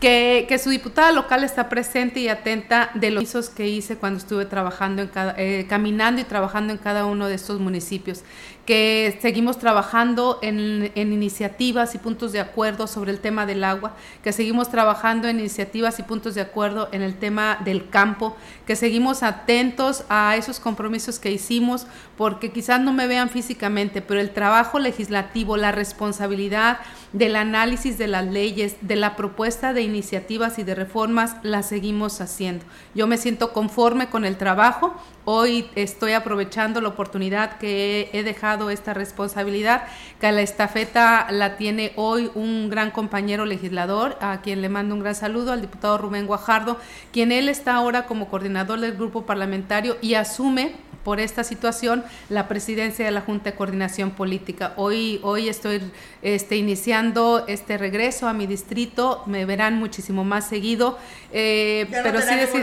que, 0.00 0.46
que, 0.48 0.58
su 0.58 0.70
diputada 0.70 1.12
local 1.12 1.44
está 1.44 1.68
presente 1.68 2.20
y 2.20 2.28
atenta 2.28 2.90
de 2.94 3.10
los 3.10 3.22
hizo 3.22 3.54
que 3.54 3.68
hice 3.68 3.96
cuando 3.98 4.18
estuve 4.18 4.46
trabajando 4.46 5.02
en 5.02 5.08
cada, 5.08 5.34
eh, 5.36 5.66
caminando 5.68 6.22
y 6.22 6.24
trabajando 6.24 6.72
en 6.72 6.78
cada 6.78 7.04
uno 7.04 7.28
de 7.28 7.34
estos 7.34 7.60
municipios. 7.60 8.22
Que 8.64 9.18
seguimos 9.22 9.58
trabajando 9.58 10.38
en, 10.42 10.92
iniciativas 10.94 11.94
y 11.94 11.97
puntos 11.98 12.32
de 12.32 12.40
acuerdo 12.40 12.86
sobre 12.86 13.10
el 13.10 13.20
tema 13.20 13.46
del 13.46 13.64
agua, 13.64 13.94
que 14.22 14.32
seguimos 14.32 14.70
trabajando 14.70 15.28
en 15.28 15.38
iniciativas 15.38 15.98
y 15.98 16.02
puntos 16.02 16.34
de 16.34 16.40
acuerdo 16.40 16.88
en 16.92 17.02
el 17.02 17.18
tema 17.18 17.58
del 17.64 17.88
campo, 17.88 18.36
que 18.66 18.76
seguimos 18.76 19.22
atentos 19.22 20.04
a 20.08 20.36
esos 20.36 20.60
compromisos 20.60 21.18
que 21.18 21.30
hicimos, 21.30 21.86
porque 22.16 22.50
quizás 22.50 22.80
no 22.80 22.92
me 22.92 23.06
vean 23.06 23.30
físicamente, 23.30 24.02
pero 24.02 24.20
el 24.20 24.30
trabajo 24.30 24.78
legislativo, 24.78 25.56
la 25.56 25.72
responsabilidad 25.72 26.78
del 27.12 27.36
análisis 27.36 27.98
de 27.98 28.08
las 28.08 28.26
leyes, 28.26 28.76
de 28.80 28.96
la 28.96 29.16
propuesta 29.16 29.72
de 29.72 29.82
iniciativas 29.82 30.58
y 30.58 30.64
de 30.64 30.74
reformas, 30.74 31.36
la 31.42 31.62
seguimos 31.62 32.20
haciendo. 32.20 32.64
Yo 32.94 33.06
me 33.06 33.16
siento 33.16 33.52
conforme 33.52 34.08
con 34.08 34.24
el 34.24 34.36
trabajo, 34.36 34.94
hoy 35.24 35.68
estoy 35.74 36.12
aprovechando 36.12 36.80
la 36.80 36.88
oportunidad 36.88 37.58
que 37.58 38.10
he 38.12 38.22
dejado 38.22 38.70
esta 38.70 38.94
responsabilidad, 38.94 39.84
que 40.20 40.32
la 40.32 40.42
estafeta 40.42 41.26
la 41.30 41.56
tiene 41.56 41.87
hoy 41.96 42.30
un 42.34 42.70
gran 42.70 42.90
compañero 42.90 43.44
legislador, 43.44 44.16
a 44.20 44.40
quien 44.40 44.62
le 44.62 44.68
mando 44.68 44.94
un 44.94 45.00
gran 45.00 45.14
saludo, 45.14 45.52
al 45.52 45.60
diputado 45.60 45.98
Rubén 45.98 46.26
Guajardo, 46.26 46.78
quien 47.12 47.32
él 47.32 47.48
está 47.48 47.74
ahora 47.74 48.06
como 48.06 48.28
coordinador 48.28 48.80
del 48.80 48.94
grupo 48.96 49.26
parlamentario 49.26 49.96
y 50.00 50.14
asume 50.14 50.72
por 51.04 51.20
esta 51.20 51.42
situación 51.42 52.04
la 52.28 52.48
presidencia 52.48 53.04
de 53.04 53.10
la 53.10 53.22
Junta 53.22 53.50
de 53.50 53.56
Coordinación 53.56 54.10
Política. 54.10 54.74
Hoy, 54.76 55.20
hoy 55.22 55.48
estoy 55.48 55.80
este, 56.22 56.56
iniciando 56.56 57.44
este 57.48 57.78
regreso 57.78 58.28
a 58.28 58.32
mi 58.32 58.46
distrito, 58.46 59.22
me 59.26 59.44
verán 59.44 59.78
muchísimo 59.78 60.24
más 60.24 60.48
seguido. 60.48 60.98
Eh, 61.32 61.86
pero 61.90 62.20
sí 62.20 62.34
decir, 62.34 62.62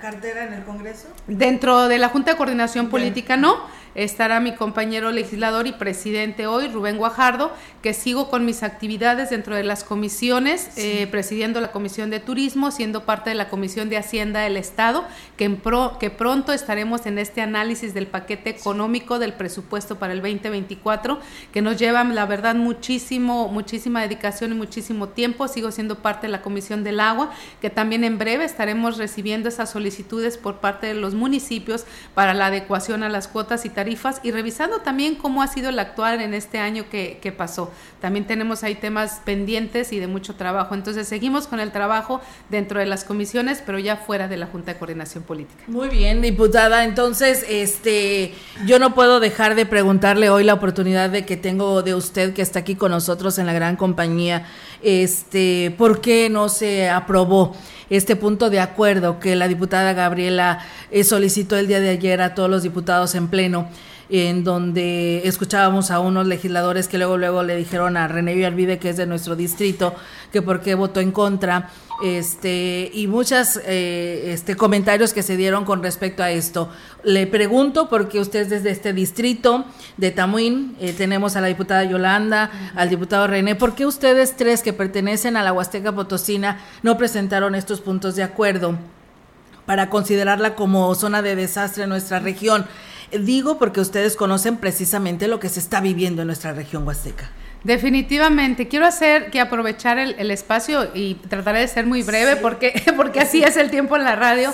cartera 0.00 0.44
en 0.44 0.54
el 0.54 0.64
Congreso? 0.64 1.08
Dentro 1.26 1.88
de 1.88 1.98
la 1.98 2.08
Junta 2.08 2.32
de 2.32 2.36
Coordinación 2.36 2.88
Política 2.88 3.36
no 3.36 3.80
estará 3.94 4.40
mi 4.40 4.54
compañero 4.54 5.10
legislador 5.10 5.66
y 5.66 5.72
presidente 5.72 6.46
hoy, 6.46 6.68
Rubén 6.68 6.96
Guajardo, 6.96 7.52
que 7.82 7.92
sigo 7.92 8.30
con 8.30 8.44
mis 8.44 8.62
actividades 8.62 9.30
dentro 9.30 9.56
de 9.56 9.64
las 9.64 9.84
comisiones, 9.84 10.70
eh, 10.76 11.06
presidiendo 11.10 11.60
la 11.60 11.72
Comisión 11.72 12.10
de 12.10 12.20
Turismo, 12.20 12.70
siendo 12.70 13.04
parte 13.04 13.30
de 13.30 13.36
la 13.36 13.48
Comisión 13.48 13.88
de 13.88 13.96
Hacienda 13.96 14.40
del 14.40 14.56
Estado, 14.56 15.04
que, 15.36 15.44
en 15.44 15.56
pro, 15.56 15.98
que 15.98 16.10
pronto 16.10 16.52
estaremos 16.52 17.06
en 17.06 17.18
este 17.18 17.40
análisis 17.40 17.92
del 17.94 18.06
paquete 18.06 18.50
económico 18.50 19.18
del 19.18 19.32
presupuesto 19.32 19.98
para 19.98 20.12
el 20.12 20.20
2024, 20.20 21.18
que 21.52 21.62
nos 21.62 21.76
lleva, 21.76 22.04
la 22.04 22.26
verdad, 22.26 22.54
muchísimo, 22.80 23.48
muchísima 23.48 24.00
dedicación 24.00 24.52
y 24.52 24.54
muchísimo 24.54 25.10
tiempo. 25.10 25.48
Sigo 25.48 25.70
siendo 25.70 25.96
parte 25.96 26.28
de 26.28 26.32
la 26.32 26.40
Comisión 26.40 26.82
del 26.82 26.98
Agua, 26.98 27.30
que 27.60 27.68
también 27.68 28.04
en 28.04 28.16
breve 28.16 28.46
estaremos 28.46 28.96
recibiendo 28.96 29.50
esas 29.50 29.68
solicitudes 29.68 30.38
por 30.38 30.60
parte 30.60 30.86
de 30.86 30.94
los 30.94 31.14
municipios 31.14 31.84
para 32.14 32.32
la 32.32 32.46
adecuación 32.46 33.02
a 33.02 33.10
las 33.10 33.28
cuotas 33.28 33.66
y 33.66 33.68
tarifas 33.68 34.22
y 34.22 34.30
revisando 34.30 34.78
también 34.78 35.16
cómo 35.16 35.42
ha 35.42 35.48
sido 35.48 35.68
el 35.68 35.78
actual 35.78 36.22
en 36.22 36.32
este 36.32 36.58
año 36.58 36.86
que, 36.90 37.18
que 37.20 37.32
pasó. 37.32 37.70
También 38.00 38.26
tenemos 38.26 38.64
ahí 38.64 38.76
temas 38.76 39.20
pendientes 39.26 39.92
y 39.92 39.98
de 39.98 40.06
mucho 40.06 40.36
trabajo. 40.36 40.74
Entonces 40.74 41.06
seguimos 41.06 41.46
con 41.46 41.60
el 41.60 41.72
trabajo 41.72 42.22
dentro 42.48 42.80
de 42.80 42.86
las 42.86 43.04
comisiones, 43.04 43.62
pero 43.64 43.78
ya 43.78 43.96
fuera 43.98 44.26
de 44.26 44.38
la 44.38 44.46
Junta 44.46 44.72
de 44.72 44.78
Coordinación 44.78 45.22
Política. 45.22 45.64
Muy 45.66 45.90
bien, 45.90 46.22
diputada. 46.22 46.84
Entonces, 46.84 47.44
este, 47.46 48.32
yo 48.64 48.78
no 48.78 48.94
puedo 48.94 49.20
dejar 49.20 49.54
de 49.54 49.66
preguntarle 49.66 50.30
hoy 50.30 50.44
la 50.44 50.54
oportunidad 50.54 51.10
de 51.10 51.26
que 51.26 51.36
tengo 51.36 51.82
de 51.82 51.94
usted 51.94 52.32
que 52.32 52.40
está 52.40 52.60
aquí 52.60 52.69
con 52.74 52.90
nosotros 52.90 53.38
en 53.38 53.46
la 53.46 53.52
gran 53.52 53.76
compañía, 53.76 54.46
este, 54.82 55.74
¿por 55.76 56.00
qué 56.00 56.28
no 56.30 56.48
se 56.48 56.88
aprobó? 56.88 57.54
este 57.90 58.14
punto 58.14 58.50
de 58.50 58.60
acuerdo 58.60 59.18
que 59.18 59.34
la 59.34 59.48
diputada 59.48 59.92
Gabriela 59.92 60.60
eh, 60.92 61.02
solicitó 61.02 61.56
el 61.56 61.66
día 61.66 61.80
de 61.80 61.90
ayer 61.90 62.22
a 62.22 62.36
todos 62.36 62.48
los 62.48 62.62
diputados 62.62 63.16
en 63.16 63.26
pleno 63.26 63.68
en 64.10 64.44
donde 64.44 65.22
escuchábamos 65.24 65.90
a 65.90 66.00
unos 66.00 66.26
legisladores 66.26 66.88
que 66.88 66.98
luego 66.98 67.16
luego 67.16 67.42
le 67.42 67.56
dijeron 67.56 67.96
a 67.96 68.08
René 68.08 68.34
Villarvide, 68.34 68.78
que 68.78 68.90
es 68.90 68.96
de 68.96 69.06
nuestro 69.06 69.36
distrito, 69.36 69.94
que 70.32 70.42
por 70.42 70.60
qué 70.60 70.74
votó 70.74 71.00
en 71.00 71.12
contra, 71.12 71.70
este, 72.02 72.90
y 72.92 73.06
muchos 73.06 73.60
eh, 73.64 74.32
este, 74.32 74.56
comentarios 74.56 75.12
que 75.12 75.22
se 75.22 75.36
dieron 75.36 75.64
con 75.64 75.82
respecto 75.82 76.22
a 76.22 76.30
esto. 76.30 76.70
Le 77.04 77.26
pregunto, 77.26 77.88
porque 77.88 78.20
usted 78.20 78.40
es 78.40 78.50
desde 78.50 78.70
este 78.70 78.92
distrito 78.92 79.64
de 79.96 80.10
Tamuín, 80.10 80.76
eh, 80.80 80.92
tenemos 80.92 81.36
a 81.36 81.40
la 81.40 81.46
diputada 81.46 81.84
Yolanda, 81.84 82.50
al 82.74 82.88
diputado 82.88 83.26
René, 83.26 83.54
¿por 83.54 83.74
qué 83.74 83.86
ustedes 83.86 84.36
tres 84.36 84.62
que 84.62 84.72
pertenecen 84.72 85.36
a 85.36 85.42
la 85.42 85.52
Huasteca 85.52 85.92
Potosina 85.92 86.58
no 86.82 86.96
presentaron 86.98 87.54
estos 87.54 87.80
puntos 87.80 88.16
de 88.16 88.22
acuerdo? 88.22 88.76
para 89.70 89.88
considerarla 89.88 90.56
como 90.56 90.92
zona 90.96 91.22
de 91.22 91.36
desastre 91.36 91.84
en 91.84 91.90
nuestra 91.90 92.18
región. 92.18 92.66
Digo 93.18 93.58
porque 93.58 93.80
ustedes 93.80 94.16
conocen 94.16 94.56
precisamente 94.56 95.28
lo 95.28 95.40
que 95.40 95.48
se 95.48 95.60
está 95.60 95.80
viviendo 95.80 96.22
en 96.22 96.26
nuestra 96.26 96.52
región 96.52 96.86
huasteca. 96.86 97.30
Definitivamente, 97.64 98.68
quiero 98.68 98.86
hacer 98.86 99.30
que 99.30 99.40
aprovechar 99.40 99.98
el, 99.98 100.30
espacio 100.30 100.88
y 100.94 101.14
trataré 101.14 101.60
de 101.60 101.68
ser 101.68 101.86
muy 101.86 102.02
breve 102.02 102.36
porque, 102.36 102.82
porque 102.96 103.20
así 103.20 103.42
es 103.42 103.56
el 103.56 103.70
tiempo 103.70 103.96
en 103.96 104.04
la 104.04 104.16
radio. 104.16 104.52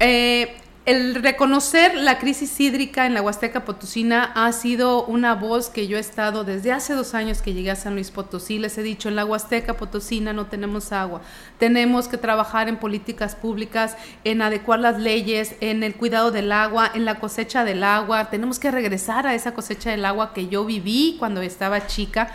Eh, 0.00 0.56
el 0.86 1.14
reconocer 1.14 1.94
la 1.94 2.18
crisis 2.18 2.60
hídrica 2.60 3.06
en 3.06 3.14
la 3.14 3.22
Huasteca 3.22 3.64
Potosina 3.64 4.32
ha 4.34 4.52
sido 4.52 5.06
una 5.06 5.34
voz 5.34 5.70
que 5.70 5.86
yo 5.86 5.96
he 5.96 6.00
estado 6.00 6.44
desde 6.44 6.72
hace 6.72 6.92
dos 6.92 7.14
años 7.14 7.40
que 7.40 7.54
llegué 7.54 7.70
a 7.70 7.76
San 7.76 7.94
Luis 7.94 8.10
Potosí. 8.10 8.58
Les 8.58 8.76
he 8.76 8.82
dicho, 8.82 9.08
en 9.08 9.16
la 9.16 9.24
Huasteca 9.24 9.78
Potosina 9.78 10.34
no 10.34 10.44
tenemos 10.44 10.92
agua. 10.92 11.22
Tenemos 11.58 12.06
que 12.06 12.18
trabajar 12.18 12.68
en 12.68 12.76
políticas 12.76 13.34
públicas, 13.34 13.96
en 14.24 14.42
adecuar 14.42 14.78
las 14.78 15.00
leyes, 15.00 15.54
en 15.60 15.82
el 15.84 15.94
cuidado 15.94 16.30
del 16.30 16.52
agua, 16.52 16.90
en 16.92 17.06
la 17.06 17.18
cosecha 17.18 17.64
del 17.64 17.82
agua. 17.82 18.28
Tenemos 18.28 18.58
que 18.58 18.70
regresar 18.70 19.26
a 19.26 19.34
esa 19.34 19.54
cosecha 19.54 19.90
del 19.90 20.04
agua 20.04 20.34
que 20.34 20.48
yo 20.48 20.66
viví 20.66 21.16
cuando 21.18 21.40
estaba 21.40 21.86
chica 21.86 22.30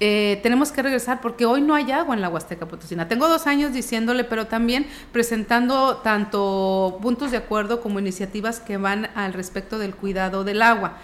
eh, 0.00 0.40
tenemos 0.42 0.72
que 0.72 0.82
regresar 0.82 1.20
porque 1.20 1.44
hoy 1.44 1.60
no 1.60 1.74
hay 1.74 1.92
agua 1.92 2.14
en 2.14 2.22
la 2.22 2.30
Huasteca 2.30 2.66
Potosina. 2.66 3.06
Tengo 3.06 3.28
dos 3.28 3.46
años 3.46 3.74
diciéndole, 3.74 4.24
pero 4.24 4.46
también 4.46 4.86
presentando 5.12 5.98
tanto 5.98 6.98
puntos 7.02 7.30
de 7.30 7.36
acuerdo 7.36 7.82
como 7.82 7.98
iniciativas 7.98 8.60
que 8.60 8.78
van 8.78 9.10
al 9.14 9.34
respecto 9.34 9.78
del 9.78 9.94
cuidado 9.94 10.42
del 10.42 10.62
agua. 10.62 10.96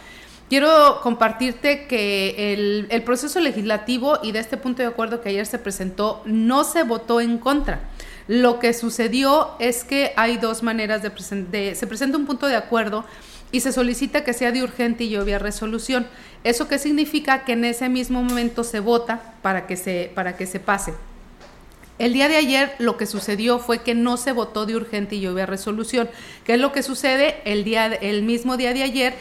Quiero 0.48 1.00
compartirte 1.02 1.86
que 1.88 2.86
el, 2.88 3.02
proceso 3.02 3.40
legislativo 3.40 4.20
y 4.22 4.32
de 4.32 4.38
este 4.38 4.56
punto 4.56 4.80
de 4.80 4.88
acuerdo 4.88 5.20
que 5.20 5.28
ayer 5.28 5.44
se 5.44 5.58
presentó 5.58 6.22
no 6.24 6.64
se 6.64 6.84
votó 6.84 7.20
en 7.20 7.38
contra. 7.38 7.80
Lo 8.28 8.60
que 8.60 8.72
sucedió 8.72 9.50
es 9.58 9.84
que 9.84 10.12
hay 10.16 10.38
dos 10.38 10.62
maneras 10.62 11.02
de, 11.02 11.10
presentar, 11.10 11.74
se 11.74 11.86
presenta 11.86 12.16
un 12.16 12.26
punto 12.26 12.46
de 12.46 12.56
acuerdo 12.56 13.04
y 13.52 13.60
se 13.60 13.72
solicita 13.72 14.24
que 14.24 14.32
sea 14.32 14.52
de 14.52 14.62
urgente 14.62 15.04
y 15.04 15.16
obvia 15.16 15.38
resolución. 15.38 16.06
¿Eso 16.44 16.68
qué 16.68 16.78
significa? 16.78 17.44
Que 17.44 17.52
en 17.52 17.64
ese 17.64 17.88
mismo 17.88 18.22
momento 18.22 18.64
se 18.64 18.80
vota 18.80 19.34
para 19.42 19.66
que 19.66 19.76
se, 19.76 20.10
para 20.14 20.36
que 20.36 20.46
se 20.46 20.60
pase. 20.60 20.92
El 21.98 22.12
día 22.12 22.28
de 22.28 22.36
ayer 22.36 22.74
lo 22.78 22.98
que 22.98 23.06
sucedió 23.06 23.58
fue 23.58 23.78
que 23.78 23.94
no 23.94 24.18
se 24.18 24.32
votó 24.32 24.66
de 24.66 24.76
urgente 24.76 25.16
y 25.16 25.26
obvia 25.26 25.46
resolución. 25.46 26.10
¿Qué 26.44 26.54
es 26.54 26.60
lo 26.60 26.70
que 26.70 26.82
sucede? 26.82 27.40
El, 27.46 27.64
día, 27.64 27.86
el 27.86 28.22
mismo 28.22 28.58
día 28.58 28.74
de 28.74 28.82
ayer 28.82 29.14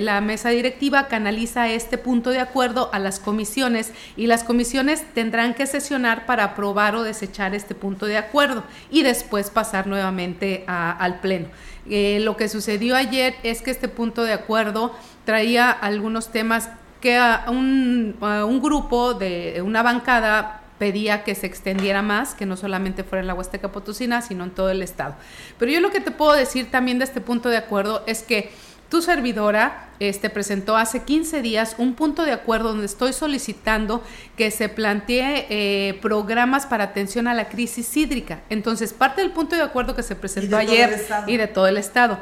la 0.00 0.20
mesa 0.20 0.48
directiva 0.48 1.06
canaliza 1.06 1.68
este 1.68 1.96
punto 1.96 2.30
de 2.30 2.40
acuerdo 2.40 2.90
a 2.92 2.98
las 2.98 3.20
comisiones 3.20 3.92
y 4.16 4.26
las 4.26 4.42
comisiones 4.42 5.04
tendrán 5.14 5.54
que 5.54 5.66
sesionar 5.68 6.26
para 6.26 6.42
aprobar 6.42 6.96
o 6.96 7.04
desechar 7.04 7.54
este 7.54 7.76
punto 7.76 8.06
de 8.06 8.16
acuerdo 8.16 8.64
y 8.90 9.04
después 9.04 9.50
pasar 9.50 9.86
nuevamente 9.86 10.64
al 10.66 11.20
Pleno. 11.20 11.48
Eh, 11.88 12.18
lo 12.20 12.36
que 12.36 12.48
sucedió 12.48 12.96
ayer 12.96 13.36
es 13.44 13.62
que 13.62 13.70
este 13.70 13.88
punto 13.88 14.24
de 14.24 14.32
acuerdo 14.32 14.92
traía 15.24 15.70
algunos 15.70 16.32
temas 16.32 16.68
que 17.00 17.20
un, 17.46 18.16
un 18.20 18.60
grupo 18.60 19.14
de 19.14 19.62
una 19.64 19.82
bancada 19.84 20.62
pedía 20.78 21.24
que 21.24 21.34
se 21.34 21.46
extendiera 21.46 22.02
más, 22.02 22.34
que 22.34 22.46
no 22.46 22.56
solamente 22.56 23.04
fuera 23.04 23.20
en 23.20 23.26
la 23.26 23.34
Huasteca 23.34 23.72
Potosina, 23.72 24.22
sino 24.22 24.44
en 24.44 24.50
todo 24.50 24.70
el 24.70 24.82
estado. 24.82 25.16
Pero 25.58 25.72
yo 25.72 25.80
lo 25.80 25.90
que 25.90 26.00
te 26.00 26.10
puedo 26.10 26.32
decir 26.32 26.70
también 26.70 26.98
de 26.98 27.04
este 27.04 27.20
punto 27.20 27.48
de 27.48 27.56
acuerdo 27.56 28.02
es 28.06 28.22
que 28.22 28.50
tu 28.88 29.02
servidora 29.02 29.90
este, 30.00 30.30
presentó 30.30 30.76
hace 30.76 31.02
15 31.02 31.42
días 31.42 31.74
un 31.76 31.94
punto 31.94 32.24
de 32.24 32.32
acuerdo 32.32 32.70
donde 32.70 32.86
estoy 32.86 33.12
solicitando 33.12 34.02
que 34.36 34.50
se 34.50 34.70
plantee 34.70 35.46
eh, 35.50 35.98
programas 36.00 36.64
para 36.64 36.84
atención 36.84 37.28
a 37.28 37.34
la 37.34 37.48
crisis 37.48 37.94
hídrica. 37.96 38.40
Entonces, 38.48 38.94
parte 38.94 39.20
del 39.20 39.32
punto 39.32 39.56
de 39.56 39.62
acuerdo 39.62 39.94
que 39.94 40.02
se 40.02 40.16
presentó 40.16 40.56
ayer 40.56 41.06
y 41.26 41.36
de 41.36 41.48
todo 41.48 41.66
el 41.66 41.76
Estado. 41.76 42.18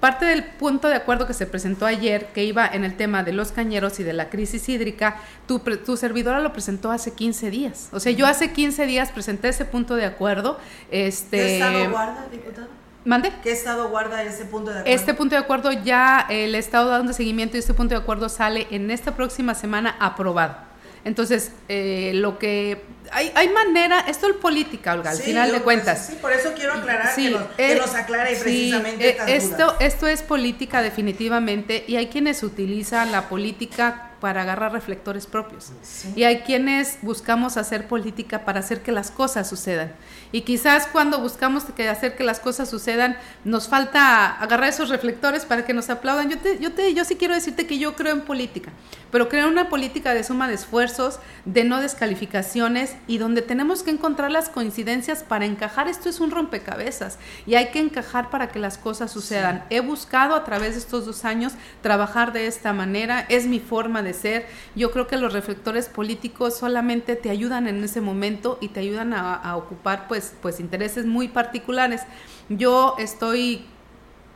Parte 0.00 0.26
del 0.26 0.44
punto 0.44 0.88
de 0.88 0.94
acuerdo 0.94 1.26
que 1.26 1.34
se 1.34 1.46
presentó 1.46 1.84
ayer, 1.84 2.26
que 2.26 2.44
iba 2.44 2.66
en 2.66 2.84
el 2.84 2.96
tema 2.96 3.24
de 3.24 3.32
los 3.32 3.50
cañeros 3.50 3.98
y 3.98 4.04
de 4.04 4.12
la 4.12 4.30
crisis 4.30 4.68
hídrica, 4.68 5.16
tu, 5.48 5.58
tu 5.58 5.96
servidora 5.96 6.38
lo 6.38 6.52
presentó 6.52 6.92
hace 6.92 7.14
15 7.14 7.50
días. 7.50 7.88
O 7.92 7.98
sea, 7.98 8.12
yo 8.12 8.26
hace 8.26 8.52
15 8.52 8.86
días 8.86 9.10
presenté 9.10 9.48
ese 9.48 9.64
punto 9.64 9.96
de 9.96 10.04
acuerdo. 10.04 10.58
Este, 10.92 11.38
¿Qué 11.38 11.54
estado 11.54 11.90
guarda, 11.90 12.26
diputado? 12.30 12.68
¿Mande? 13.04 13.32
¿Qué 13.42 13.50
estado 13.50 13.88
guarda 13.88 14.22
ese 14.22 14.44
punto 14.44 14.70
de 14.70 14.80
acuerdo? 14.80 14.94
Este 14.94 15.14
punto 15.14 15.34
de 15.34 15.40
acuerdo 15.40 15.72
ya 15.72 16.26
el 16.28 16.54
Estado 16.54 16.90
dando 16.90 17.12
seguimiento 17.12 17.56
y 17.56 17.60
este 17.60 17.74
punto 17.74 17.94
de 17.94 18.00
acuerdo 18.00 18.28
sale 18.28 18.68
en 18.70 18.90
esta 18.90 19.16
próxima 19.16 19.54
semana 19.54 19.96
aprobado. 19.98 20.56
Entonces, 21.04 21.52
eh, 21.68 22.12
lo 22.14 22.38
que 22.38 22.84
hay, 23.12 23.32
hay 23.34 23.48
manera, 23.48 24.00
esto 24.00 24.28
es 24.28 24.36
política, 24.36 24.94
Olga, 24.94 25.10
al 25.10 25.18
final 25.18 25.52
de 25.52 25.60
cuentas. 25.60 26.06
sí, 26.06 26.18
por 26.20 26.32
eso 26.32 26.52
quiero 26.54 26.74
aclarar 26.74 27.14
que, 27.14 27.30
nos, 27.30 27.42
que 27.56 27.72
eh, 27.72 27.80
aclare 27.80 28.36
precisamente 28.36 29.10
eh, 29.10 29.16
esto, 29.28 29.76
esto 29.80 30.06
es 30.06 30.22
política 30.22 30.82
definitivamente 30.82 31.84
y 31.86 31.96
hay 31.96 32.08
quienes 32.08 32.42
utilizan 32.42 33.12
la 33.12 33.28
política 33.28 34.08
para 34.20 34.42
agarrar 34.42 34.72
reflectores 34.72 35.26
propios. 35.26 35.70
Y 36.16 36.24
hay 36.24 36.40
quienes 36.40 36.98
buscamos 37.02 37.56
hacer 37.56 37.86
política 37.86 38.44
para 38.44 38.60
hacer 38.60 38.82
que 38.82 38.92
las 38.92 39.10
cosas 39.10 39.48
sucedan. 39.48 39.92
Y 40.32 40.42
quizás 40.42 40.86
cuando 40.86 41.20
buscamos 41.20 41.64
que 41.64 41.88
hacer 41.88 42.16
que 42.16 42.24
las 42.24 42.40
cosas 42.40 42.68
sucedan, 42.68 43.16
nos 43.44 43.68
falta 43.68 44.40
agarrar 44.40 44.68
esos 44.68 44.88
reflectores 44.88 45.44
para 45.44 45.64
que 45.64 45.74
nos 45.74 45.90
aplaudan. 45.90 46.30
Yo, 46.30 46.38
te, 46.38 46.58
yo, 46.58 46.72
te, 46.72 46.92
yo 46.94 47.04
sí 47.04 47.16
quiero 47.16 47.34
decirte 47.34 47.66
que 47.66 47.78
yo 47.78 47.94
creo 47.94 48.12
en 48.12 48.22
política, 48.22 48.72
pero 49.10 49.28
creo 49.28 49.46
en 49.46 49.52
una 49.52 49.68
política 49.68 50.14
de 50.14 50.24
suma 50.24 50.48
de 50.48 50.54
esfuerzos, 50.54 51.18
de 51.44 51.64
no 51.64 51.80
descalificaciones 51.80 52.96
y 53.06 53.18
donde 53.18 53.42
tenemos 53.42 53.82
que 53.82 53.90
encontrar 53.90 54.30
las 54.30 54.48
coincidencias 54.48 55.22
para 55.22 55.46
encajar. 55.46 55.88
Esto 55.88 56.08
es 56.08 56.20
un 56.20 56.30
rompecabezas 56.30 57.18
y 57.46 57.54
hay 57.54 57.68
que 57.68 57.80
encajar 57.80 58.30
para 58.30 58.48
que 58.48 58.58
las 58.58 58.78
cosas 58.78 59.10
sucedan. 59.10 59.64
He 59.70 59.80
buscado 59.80 60.34
a 60.34 60.44
través 60.44 60.72
de 60.72 60.80
estos 60.80 61.06
dos 61.06 61.24
años 61.24 61.52
trabajar 61.82 62.32
de 62.32 62.46
esta 62.46 62.72
manera, 62.72 63.24
es 63.28 63.46
mi 63.46 63.60
forma 63.60 64.02
de 64.02 64.14
ser. 64.14 64.46
Yo 64.74 64.90
creo 64.90 65.06
que 65.06 65.16
los 65.16 65.32
reflectores 65.32 65.88
políticos 65.88 66.56
solamente 66.56 67.16
te 67.16 67.30
ayudan 67.30 67.68
en 67.68 67.82
ese 67.82 68.00
momento 68.00 68.58
y 68.60 68.68
te 68.68 68.80
ayudan 68.80 69.12
a, 69.12 69.56
ocupar 69.56 70.08
pues, 70.08 70.17
pues 70.40 70.60
intereses 70.60 71.06
muy 71.06 71.28
particulares. 71.28 72.02
Yo 72.48 72.94
estoy 72.98 73.66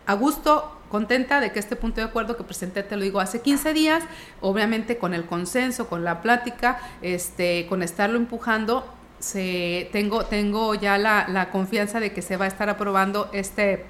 a 0.07 0.14
gusto, 0.14 0.78
contenta 0.89 1.41
de 1.41 1.53
que 1.53 1.59
este 1.59 1.76
punto 1.76 2.01
de 2.01 2.07
acuerdo 2.07 2.37
que 2.37 2.45
presenté, 2.45 2.83
te 2.83 2.97
lo 2.97 3.03
digo, 3.03 3.20
hace 3.20 3.41
15 3.41 3.72
días, 3.72 4.05
obviamente 4.41 4.99
con 4.99 5.14
el 5.14 5.24
consenso, 5.24 5.89
con 5.89 6.05
la 6.05 6.20
plática, 6.20 6.80
este, 7.01 7.66
con 7.68 7.83
estarlo 7.83 8.16
empujando, 8.16 8.85
se, 9.18 9.89
tengo, 9.93 10.24
tengo 10.24 10.74
ya 10.74 10.99
la, 10.99 11.28
la 11.28 11.51
confianza 11.51 12.01
de 12.01 12.12
que 12.12 12.22
se 12.22 12.37
va 12.37 12.47
a 12.47 12.49
estar 12.49 12.68
aprobando 12.68 13.30
este 13.33 13.87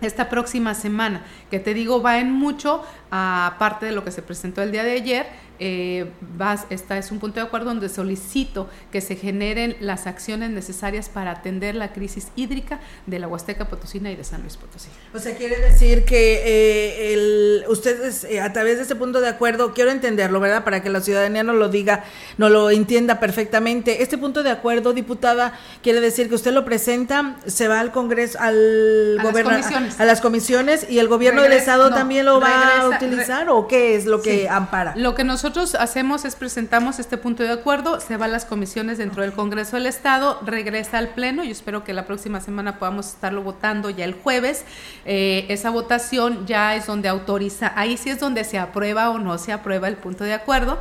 esta 0.00 0.28
próxima 0.28 0.74
semana, 0.74 1.24
que 1.50 1.60
te 1.60 1.72
digo 1.72 2.02
va 2.02 2.18
en 2.18 2.30
mucho 2.30 2.82
a 3.10 3.56
parte 3.58 3.86
de 3.86 3.92
lo 3.92 4.04
que 4.04 4.10
se 4.10 4.22
presentó 4.22 4.60
el 4.62 4.72
día 4.72 4.84
de 4.84 4.92
ayer, 4.92 5.26
eh, 5.58 6.10
vas, 6.36 6.66
esta 6.70 6.98
es 6.98 7.10
un 7.10 7.18
punto 7.18 7.40
de 7.40 7.46
acuerdo 7.46 7.66
donde 7.66 7.88
solicito 7.88 8.68
que 8.90 9.00
se 9.00 9.16
generen 9.16 9.76
las 9.80 10.06
acciones 10.06 10.50
necesarias 10.50 11.08
para 11.08 11.30
atender 11.30 11.74
la 11.74 11.92
crisis 11.92 12.28
hídrica 12.36 12.80
de 13.06 13.18
la 13.18 13.28
Huasteca 13.28 13.66
Potosina 13.66 14.10
y 14.10 14.16
de 14.16 14.24
San 14.24 14.42
Luis 14.42 14.56
Potosí. 14.56 14.88
O 15.14 15.18
sea, 15.18 15.36
quiere 15.36 15.58
decir 15.58 16.04
que 16.04 16.42
eh, 16.44 17.12
el, 17.14 17.64
ustedes 17.68 18.24
eh, 18.24 18.40
a 18.40 18.52
través 18.52 18.76
de 18.76 18.82
este 18.82 18.96
punto 18.96 19.20
de 19.20 19.28
acuerdo, 19.28 19.74
quiero 19.74 19.90
entenderlo, 19.90 20.40
¿verdad? 20.40 20.64
Para 20.64 20.82
que 20.82 20.90
la 20.90 21.00
ciudadanía 21.00 21.42
no 21.42 21.52
lo 21.52 21.68
diga, 21.68 22.04
no 22.38 22.48
lo 22.48 22.70
entienda 22.70 23.20
perfectamente. 23.20 24.02
Este 24.02 24.18
punto 24.18 24.42
de 24.42 24.50
acuerdo, 24.50 24.92
diputada, 24.92 25.58
quiere 25.82 26.00
decir 26.00 26.28
que 26.28 26.34
usted 26.34 26.52
lo 26.52 26.64
presenta, 26.64 27.36
se 27.46 27.68
va 27.68 27.80
al 27.80 27.92
Congreso, 27.92 28.38
al 28.40 29.18
gobierno, 29.22 29.52
a, 29.98 30.04
las 30.04 30.20
comisiones 30.20 30.86
y 30.88 30.98
el 30.98 31.08
gobierno 31.08 31.42
del 31.42 31.52
Estado 31.52 31.90
también 31.90 32.24
lo 32.24 32.40
va 32.40 32.80
a 32.80 32.88
utilizar 32.88 33.48
o 33.48 33.68
qué 33.68 33.96
es 33.96 34.06
lo 34.06 34.20
que 34.20 34.48
ampara. 34.48 34.94
Lo 34.96 35.14
que 35.14 35.24
nosotros 35.44 35.74
hacemos 35.74 36.24
es 36.24 36.36
presentamos 36.36 36.98
este 36.98 37.18
punto 37.18 37.42
de 37.42 37.50
acuerdo, 37.50 38.00
se 38.00 38.16
va 38.16 38.24
a 38.24 38.28
las 38.28 38.46
comisiones 38.46 38.96
dentro 38.96 39.20
del 39.20 39.34
Congreso 39.34 39.76
del 39.76 39.84
Estado, 39.84 40.40
regresa 40.42 40.96
al 40.96 41.10
Pleno, 41.10 41.44
yo 41.44 41.50
espero 41.50 41.84
que 41.84 41.92
la 41.92 42.06
próxima 42.06 42.40
semana 42.40 42.78
podamos 42.78 43.08
estarlo 43.08 43.42
votando 43.42 43.90
ya 43.90 44.06
el 44.06 44.14
jueves. 44.14 44.64
Eh, 45.04 45.44
esa 45.50 45.68
votación 45.68 46.46
ya 46.46 46.74
es 46.76 46.86
donde 46.86 47.10
autoriza, 47.10 47.74
ahí 47.76 47.98
sí 47.98 48.08
es 48.08 48.20
donde 48.20 48.42
se 48.42 48.58
aprueba 48.58 49.10
o 49.10 49.18
no 49.18 49.36
se 49.36 49.52
aprueba 49.52 49.86
el 49.88 49.96
punto 49.96 50.24
de 50.24 50.32
acuerdo 50.32 50.78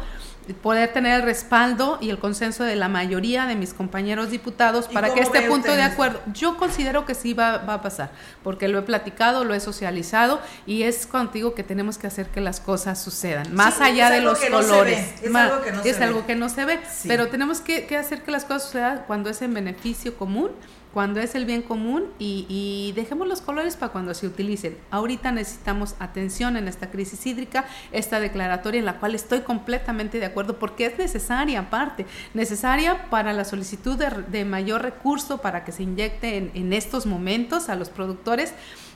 poder 0.62 0.91
tener 0.91 1.22
el 1.22 1.22
respaldo 1.24 1.98
y 2.02 2.10
el 2.10 2.20
consenso 2.20 2.64
de 2.64 2.76
la 2.76 2.89
mayoría 2.89 3.46
de 3.46 3.56
mis 3.56 3.74
compañeros 3.74 4.30
diputados 4.30 4.88
para 4.88 5.14
que 5.14 5.22
este 5.22 5.41
punto 5.44 5.74
de 5.74 5.82
acuerdo, 5.82 6.22
yo 6.34 6.58
considero 6.58 7.06
que 7.06 7.16
sí 7.16 7.34
va, 7.34 7.60
va, 7.60 7.76
a 7.76 7.82
pasar, 7.82 8.12
porque 8.44 8.68
lo 8.68 8.80
he 8.80 8.82
platicado, 8.82 9.46
lo 9.46 9.54
he 9.54 9.60
socializado 9.60 10.41
y 10.66 10.84
es 10.84 11.08
contigo 11.08 11.54
que 11.56 11.64
tenemos 11.64 11.98
que 11.98 12.08
hacer 12.08 12.28
que 12.28 12.41
las 12.41 12.60
cosas 12.60 13.02
sucedan, 13.02 13.54
más 13.54 13.80
allá 13.80 14.10
de 14.10 14.22
los 14.22 14.39
colores. 14.39 15.22
es 15.22 15.34
algo 15.34 15.62
que 15.62 15.72
no, 15.72 15.82
es 15.82 15.96
se, 15.96 16.04
algo 16.04 16.20
ve. 16.20 16.26
Que 16.26 16.36
no 16.36 16.50
se 16.50 16.66
ve 16.66 16.80
pero 17.08 17.28
tenemos 17.28 17.62
que, 17.62 17.86
que 17.86 17.98
hacer 17.98 18.24
que 18.24 18.32
las 18.32 18.46
cosas 18.46 18.64
sucedan 18.64 19.04
cuando 19.08 19.30
es 19.30 19.41
en 19.41 19.54
beneficio 19.54 20.18
común 20.18 20.52
cuando 20.94 21.20
es 21.20 21.34
el 21.36 21.46
bien 21.46 21.64
común 21.64 22.06
y, 22.20 22.91
dejemos 22.96 23.28
los 23.28 23.41
colores 23.41 23.76
para 23.76 23.91
cuando 23.91 24.14
se 24.14 24.28
utilicen. 24.28 24.78
Ahorita 24.91 25.32
necesitamos 25.32 25.96
atención 26.00 26.56
en 26.58 26.68
esta 26.68 26.91
crisis 26.91 27.26
hídrica, 27.26 27.66
esta 27.91 28.20
declaratoria 28.20 28.80
en 28.80 28.86
la 28.86 29.00
cual 29.00 29.16
estoy 29.16 29.41
completamente 29.41 30.20
de 30.20 30.26
acuerdo 30.26 30.60
porque 30.60 30.86
es 30.86 30.98
necesaria 30.98 31.60
aparte, 31.60 32.06
necesaria 32.34 33.10
para 33.10 33.34
la 33.34 33.46
solicitud 33.46 33.98
de, 33.98 34.46
mayor 34.46 34.82
recurso 34.82 35.39
para 35.39 35.64
que 35.64 35.72
se 35.72 35.84
inyecte 35.84 36.38
en, 36.38 36.52
en 36.54 36.74
estos 36.74 37.06
momentos 37.06 37.70
a 37.70 37.76
los 37.76 37.89
productores 37.89 38.54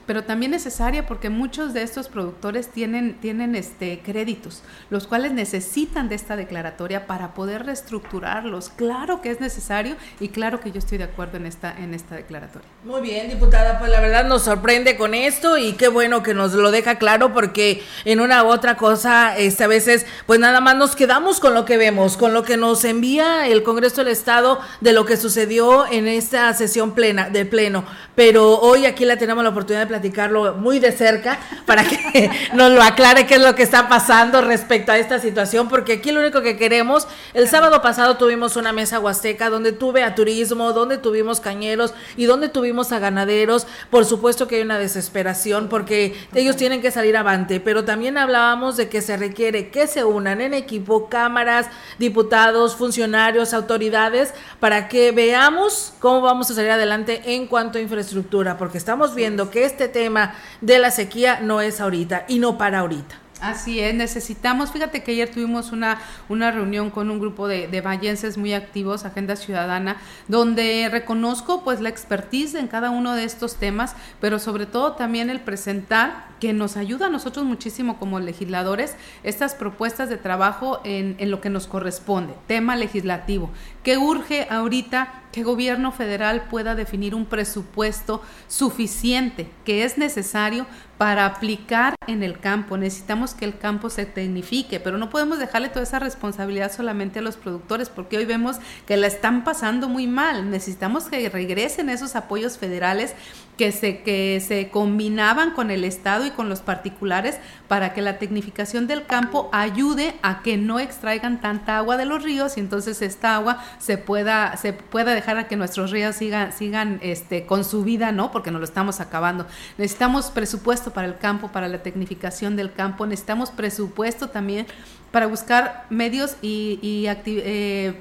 pero 0.08 0.24
también 0.24 0.52
necesaria 0.52 1.06
porque 1.06 1.30
muchos 1.30 1.74
de 1.74 1.84
estos 1.84 2.08
productores 2.08 2.70
tienen, 2.70 3.20
tienen 3.20 3.56
este, 3.56 4.00
créditos, 4.04 4.64
los 4.90 5.06
cuales 5.06 5.34
necesitan 5.34 6.10
de 6.10 6.16
esta 6.16 6.36
declaratoria 6.36 7.06
para 7.06 7.34
poder 7.34 7.66
reestructurarlos. 7.66 8.70
Claro 8.70 9.22
que 9.22 9.30
es 9.30 9.42
necesario 9.42 9.98
y 10.20 10.30
claro 10.30 10.62
que 10.62 10.72
yo 10.72 10.80
estoy 10.80 10.98
de 10.98 11.04
acuerdo 11.04 11.38
en 11.38 11.46
esta, 11.46 11.76
en 11.78 11.94
esta 11.94 12.16
declaratoria. 12.16 12.68
Muy 12.86 13.02
bien, 13.02 13.30
diputada, 13.30 13.78
pues 13.80 13.92
la 13.92 14.00
verdad 14.00 14.26
nos 14.26 14.44
sorprende 14.44 14.96
con 14.98 15.14
esto 15.14 15.58
y 15.58 15.74
qué 15.74 15.90
bueno 15.90 16.24
que 16.24 16.34
nos 16.34 16.54
lo 16.54 16.72
deja 16.72 16.96
claro 16.96 17.34
porque 17.34 17.84
en 18.06 18.22
una 18.22 18.44
u 18.46 18.48
otra 18.48 18.78
cosa, 18.78 19.38
este, 19.38 19.66
a 19.66 19.68
veces, 19.68 20.06
pues 20.26 20.40
nada 20.40 20.62
más 20.62 20.78
nos 20.78 20.96
quedamos 20.96 21.42
con 21.42 21.54
lo 21.54 21.66
que 21.66 21.76
vemos, 21.76 22.16
con 22.16 22.34
lo 22.34 22.44
que 22.44 22.56
nos 22.56 22.86
envía 22.86 23.46
el 23.48 23.62
Congreso 23.62 24.06
del 24.06 24.14
Estado 24.14 24.62
de 24.80 24.94
lo 24.94 25.06
que 25.06 25.18
sucedió 25.18 25.86
en 25.86 26.08
esta 26.08 26.54
sesión 26.54 26.94
plena, 26.94 27.30
de 27.30 27.46
pleno. 27.46 27.84
Pero 28.16 28.60
hoy 28.60 28.86
aquí 28.86 29.04
la 29.04 29.18
tenemos 29.18 29.44
la 29.44 29.50
oportunidad 29.50 29.82
de 29.82 29.88
platicarlo 29.98 30.54
muy 30.54 30.80
de 30.80 30.92
cerca 30.92 31.40
para 31.66 31.84
que 31.84 32.30
nos 32.54 32.72
lo 32.72 32.84
aclare 32.84 33.26
qué 33.26 33.36
es 33.36 33.42
lo 33.42 33.56
que 33.56 33.64
está 33.64 33.90
pasando 33.90 34.42
respecto 34.42 34.92
a 34.92 34.98
esta 34.98 35.20
situación, 35.20 35.68
porque 35.68 35.94
aquí 35.94 36.12
lo 36.12 36.20
único 36.20 36.42
que 36.42 36.56
queremos, 36.56 37.08
el 37.34 37.50
sábado 37.50 37.82
pasado 37.82 38.18
tuvimos 38.18 38.56
una 38.56 38.74
mesa 38.74 39.00
huasteca 39.00 39.50
donde 39.50 39.72
tuve 39.72 40.04
a 40.04 40.14
turismo, 40.14 40.72
donde 40.74 40.98
tuvimos 40.98 41.40
cañeros 41.40 41.96
y 42.16 42.26
donde 42.26 42.50
tuvimos 42.50 42.92
a 42.92 43.00
ganaderos, 43.00 43.66
por 43.90 44.06
supuesto 44.06 44.48
que 44.48 44.58
hay 44.58 44.62
una 44.62 44.78
desesperación 44.78 45.68
porque 45.68 46.16
ellos 46.36 46.56
tienen 46.56 46.82
que 46.82 46.92
salir 46.92 47.18
avante, 47.18 47.60
pero 47.60 47.84
también 47.84 48.18
hablábamos 48.18 48.78
de 48.78 48.90
que 48.90 49.02
se 49.02 49.18
requiere 49.18 49.70
que 49.70 49.88
se 49.88 50.04
unan 50.04 50.42
en 50.42 50.54
equipo 50.54 51.10
cámaras, 51.10 51.68
diputados, 51.98 52.76
funcionarios, 52.76 53.54
autoridades, 53.54 54.34
para 54.60 54.88
que 54.90 55.12
veamos 55.12 55.94
cómo 56.00 56.22
vamos 56.22 56.52
a 56.52 56.54
salir 56.54 56.72
adelante 56.72 57.22
en 57.26 57.48
cuanto 57.48 57.80
a 57.80 57.82
infraestructura, 57.82 58.58
porque 58.58 58.78
estamos 58.78 59.16
viendo 59.16 59.50
que 59.50 59.66
este 59.66 59.87
tema 59.88 60.34
de 60.62 60.80
la 60.80 60.92
sequía 60.92 61.40
no 61.42 61.62
es 61.62 61.80
ahorita 61.82 62.26
y 62.28 62.40
no 62.40 62.58
para 62.58 62.80
ahorita. 62.80 63.28
Así 63.40 63.80
es, 63.80 63.94
necesitamos, 63.94 64.72
fíjate 64.72 65.04
que 65.04 65.12
ayer 65.12 65.30
tuvimos 65.30 65.72
una, 65.72 66.00
una 66.28 66.50
reunión 66.50 66.90
con 66.90 67.12
un 67.12 67.20
grupo 67.20 67.48
de, 67.48 67.68
de 67.68 67.82
vallenses 67.82 68.36
muy 68.36 68.54
activos, 68.54 69.06
Agenda 69.06 69.36
Ciudadana, 69.36 69.98
donde 70.28 70.90
reconozco 70.92 71.64
pues 71.64 71.80
la 71.80 71.90
expertise 71.90 72.56
en 72.56 72.68
cada 72.68 72.90
uno 72.90 73.14
de 73.14 73.26
estos 73.26 73.58
temas, 73.58 73.96
pero 74.20 74.40
sobre 74.40 74.66
todo 74.66 74.94
también 74.94 75.30
el 75.30 75.40
presentar 75.40 76.30
que 76.40 76.52
nos 76.54 76.78
ayuda 76.78 77.08
a 77.08 77.10
nosotros 77.10 77.46
muchísimo 77.46 78.00
como 78.00 78.20
legisladores 78.20 78.96
estas 79.24 79.54
propuestas 79.54 80.10
de 80.10 80.18
trabajo 80.18 80.82
en, 80.84 81.16
en 81.20 81.30
lo 81.30 81.40
que 81.40 81.52
nos 81.52 81.68
corresponde, 81.68 82.34
tema 82.48 82.76
legislativo, 82.76 83.52
que 83.88 83.98
urge 83.98 84.48
ahorita 84.50 85.14
que 85.32 85.44
gobierno 85.44 85.94
federal 85.94 86.50
pueda 86.50 86.76
definir 86.76 87.16
un 87.16 87.26
presupuesto 87.26 88.22
suficiente 88.50 89.50
que 89.64 89.86
es 89.86 89.98
necesario 89.98 90.66
para 90.98 91.26
aplicar 91.26 91.96
en 92.06 92.22
el 92.22 92.38
campo. 92.38 92.78
Necesitamos 92.78 93.34
que 93.34 93.46
el 93.46 93.58
campo 93.58 93.90
se 93.90 94.06
tecnifique, 94.06 94.82
pero 94.82 94.98
no 94.98 95.10
podemos 95.10 95.40
dejarle 95.40 95.70
toda 95.70 95.84
esa 95.84 96.00
responsabilidad 96.00 96.70
solamente 96.70 97.20
a 97.20 97.22
los 97.22 97.38
productores, 97.38 97.88
porque 97.88 98.18
hoy 98.18 98.26
vemos 98.26 98.58
que 98.86 98.98
la 98.98 99.08
están 99.08 99.46
pasando 99.46 99.88
muy 99.88 100.06
mal. 100.06 100.50
Necesitamos 100.50 101.06
que 101.06 101.30
regresen 101.30 101.88
esos 101.88 102.18
apoyos 102.18 102.58
federales 102.58 103.16
que 103.58 103.72
se, 103.72 104.02
que 104.02 104.42
se 104.46 104.70
combinaban 104.70 105.52
con 105.52 105.72
el 105.72 105.84
Estado 105.84 106.26
y 106.26 106.32
con 106.32 106.48
los 106.48 106.62
particulares 106.62 107.40
para 107.68 107.94
que 107.94 108.02
la 108.02 108.20
tecnificación 108.20 108.88
del 108.88 109.06
campo 109.06 109.50
ayude 109.52 110.16
a 110.22 110.44
que 110.44 110.58
no 110.58 110.80
extraigan 110.80 111.42
tanta 111.42 111.78
agua 111.78 111.98
de 111.98 112.06
los 112.06 112.24
ríos 112.24 112.56
y 112.56 112.60
entonces 112.60 113.02
esta 113.02 113.36
agua 113.36 113.64
se 113.80 113.98
pueda, 113.98 114.56
se 114.58 114.74
pueda 114.74 115.14
dejar 115.16 115.38
a 115.38 115.48
que 115.48 115.56
nuestros 115.56 115.92
ríos 115.92 116.16
sigan, 116.16 116.54
sigan 116.54 117.00
este, 117.02 117.46
con 117.46 117.64
su 117.64 117.84
vida, 117.84 118.12
¿no? 118.12 118.32
Porque 118.32 118.52
nos 118.52 118.60
lo 118.60 118.66
estamos 118.66 119.00
acabando. 119.00 119.48
Necesitamos 119.78 120.30
presupuesto 120.30 120.92
para 120.92 121.08
el 121.08 121.18
campo, 121.18 121.50
para 121.50 121.68
la 121.68 121.82
tecnificación 121.82 122.56
del 122.56 122.72
campo, 122.72 123.08
necesitamos 123.08 123.50
presupuesto 123.50 124.30
también 124.30 124.68
para 125.12 125.26
buscar 125.26 125.86
medios 125.90 126.38
y, 126.42 126.80
y 126.82 127.08
eh, 127.08 128.00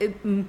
eh, 0.00 0.44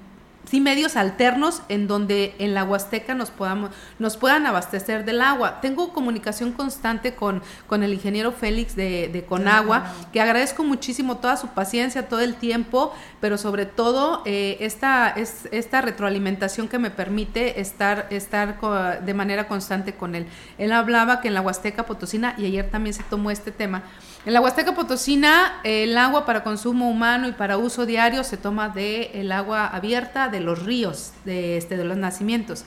sí 0.49 0.61
medios 0.61 0.95
alternos 0.95 1.61
en 1.69 1.87
donde 1.87 2.35
en 2.39 2.53
la 2.53 2.63
Huasteca 2.63 3.13
nos 3.13 3.29
podamos 3.29 3.71
nos 3.99 4.17
puedan 4.17 4.45
abastecer 4.45 5.05
del 5.05 5.21
agua. 5.21 5.61
Tengo 5.61 5.93
comunicación 5.93 6.51
constante 6.51 7.15
con, 7.15 7.41
con 7.67 7.83
el 7.83 7.93
ingeniero 7.93 8.31
Félix 8.31 8.75
de, 8.75 9.09
de 9.11 9.25
Conagua, 9.25 9.93
que 10.13 10.21
agradezco 10.21 10.63
muchísimo 10.63 11.17
toda 11.17 11.37
su 11.37 11.49
paciencia, 11.49 12.07
todo 12.07 12.21
el 12.21 12.35
tiempo, 12.35 12.93
pero 13.19 13.37
sobre 13.37 13.65
todo 13.65 14.21
eh, 14.25 14.57
esta, 14.59 15.09
es, 15.09 15.47
esta 15.51 15.81
retroalimentación 15.81 16.67
que 16.67 16.79
me 16.79 16.91
permite 16.91 17.59
estar, 17.61 18.07
estar 18.09 18.59
de 19.01 19.13
manera 19.13 19.47
constante 19.47 19.93
con 19.93 20.15
él. 20.15 20.27
Él 20.57 20.71
hablaba 20.71 21.21
que 21.21 21.27
en 21.27 21.33
la 21.33 21.41
Huasteca 21.41 21.85
Potosina, 21.85 22.35
y 22.37 22.45
ayer 22.45 22.69
también 22.69 22.93
se 22.93 23.03
tomó 23.03 23.31
este 23.31 23.51
tema, 23.51 23.83
en 24.27 24.33
la 24.33 24.41
Huasteca 24.41 24.75
Potosina, 24.75 25.61
el 25.63 25.97
agua 25.97 26.25
para 26.25 26.43
consumo 26.43 26.89
humano 26.89 27.29
y 27.29 27.31
para 27.31 27.57
uso 27.57 27.85
diario 27.85 28.25
se 28.25 28.35
toma 28.35 28.67
de 28.67 29.11
el 29.13 29.31
agua 29.31 29.65
abierta 29.67 30.27
de 30.27 30.41
los 30.41 30.63
ríos, 30.65 31.13
de, 31.23 31.55
este, 31.55 31.77
de 31.77 31.85
los 31.85 31.95
nacimientos. 31.95 32.65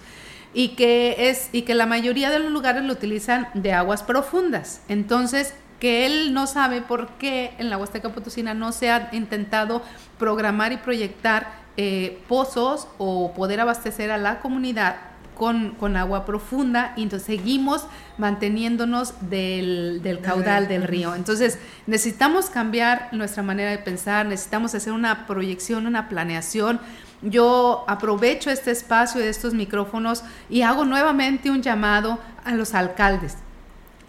Y 0.55 0.69
que, 0.69 1.29
es, 1.29 1.51
y 1.53 1.63
que 1.63 1.75
la 1.75 1.85
mayoría 1.85 2.31
de 2.31 2.39
los 2.39 2.51
lugares 2.51 2.83
lo 2.83 2.95
utilizan 2.95 3.49
de 3.53 3.75
aguas 3.75 4.03
profundas. 4.03 4.81
Entonces, 4.89 5.53
que 5.81 6.07
él 6.07 6.33
no 6.33 6.47
sabe 6.47 6.81
por 6.81 7.09
qué 7.19 7.53
en 7.59 7.69
la 7.69 7.77
Huasteca 7.77 8.09
Potosina 8.09 8.55
no 8.55 8.73
se 8.73 8.89
ha 8.91 9.11
intentado 9.13 9.83
programar 10.19 10.73
y 10.73 10.79
proyectar 10.79 11.53
eh, 11.77 12.23
pozos 12.27 12.89
o 12.97 13.35
poder 13.35 13.61
abastecer 13.61 14.11
a 14.11 14.17
la 14.17 14.41
comunidad 14.41 15.10
con, 15.41 15.71
con, 15.71 15.97
agua 15.97 16.27
profunda 16.27 16.93
y 16.97 17.03
entonces 17.03 17.27
seguimos 17.27 17.87
manteniéndonos 18.19 19.15
del, 19.31 20.03
del 20.03 20.21
caudal 20.21 20.69
del 20.69 20.83
río. 20.83 21.15
Entonces 21.15 21.59
necesitamos 21.87 22.51
cambiar 22.51 23.09
nuestra 23.13 23.43
manera 23.43 23.71
de 23.71 23.79
pensar, 23.79 24.27
necesitamos 24.27 24.75
hacer 24.75 24.93
una 24.93 25.27
proyección, 25.27 25.87
una 25.87 26.11
planeación. 26.11 26.79
Yo 27.23 27.87
aprovecho 27.89 28.51
este 28.51 28.71
espacio 28.71 29.19
de 29.19 29.31
estos 29.31 29.55
micrófonos 29.55 30.25
y 30.51 30.61
hago 30.61 30.85
nuevamente 30.85 31.51
un 31.51 31.63
llamado 31.63 32.19
a 32.45 32.53
los 32.53 32.75
alcaldes 32.75 33.39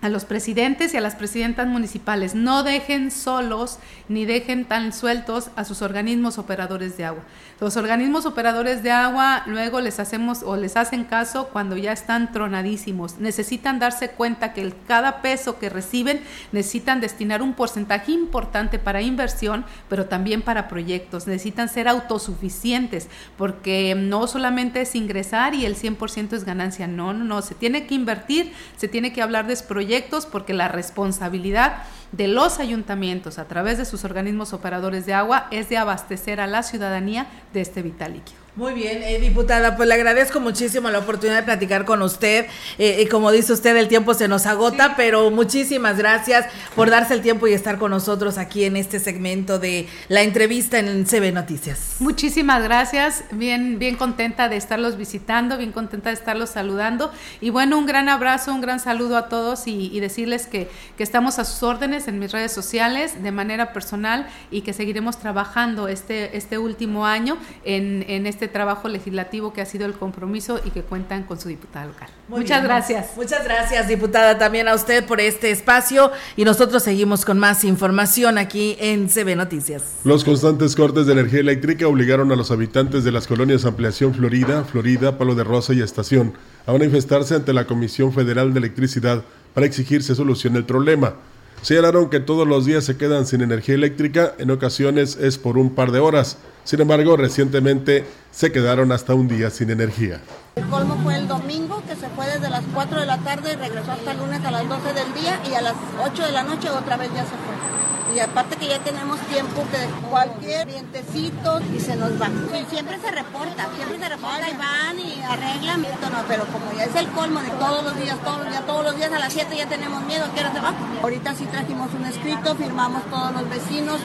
a 0.02 0.10
los 0.10 0.26
presidentes 0.26 0.94
y 0.94 0.98
a 0.98 1.02
las 1.02 1.16
presidentas 1.16 1.68
municipales. 1.68 2.34
No 2.34 2.64
dejen 2.64 3.12
solos 3.12 3.78
ni 4.10 4.26
dejen 4.26 4.66
tan 4.66 4.94
sueltos 4.94 5.52
a 5.56 5.64
sus 5.64 5.82
organismos 5.84 6.40
operadores 6.40 6.98
de 6.98 7.06
agua. 7.06 7.24
Los 7.60 7.78
organismos 7.78 8.26
operadores 8.26 8.82
de 8.82 8.90
agua 8.90 9.44
luego 9.46 9.80
les 9.80 10.00
hacemos 10.00 10.42
o 10.42 10.58
les 10.58 10.76
hacen 10.76 11.04
caso 11.04 11.50
cuando 11.50 11.78
ya 11.78 11.92
están 11.92 12.32
tronadísimos. 12.32 13.20
Necesitan 13.20 13.78
darse 13.78 14.10
cuenta 14.10 14.54
que 14.54 14.62
el, 14.62 14.74
cada 14.88 15.22
peso 15.22 15.60
que 15.60 15.70
reciben 15.70 16.22
necesitan 16.52 17.00
destinar 17.00 17.44
un 17.44 17.54
porcentaje 17.54 18.12
importante 18.12 18.80
para 18.80 19.04
inversión, 19.04 19.66
pero 19.88 20.08
también 20.08 20.42
para 20.42 20.68
proyectos. 20.68 21.28
Necesitan 21.28 21.70
ser 21.70 21.88
autosuficientes 21.88 23.08
porque 23.38 23.94
no 23.96 24.26
solamente 24.26 24.82
es 24.82 24.96
ingresar 24.96 25.54
y 25.54 25.66
el 25.66 25.76
100% 25.76 26.34
es 26.34 26.44
ganancia. 26.44 26.88
No, 26.88 27.14
no, 27.14 27.24
no. 27.24 27.44
Se 27.44 27.54
tiene 27.54 27.86
que 27.86 27.94
invertir, 27.94 28.54
se 28.78 28.88
tiene 28.88 29.14
que 29.14 29.22
hablar 29.22 29.46
de 29.46 29.52
proyectos 29.58 29.91
porque 30.26 30.54
la 30.54 30.68
responsabilidad 30.68 31.84
de 32.12 32.28
los 32.28 32.60
ayuntamientos 32.60 33.40
a 33.40 33.48
través 33.48 33.78
de 33.78 33.86
sus 33.86 34.04
organismos 34.04 34.54
operadores 34.54 35.06
de 35.06 35.14
agua 35.14 35.48
es 35.52 35.70
de 35.70 35.78
abastecer 35.78 36.40
a 36.40 36.48
la 36.48 36.64
ciudadanía 36.64 37.28
de 37.54 37.62
este 37.62 37.82
vital 37.82 38.14
líquido. 38.14 38.41
Muy 38.58 38.74
bien, 38.74 39.02
eh, 39.02 39.18
diputada, 39.18 39.78
pues 39.78 39.88
le 39.88 39.96
agradezco 39.96 40.42
muchísimo 40.42 40.90
la 40.90 41.00
oportunidad 41.00 41.38
de 41.38 41.44
platicar 41.44 41.86
con 41.86 42.02
usted. 42.02 42.48
Eh, 42.78 43.02
y 43.02 43.08
como 43.08 43.32
dice 43.32 43.54
usted, 43.54 43.78
el 43.78 43.88
tiempo 43.88 44.14
se 44.14 44.28
nos 44.28 44.46
agota, 44.46 44.96
pero 44.98 45.32
muchísimas 45.32 45.98
gracias 45.98 46.48
por 46.76 46.90
darse 46.90 47.14
el 47.14 47.22
tiempo 47.22 47.48
y 47.48 47.54
estar 47.54 47.78
con 47.78 47.92
nosotros 47.92 48.38
aquí 48.38 48.66
en 48.66 48.76
este 48.76 49.00
segmento 49.00 49.58
de 49.58 49.88
la 50.10 50.22
entrevista 50.24 50.80
en 50.80 51.06
CB 51.06 51.32
Noticias. 51.32 51.96
Muchísimas 52.00 52.62
gracias, 52.62 53.24
bien, 53.32 53.80
bien 53.80 53.96
contenta 53.96 54.50
de 54.50 54.58
estarlos 54.58 54.98
visitando, 54.98 55.58
bien 55.58 55.72
contenta 55.72 56.10
de 56.10 56.16
estarlos 56.16 56.50
saludando. 56.50 57.10
Y 57.40 57.52
bueno, 57.52 57.78
un 57.78 57.86
gran 57.86 58.10
abrazo, 58.10 58.54
un 58.54 58.60
gran 58.60 58.82
saludo 58.82 59.16
a 59.16 59.30
todos 59.30 59.66
y, 59.66 59.98
decirles 60.02 60.48
que, 60.48 60.68
que 60.98 61.04
estamos 61.04 61.40
a 61.40 61.46
sus 61.46 61.64
órdenes 61.64 62.10
en 62.10 62.20
mis 62.20 62.34
redes 62.34 62.52
sociales 62.52 63.24
de 63.24 63.32
manera 63.32 63.72
personal 63.72 64.28
y 64.50 64.62
que 64.62 64.74
seguiremos 64.74 65.20
trabajando 65.20 65.88
este, 65.88 66.36
este 66.36 66.58
último 66.58 67.06
año 67.06 67.38
en, 67.64 68.04
en 68.10 68.26
este 68.26 68.41
este 68.42 68.52
trabajo 68.52 68.88
legislativo 68.88 69.54
que 69.54 69.62
ha 69.62 69.68
sido 69.68 69.86
el 69.86 69.94
compromiso 69.94 70.60
y 70.66 70.72
que 70.72 70.82
cuentan 70.82 71.26
con 71.26 71.40
su 71.40 71.48
diputada 71.48 71.86
local. 71.86 72.10
muchas 72.28 72.64
gracias. 72.64 73.12
Muchas 73.16 73.44
gracias, 73.44 73.88
diputada, 73.88 74.40
también 74.40 74.68
a 74.68 74.74
usted 74.74 75.06
por 75.06 75.22
este 75.22 75.52
espacio 75.52 76.12
y 76.36 76.44
nosotros 76.44 76.82
seguimos 76.82 77.24
con 77.24 77.38
más 77.38 77.64
información 77.64 78.40
aquí 78.40 78.78
en 78.80 79.10
CB 79.10 79.36
Noticias. 79.36 79.84
Los 80.06 80.24
constantes 80.24 80.76
cortes 80.76 81.06
de 81.06 81.14
energía 81.14 81.42
eléctrica 81.42 81.88
obligaron 81.88 82.32
a 82.32 82.36
los 82.36 82.50
habitantes 82.50 83.04
de 83.04 83.12
las 83.12 83.28
colonias 83.28 83.64
Ampliación 83.64 84.16
Florida, 84.16 84.64
Florida, 84.64 85.20
Palo 85.20 85.36
de 85.36 85.44
Rosa 85.44 85.76
y 85.76 85.82
Estación 85.82 86.34
a 86.66 86.72
manifestarse 86.72 87.36
ante 87.36 87.54
la 87.54 87.68
Comisión 87.68 88.12
Federal 88.12 88.54
de 88.54 88.60
Electricidad 88.60 89.24
para 89.54 89.68
exigir 89.68 90.02
se 90.02 90.16
solucione 90.16 90.58
el 90.58 90.66
problema. 90.66 91.14
Señalaron 91.62 92.10
que 92.10 92.20
todos 92.20 92.48
los 92.48 92.66
días 92.66 92.86
se 92.86 92.98
quedan 92.98 93.28
sin 93.28 93.42
energía 93.42 93.76
eléctrica, 93.76 94.34
en 94.40 94.50
ocasiones 94.50 95.16
es 95.22 95.38
por 95.38 95.60
un 95.60 95.76
par 95.76 95.92
de 95.92 96.00
horas. 96.00 96.40
Sin 96.64 96.80
embargo, 96.80 97.18
recientemente 97.18 98.06
se 98.32 98.52
quedaron 98.52 98.92
hasta 98.92 99.14
un 99.14 99.28
día 99.28 99.50
sin 99.50 99.70
energía. 99.70 100.22
El 100.56 100.68
colmo 100.68 100.96
fue 101.04 101.16
el 101.18 101.28
domingo, 101.28 101.82
que 101.88 101.96
se 101.96 102.08
fue 102.10 102.26
desde 102.28 102.50
las 102.50 102.64
4 102.74 103.00
de 103.00 103.06
la 103.06 103.18
tarde 103.18 103.54
y 103.54 103.56
regresó 103.56 103.92
hasta 103.92 104.12
el 104.12 104.18
lunes 104.18 104.44
a 104.46 104.52
las 104.52 104.68
12 104.68 104.94
del 104.94 105.14
día 105.14 105.40
y 105.50 105.54
a 105.54 105.62
las 105.62 105.74
8 106.04 106.26
de 106.26 106.32
la 106.32 106.44
noche 106.44 106.70
otra 106.70 106.98
vez 106.98 107.10
ya 107.14 107.24
se 107.24 107.30
fue. 107.30 108.16
Y 108.16 108.20
aparte 108.20 108.58
que 108.58 108.68
ya 108.68 108.80
tenemos 108.80 109.20
tiempo 109.22 109.64
que 109.72 110.10
cualquier 110.10 110.68
vientecito 110.68 111.62
y 111.74 111.80
se 111.80 111.96
nos 111.96 112.22
va. 112.22 112.28
Y 112.28 112.66
siempre 112.70 113.00
se 113.00 113.10
reporta, 113.10 113.70
siempre 113.76 114.00
se 114.00 114.10
reporta 114.10 114.50
y 114.50 114.58
van 114.58 115.00
y 115.00 115.22
arreglan. 115.22 115.82
No, 115.82 116.24
pero 116.28 116.46
como 116.48 116.78
ya 116.78 116.84
es 116.84 116.96
el 116.96 117.08
colmo 117.08 117.40
de 117.42 117.50
todos 117.52 117.84
los 117.86 117.98
días, 117.98 118.18
todos 118.22 118.40
los 118.40 118.50
días, 118.50 118.66
todos 118.66 118.84
los 118.84 118.98
días 118.98 119.14
a 119.14 119.20
las 119.20 119.32
7 119.32 119.56
ya 119.56 119.68
tenemos 119.68 120.04
miedo, 120.04 120.26
¿qué 120.36 120.42
hora 120.42 120.52
se 120.52 120.60
va? 120.60 120.74
Ahorita 121.02 121.34
sí 121.36 121.46
trajimos 121.46 121.94
un 121.94 122.06
escrito, 122.06 122.54
firmamos 122.56 123.04
todos 123.06 123.32
los 123.32 123.50
vecinos. 123.50 124.02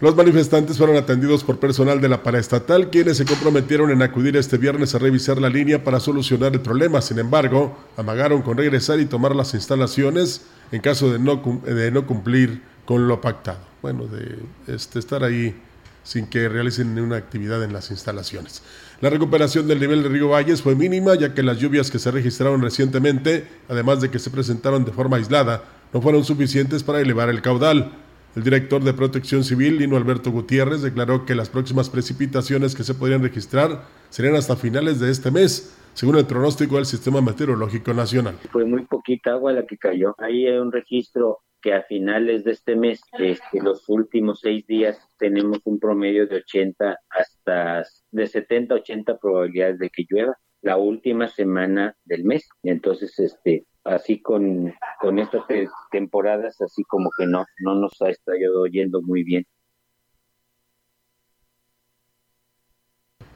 Los 0.00 0.14
manifestantes 0.14 0.78
fueron 0.78 0.96
atendidos 0.96 1.42
por 1.42 1.58
personal 1.58 2.00
de 2.00 2.08
la 2.08 2.22
paraestatal, 2.22 2.88
quienes 2.88 3.16
se 3.16 3.24
comprometieron 3.24 3.90
en 3.90 4.00
acudir 4.00 4.36
este 4.36 4.56
viernes 4.56 4.94
a 4.94 5.00
revisar 5.00 5.40
la 5.40 5.48
línea 5.48 5.82
para 5.82 5.98
solucionar 5.98 6.52
el 6.52 6.60
problema. 6.60 7.02
Sin 7.02 7.18
embargo, 7.18 7.76
amagaron 7.96 8.42
con 8.42 8.56
regresar 8.56 9.00
y 9.00 9.06
tomar 9.06 9.34
las 9.34 9.54
instalaciones 9.54 10.42
en 10.70 10.80
caso 10.82 11.10
de 11.10 11.18
no, 11.18 11.42
de 11.64 11.90
no 11.90 12.06
cumplir 12.06 12.62
con 12.84 13.08
lo 13.08 13.20
pactado. 13.20 13.58
Bueno, 13.82 14.06
de 14.06 14.38
este, 14.72 15.00
estar 15.00 15.24
ahí 15.24 15.56
sin 16.04 16.26
que 16.26 16.48
realicen 16.48 16.96
una 17.00 17.16
actividad 17.16 17.64
en 17.64 17.72
las 17.72 17.90
instalaciones. 17.90 18.62
La 19.00 19.10
recuperación 19.10 19.66
del 19.66 19.80
nivel 19.80 20.04
de 20.04 20.10
Río 20.10 20.28
Valles 20.28 20.62
fue 20.62 20.76
mínima, 20.76 21.16
ya 21.16 21.34
que 21.34 21.42
las 21.42 21.58
lluvias 21.58 21.90
que 21.90 21.98
se 21.98 22.12
registraron 22.12 22.62
recientemente, 22.62 23.48
además 23.68 24.00
de 24.00 24.10
que 24.10 24.20
se 24.20 24.30
presentaron 24.30 24.84
de 24.84 24.92
forma 24.92 25.16
aislada, 25.16 25.64
no 25.92 26.00
fueron 26.00 26.24
suficientes 26.24 26.84
para 26.84 27.00
elevar 27.00 27.28
el 27.30 27.42
caudal. 27.42 27.92
El 28.38 28.44
director 28.44 28.84
de 28.84 28.94
Protección 28.94 29.42
Civil, 29.42 29.78
Lino 29.78 29.96
Alberto 29.96 30.30
Gutiérrez, 30.30 30.80
declaró 30.80 31.26
que 31.26 31.34
las 31.34 31.50
próximas 31.50 31.90
precipitaciones 31.90 32.76
que 32.76 32.84
se 32.84 32.94
podrían 32.94 33.20
registrar 33.20 33.82
serían 34.10 34.36
hasta 34.36 34.54
finales 34.54 35.00
de 35.00 35.10
este 35.10 35.32
mes, 35.32 35.76
según 35.92 36.18
el 36.18 36.24
pronóstico 36.24 36.76
del 36.76 36.86
Sistema 36.86 37.20
Meteorológico 37.20 37.92
Nacional. 37.94 38.36
Fue 38.52 38.64
muy 38.64 38.84
poquita 38.84 39.32
agua 39.32 39.54
la 39.54 39.66
que 39.66 39.76
cayó. 39.76 40.14
Ahí 40.18 40.46
hay 40.46 40.56
un 40.56 40.70
registro 40.70 41.40
que 41.60 41.74
a 41.74 41.82
finales 41.82 42.44
de 42.44 42.52
este 42.52 42.76
mes, 42.76 43.00
este, 43.18 43.60
los 43.60 43.88
últimos 43.88 44.38
seis 44.38 44.64
días, 44.68 44.96
tenemos 45.18 45.58
un 45.64 45.80
promedio 45.80 46.28
de 46.28 46.36
80 46.36 46.96
hasta 47.10 47.82
de 48.12 48.26
70 48.28 48.72
80 48.72 49.18
probabilidades 49.18 49.80
de 49.80 49.90
que 49.90 50.06
llueva 50.08 50.38
la 50.62 50.76
última 50.76 51.26
semana 51.26 51.96
del 52.04 52.22
mes. 52.22 52.48
Entonces, 52.62 53.18
este, 53.18 53.66
así 53.88 54.20
con, 54.20 54.72
con 55.00 55.18
estas 55.18 55.42
temporadas, 55.90 56.60
así 56.60 56.82
como 56.84 57.10
que 57.16 57.26
no, 57.26 57.44
no 57.60 57.74
nos 57.74 58.00
ha 58.02 58.10
estado 58.10 58.66
yendo 58.66 59.02
muy 59.02 59.24
bien. 59.24 59.46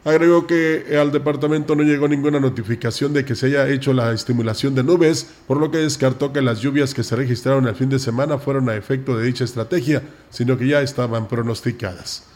Agregó 0.05 0.49
que 0.49 0.97
al 1.01 1.13
departamento 1.13 1.77
no 1.77 1.85
llegó 1.85 2.09
ninguna 2.09 2.41
notificación 2.41 3.13
de 3.13 3.25
que 3.25 3.37
se 3.37 3.47
haya 3.47 3.69
hecho 3.69 3.93
la 3.93 4.13
estimulación 4.13 4.75
de 4.75 4.83
nubes, 4.83 5.43
por 5.47 5.59
lo 5.59 5.71
que 5.71 5.79
descartó 5.79 6.33
que 6.33 6.43
las 6.43 6.61
lluvias 6.61 6.93
que 6.93 7.05
se 7.05 7.15
registraron 7.15 7.69
el 7.69 7.77
fin 7.77 7.89
de 7.89 8.01
semana 8.01 8.39
fueron 8.39 8.69
a 8.69 8.75
efecto 8.75 9.17
de 9.17 9.27
dicha 9.27 9.45
estrategia, 9.45 10.03
sino 10.29 10.59
que 10.59 10.67
ya 10.67 10.83
estaban 10.83 11.29
pronosticadas. 11.29 12.29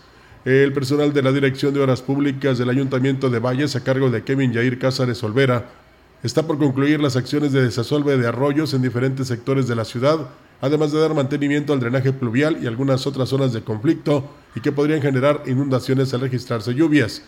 El 0.45 0.73
personal 0.73 1.13
de 1.13 1.23
la 1.23 1.33
Dirección 1.33 1.75
de 1.75 1.81
Obras 1.81 2.03
Públicas 2.03 2.57
del 2.57 2.71
Ayuntamiento 2.71 3.31
de 3.31 3.41
Valles, 3.41 3.75
a 3.75 3.83
cargo 3.83 4.11
de 4.11 4.23
Kevin 4.23 4.53
Yair 4.53 4.79
Cázares 4.79 5.25
Olvera, 5.25 5.65
está 6.27 6.43
por 6.43 6.59
concluir 6.59 7.01
las 7.01 7.17
acciones 7.17 7.53
de 7.53 7.63
desasolve 7.63 8.17
de 8.17 8.27
arroyos 8.27 8.75
en 8.75 8.83
diferentes 8.83 9.29
sectores 9.29 9.69
de 9.69 9.77
la 9.77 9.85
ciudad, 9.85 10.19
además 10.61 10.91
de 10.91 11.01
dar 11.01 11.15
mantenimiento 11.15 11.73
al 11.73 11.81
drenaje 11.81 12.13
pluvial 12.13 12.59
y 12.63 12.67
algunas 12.67 13.07
otras 13.07 13.29
zonas 13.29 13.53
de 13.53 13.63
conflicto 13.63 14.29
y 14.55 14.61
que 14.61 14.73
podrían 14.73 15.01
generar 15.01 15.43
inundaciones 15.47 16.13
al 16.15 16.23
registrarse 16.23 16.75
lluvias. 16.75 17.23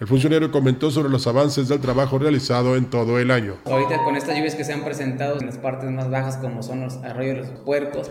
El 0.00 0.06
funcionario 0.06 0.50
comentó 0.52 0.90
sobre 0.90 1.10
los 1.10 1.26
avances 1.26 1.68
del 1.68 1.80
trabajo 1.80 2.18
realizado 2.18 2.76
en 2.76 2.86
todo 2.86 3.18
el 3.18 3.32
año. 3.32 3.56
Ahorita 3.64 4.02
con 4.04 4.16
estas 4.16 4.36
lluvias 4.36 4.54
que 4.54 4.64
se 4.64 4.72
han 4.72 4.84
presentado 4.84 5.38
en 5.40 5.46
las 5.46 5.58
partes 5.58 5.90
más 5.90 6.08
bajas 6.08 6.36
como 6.36 6.62
son 6.62 6.80
los 6.80 6.96
arroyos 6.98 7.38
los 7.38 7.48
puercos, 7.60 8.08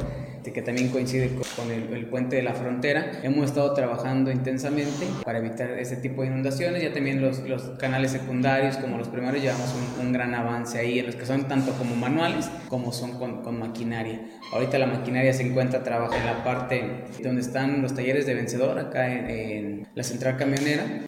que 0.52 0.62
también 0.62 0.90
coincide 0.90 1.32
con 1.56 1.72
el, 1.72 2.06
puente 2.08 2.36
de 2.36 2.44
la 2.44 2.54
frontera, 2.54 3.20
hemos 3.24 3.46
estado 3.46 3.74
trabajando 3.74 4.32
intensamente 4.32 5.06
para 5.24 5.40
evitar 5.40 5.72
ese 5.72 5.98
tipo 5.98 6.22
de 6.22 6.28
inundaciones. 6.28 6.82
Ya 6.82 6.94
también 6.94 7.22
los, 7.22 7.40
los 7.48 7.64
canales 7.78 8.12
secundarios 8.12 8.78
como 8.78 8.98
los 8.98 9.08
primarios 9.08 9.44
llevamos 9.44 9.74
un, 10.00 10.14
gran 10.14 10.34
avance 10.34 10.80
ahí 10.80 11.00
en 11.00 11.08
los 11.08 11.16
que 11.16 11.26
son 11.26 11.48
tanto 11.48 11.74
como 11.74 11.96
manuales 11.96 12.50
como 12.70 12.92
son 12.92 13.18
con, 13.20 13.44
con 13.44 13.60
maquinaria. 13.60 14.22
Ahorita 14.54 14.78
la 14.78 14.88
maquinaria 14.88 15.34
se 15.34 15.44
encuentra 15.44 15.84
trabajando 15.84 16.30
en 16.30 16.38
la 16.38 16.44
parte 16.44 17.04
donde 17.22 17.42
están 17.42 17.82
los 17.82 17.94
talleres 17.94 18.26
de 18.26 18.34
vencedor, 18.34 18.80
acá 18.80 19.12
en, 19.12 19.30
en 19.30 19.88
la 19.94 20.04
central 20.04 20.38
camionera 20.38 21.08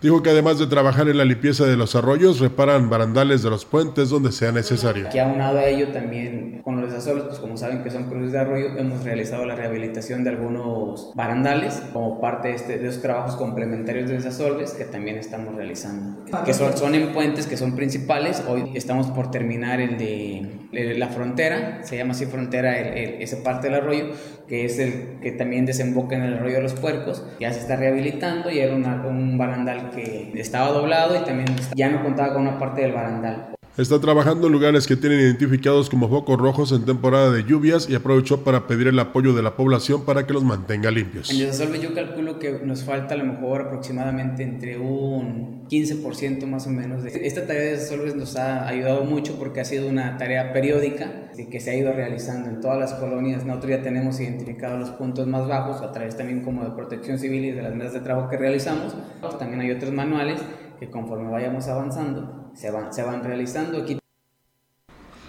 Dijo 0.00 0.22
que 0.22 0.30
además 0.30 0.60
de 0.60 0.68
trabajar 0.68 1.08
en 1.08 1.18
la 1.18 1.24
limpieza 1.24 1.66
de 1.66 1.76
los 1.76 1.96
arroyos, 1.96 2.38
reparan 2.38 2.88
barandales 2.88 3.42
de 3.42 3.50
los 3.50 3.64
puentes 3.64 4.10
donde 4.10 4.30
sea 4.30 4.52
necesario. 4.52 5.08
Aunado 5.20 5.58
a 5.58 5.64
ello 5.64 5.88
también 5.88 6.60
con 6.62 6.80
los 6.80 6.92
desastres, 6.92 7.24
pues 7.24 7.40
como 7.40 7.56
saben 7.56 7.82
que 7.82 7.90
son 7.90 8.04
cruces 8.04 8.30
de 8.30 8.38
arroyo, 8.38 8.78
hemos 8.78 9.02
realizado 9.02 9.44
la 9.44 9.56
rehabilitación 9.56 10.22
de 10.22 10.30
algunos 10.30 11.10
barandales 11.16 11.82
como 11.92 12.20
parte 12.20 12.48
de, 12.48 12.54
este, 12.54 12.78
de 12.78 12.88
esos 12.88 13.02
trabajos 13.02 13.34
complementarios 13.34 14.08
de 14.08 14.14
desasolves 14.14 14.70
que 14.72 14.84
también 14.84 15.16
estamos 15.16 15.56
realizando. 15.56 16.24
Que 16.44 16.54
son, 16.54 16.76
son 16.76 16.94
en 16.94 17.12
puentes 17.12 17.48
que 17.48 17.56
son 17.56 17.74
principales. 17.74 18.44
Hoy 18.46 18.70
estamos 18.74 19.08
por 19.08 19.32
terminar 19.32 19.80
el 19.80 19.98
de, 19.98 20.94
la 20.96 21.08
frontera, 21.08 21.80
se 21.82 21.96
llama 21.96 22.12
así 22.12 22.26
frontera 22.26 22.78
esa 22.78 23.42
parte 23.42 23.66
del 23.68 23.80
arroyo, 23.80 24.10
que 24.46 24.64
es 24.64 24.78
el 24.78 25.18
que 25.20 25.32
también 25.32 25.66
desemboca 25.66 26.14
en 26.14 26.22
el 26.22 26.34
arroyo 26.34 26.56
de 26.56 26.62
los 26.62 26.74
puercos. 26.74 27.24
Ya 27.40 27.52
se 27.52 27.60
está 27.60 27.74
rehabilitando 27.74 28.48
y 28.50 28.60
era 28.60 28.76
un 28.76 29.38
barandal 29.38 29.87
que 29.90 30.32
estaba 30.34 30.70
doblado 30.70 31.16
y 31.16 31.24
también 31.24 31.54
ya 31.74 31.88
no 31.88 32.02
contaba 32.02 32.34
con 32.34 32.42
una 32.42 32.58
parte 32.58 32.82
del 32.82 32.92
barandal. 32.92 33.57
Está 33.82 34.00
trabajando 34.00 34.48
en 34.48 34.52
lugares 34.52 34.88
que 34.88 34.96
tienen 34.96 35.20
identificados 35.20 35.88
como 35.88 36.08
focos 36.08 36.36
rojos 36.36 36.72
en 36.72 36.84
temporada 36.84 37.30
de 37.30 37.44
lluvias 37.44 37.88
y 37.88 37.94
aprovechó 37.94 38.42
para 38.42 38.66
pedir 38.66 38.88
el 38.88 38.98
apoyo 38.98 39.34
de 39.34 39.42
la 39.42 39.54
población 39.54 40.04
para 40.04 40.26
que 40.26 40.32
los 40.32 40.42
mantenga 40.42 40.90
limpios. 40.90 41.30
En 41.30 41.38
Desasolve 41.38 41.78
yo 41.78 41.94
calculo 41.94 42.40
que 42.40 42.60
nos 42.64 42.82
falta 42.82 43.14
a 43.14 43.18
lo 43.18 43.24
mejor 43.24 43.62
aproximadamente 43.62 44.42
entre 44.42 44.78
un 44.78 45.68
15% 45.68 46.46
más 46.46 46.66
o 46.66 46.70
menos. 46.70 47.04
Esta 47.04 47.46
tarea 47.46 47.62
de 47.62 47.70
Desasolve 47.70 48.16
nos 48.16 48.36
ha 48.36 48.66
ayudado 48.66 49.04
mucho 49.04 49.38
porque 49.38 49.60
ha 49.60 49.64
sido 49.64 49.88
una 49.88 50.16
tarea 50.16 50.52
periódica 50.52 51.30
que 51.48 51.60
se 51.60 51.70
ha 51.70 51.76
ido 51.76 51.92
realizando 51.92 52.50
en 52.50 52.60
todas 52.60 52.78
las 52.78 52.94
colonias. 52.94 53.44
Nosotros 53.44 53.70
ya 53.70 53.82
tenemos 53.82 54.18
identificados 54.18 54.80
los 54.80 54.90
puntos 54.90 55.28
más 55.28 55.46
bajos 55.46 55.82
a 55.82 55.92
través 55.92 56.16
también 56.16 56.42
como 56.42 56.64
de 56.64 56.70
protección 56.70 57.18
civil 57.20 57.44
y 57.44 57.52
de 57.52 57.62
las 57.62 57.74
mesas 57.76 57.92
de 57.92 58.00
trabajo 58.00 58.28
que 58.28 58.38
realizamos. 58.38 58.96
También 59.38 59.60
hay 59.60 59.70
otros 59.70 59.92
manuales 59.92 60.40
que 60.80 60.90
conforme 60.90 61.30
vayamos 61.30 61.68
avanzando 61.68 62.37
se 62.54 62.70
van, 62.70 62.92
se 62.92 63.02
van 63.02 63.22
realizando. 63.22 63.82
Aquí 63.82 63.98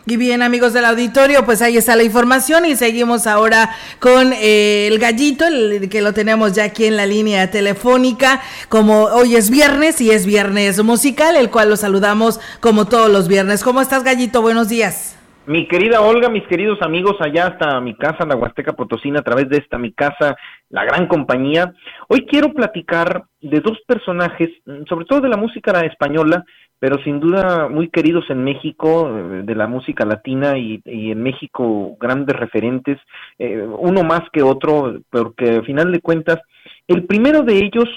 y 0.09 0.17
bien, 0.17 0.41
amigos 0.41 0.73
del 0.73 0.85
auditorio, 0.85 1.45
pues 1.45 1.61
ahí 1.61 1.77
está 1.77 1.95
la 1.95 2.01
información 2.01 2.65
y 2.65 2.75
seguimos 2.75 3.27
ahora 3.27 3.69
con 3.99 4.33
eh, 4.33 4.87
el 4.87 4.97
gallito, 4.97 5.45
el, 5.45 5.87
que 5.87 6.01
lo 6.01 6.13
tenemos 6.13 6.53
ya 6.53 6.63
aquí 6.63 6.85
en 6.85 6.97
la 6.97 7.05
línea 7.05 7.51
telefónica, 7.51 8.41
como 8.69 9.03
hoy 9.03 9.35
es 9.35 9.51
viernes 9.51 10.01
y 10.01 10.09
es 10.09 10.25
viernes 10.25 10.83
musical, 10.83 11.35
el 11.35 11.51
cual 11.51 11.69
lo 11.69 11.75
saludamos 11.75 12.39
como 12.59 12.85
todos 12.85 13.11
los 13.11 13.27
viernes. 13.27 13.63
¿Cómo 13.63 13.81
estás, 13.81 14.03
gallito? 14.03 14.41
Buenos 14.41 14.67
días. 14.67 15.15
Mi 15.45 15.67
querida 15.67 16.01
Olga, 16.01 16.27
mis 16.27 16.47
queridos 16.47 16.81
amigos, 16.81 17.17
allá 17.19 17.47
hasta 17.47 17.79
mi 17.79 17.95
casa, 17.95 18.25
la 18.25 18.35
Huasteca 18.35 18.73
Potosina, 18.73 19.19
a 19.19 19.23
través 19.23 19.47
de 19.49 19.57
esta 19.57 19.77
mi 19.77 19.91
casa, 19.93 20.35
la 20.69 20.85
gran 20.85 21.07
compañía. 21.07 21.71
Hoy 22.07 22.25
quiero 22.25 22.51
platicar 22.53 23.25
de 23.41 23.59
dos 23.59 23.77
personajes, 23.85 24.49
sobre 24.87 25.05
todo 25.05 25.21
de 25.21 25.29
la 25.29 25.37
música 25.37 25.79
española, 25.81 26.45
pero 26.79 26.97
sin 27.03 27.19
duda 27.19 27.67
muy 27.67 27.89
queridos 27.89 28.25
en 28.29 28.43
México, 28.43 29.09
eh, 29.09 29.41
de 29.43 29.55
la 29.55 29.67
música 29.67 30.05
latina 30.05 30.57
y, 30.57 30.81
en 30.85 31.21
México 31.21 31.97
grandes 31.99 32.35
referentes, 32.35 32.97
eh, 33.37 33.61
uno 33.77 34.03
más 34.03 34.21
que 34.31 34.41
otro, 34.41 34.99
porque 35.09 35.49
al 35.49 35.65
final 35.65 35.91
de 35.91 36.01
cuentas, 36.01 36.39
el 36.87 37.05
primero 37.05 37.43
de 37.43 37.57
ellos 37.57 37.87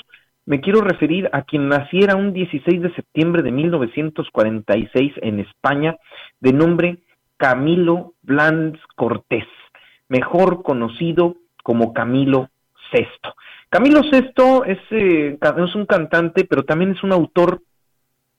me 0.45 0.61
quiero 0.61 0.80
referir 0.80 1.30
a 1.33 1.43
quien 1.43 1.68
naciera 1.68 2.16
un 2.16 2.33
16 2.33 2.83
de 2.83 2.95
septiembre 2.95 3.43
de 3.43 3.53
1946 3.53 5.12
en 5.22 5.39
España, 5.39 5.97
de 6.41 6.53
nombre 6.53 6.99
Camilo 7.37 8.14
Blanz 8.22 8.78
Cortés, 8.97 9.47
mejor 10.09 10.62
conocido 10.62 11.37
como 11.62 11.93
Camilo 11.93 12.51
VI. 12.93 13.07
Camilo 13.70 14.01
VI 14.03 14.62
es, 14.66 14.78
eh, 14.91 15.39
es 15.41 15.74
un 15.74 15.87
cantante, 15.87 16.45
pero 16.45 16.64
también 16.64 16.91
es 16.91 17.03
un 17.03 17.12
autor 17.12 17.62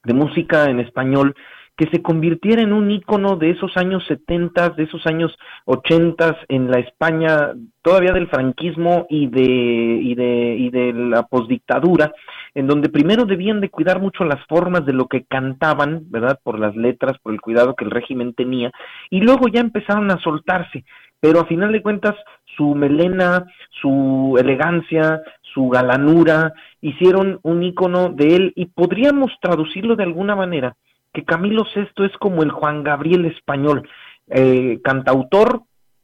de 0.04 0.14
música 0.14 0.70
en 0.70 0.80
español 0.80 1.34
que 1.76 1.86
se 1.90 2.02
convirtiera 2.02 2.62
en 2.62 2.72
un 2.72 2.90
ícono 2.90 3.36
de 3.36 3.50
esos 3.50 3.76
años 3.76 4.04
70, 4.06 4.70
de 4.70 4.84
esos 4.84 5.04
años 5.06 5.36
80 5.64 6.36
en 6.48 6.70
la 6.70 6.78
España 6.78 7.52
todavía 7.82 8.12
del 8.12 8.28
franquismo 8.28 9.06
y 9.10 9.26
de 9.26 9.42
y 9.42 10.14
de 10.14 10.56
y 10.56 10.70
de 10.70 10.92
la 10.92 11.24
posdictadura, 11.24 12.12
en 12.54 12.68
donde 12.68 12.88
primero 12.88 13.24
debían 13.24 13.60
de 13.60 13.70
cuidar 13.70 14.00
mucho 14.00 14.24
las 14.24 14.44
formas 14.46 14.86
de 14.86 14.92
lo 14.92 15.08
que 15.08 15.24
cantaban, 15.24 16.04
¿verdad? 16.10 16.38
Por 16.44 16.60
las 16.60 16.76
letras, 16.76 17.18
por 17.18 17.32
el 17.32 17.40
cuidado 17.40 17.74
que 17.74 17.84
el 17.84 17.90
régimen 17.90 18.34
tenía, 18.34 18.70
y 19.10 19.20
luego 19.20 19.48
ya 19.48 19.60
empezaron 19.60 20.10
a 20.12 20.20
soltarse, 20.20 20.84
pero 21.24 21.40
a 21.40 21.46
final 21.46 21.72
de 21.72 21.80
cuentas 21.80 22.14
su 22.54 22.74
melena, 22.74 23.46
su 23.80 24.36
elegancia, 24.38 25.22
su 25.54 25.70
galanura, 25.70 26.52
hicieron 26.82 27.40
un 27.42 27.62
icono 27.62 28.10
de 28.10 28.36
él 28.36 28.52
y 28.56 28.66
podríamos 28.66 29.32
traducirlo 29.40 29.96
de 29.96 30.02
alguna 30.02 30.36
manera, 30.36 30.76
que 31.14 31.24
Camilo 31.24 31.64
VI 31.74 32.04
es 32.04 32.12
como 32.18 32.42
el 32.42 32.50
Juan 32.50 32.84
Gabriel 32.84 33.24
español, 33.24 33.88
eh, 34.28 34.80
cantautor, 34.84 35.62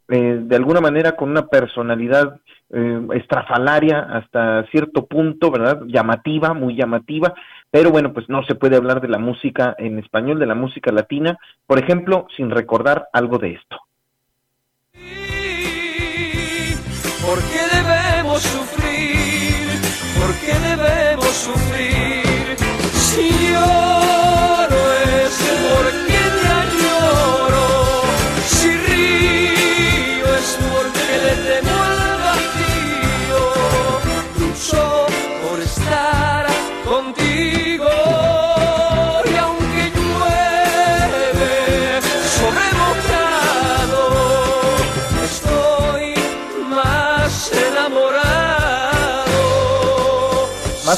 eh, 0.09 0.41
de 0.43 0.57
alguna 0.57 0.81
manera 0.81 1.17
con 1.17 1.29
una 1.29 1.49
personalidad 1.49 2.41
eh, 2.71 3.07
estrafalaria 3.13 4.01
hasta 4.01 4.65
cierto 4.71 5.05
punto, 5.05 5.51
¿verdad? 5.51 5.83
Llamativa, 5.87 6.55
muy 6.55 6.77
llamativa, 6.77 7.35
pero 7.71 7.91
bueno, 7.91 8.15
pues 8.15 8.27
no 8.31 8.43
se 8.45 8.55
puede 8.55 8.77
hablar 8.77 9.03
de 9.03 9.09
la 9.09 9.19
música 9.19 9.75
en 9.77 9.99
español, 9.99 10.39
de 10.39 10.47
la 10.47 10.55
música 10.55 10.91
latina, 10.91 11.37
por 11.67 11.79
ejemplo, 11.79 12.27
sin 12.39 12.49
recordar 12.51 13.09
algo 13.13 13.37
de 13.37 13.53
esto. 13.53 13.77
¿Por 17.25 17.43
qué 17.45 17.61
debemos 17.77 18.43
sufrir? 18.43 19.81
¿Por 20.19 20.35
qué 20.37 20.55
debemos 20.59 21.35
sufrir? 21.35 22.57
Si 22.95 23.31
lloro 23.53 23.90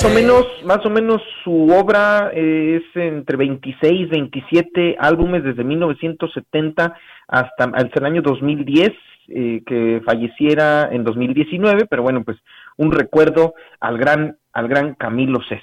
Más 0.02 0.10
o 0.10 0.14
menos, 0.16 0.46
más 0.64 0.84
o 0.84 0.90
menos 0.90 1.22
su 1.44 1.68
obra 1.68 2.32
es 2.34 2.82
entre 2.96 3.36
26, 3.36 4.10
27 4.10 4.96
álbumes 4.98 5.44
desde 5.44 5.62
1970 5.62 6.96
hasta 7.28 7.70
el 8.00 8.04
año 8.04 8.20
2010, 8.20 8.90
eh, 9.28 9.62
que 9.64 10.02
falleciera 10.04 10.88
en 10.90 11.04
2019, 11.04 11.86
pero 11.88 12.02
bueno, 12.02 12.24
pues 12.24 12.36
un 12.78 12.90
recuerdo 12.90 13.54
al 13.78 13.96
gran, 13.96 14.38
al 14.52 14.66
gran 14.66 14.96
Camilo 14.96 15.38
VI. 15.48 15.60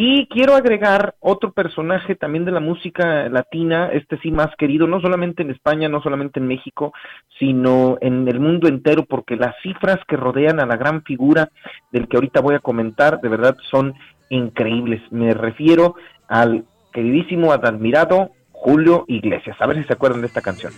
Y 0.00 0.28
quiero 0.28 0.54
agregar 0.54 1.16
otro 1.18 1.50
personaje 1.50 2.14
también 2.14 2.44
de 2.44 2.52
la 2.52 2.60
música 2.60 3.28
latina, 3.28 3.88
este 3.92 4.16
sí 4.18 4.30
más 4.30 4.46
querido, 4.56 4.86
no 4.86 5.00
solamente 5.00 5.42
en 5.42 5.50
España, 5.50 5.88
no 5.88 6.00
solamente 6.00 6.38
en 6.38 6.46
México, 6.46 6.92
sino 7.36 7.98
en 8.00 8.28
el 8.28 8.38
mundo 8.38 8.68
entero, 8.68 9.06
porque 9.06 9.34
las 9.34 9.56
cifras 9.60 9.98
que 10.06 10.16
rodean 10.16 10.60
a 10.60 10.66
la 10.66 10.76
gran 10.76 11.02
figura 11.02 11.50
del 11.90 12.06
que 12.06 12.16
ahorita 12.16 12.40
voy 12.40 12.54
a 12.54 12.60
comentar, 12.60 13.20
de 13.20 13.28
verdad 13.28 13.56
son 13.72 13.92
increíbles. 14.28 15.02
Me 15.10 15.34
refiero 15.34 15.96
al 16.28 16.64
queridísimo, 16.92 17.50
admirado 17.50 18.30
Julio 18.52 19.04
Iglesias. 19.08 19.56
A 19.58 19.66
ver 19.66 19.78
si 19.78 19.84
se 19.88 19.94
acuerdan 19.94 20.20
de 20.20 20.28
esta 20.28 20.42
canción. 20.42 20.72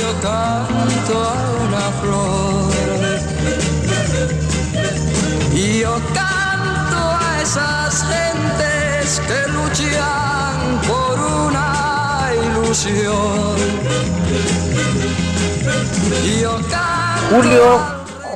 yo 0.00 0.20
canto 0.20 1.16
a 1.16 1.64
una 1.64 1.78
flor 2.02 2.43
Julio 17.30 17.78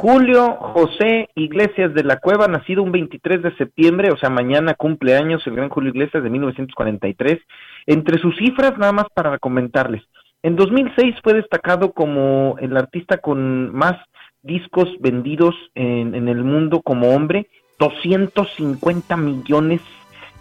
Julio 0.00 0.52
José 0.60 1.28
Iglesias 1.34 1.92
de 1.92 2.04
la 2.04 2.18
Cueva, 2.18 2.46
nacido 2.46 2.84
un 2.84 2.92
23 2.92 3.42
de 3.42 3.56
septiembre, 3.56 4.12
o 4.12 4.16
sea, 4.16 4.30
mañana 4.30 4.74
cumple 4.74 5.16
años 5.16 5.44
el 5.44 5.56
gran 5.56 5.70
Julio 5.70 5.90
Iglesias 5.90 6.22
de 6.22 6.30
1943. 6.30 7.38
Entre 7.86 8.18
sus 8.20 8.36
cifras, 8.36 8.78
nada 8.78 8.92
más 8.92 9.06
para 9.12 9.36
comentarles, 9.40 10.04
en 10.44 10.54
2006 10.54 11.16
fue 11.24 11.34
destacado 11.34 11.90
como 11.90 12.54
el 12.60 12.76
artista 12.76 13.16
con 13.16 13.74
más 13.74 13.96
discos 14.42 14.88
vendidos 15.00 15.56
en, 15.74 16.14
en 16.14 16.28
el 16.28 16.44
mundo 16.44 16.80
como 16.80 17.12
hombre, 17.12 17.48
250 17.80 19.16
millones 19.16 19.80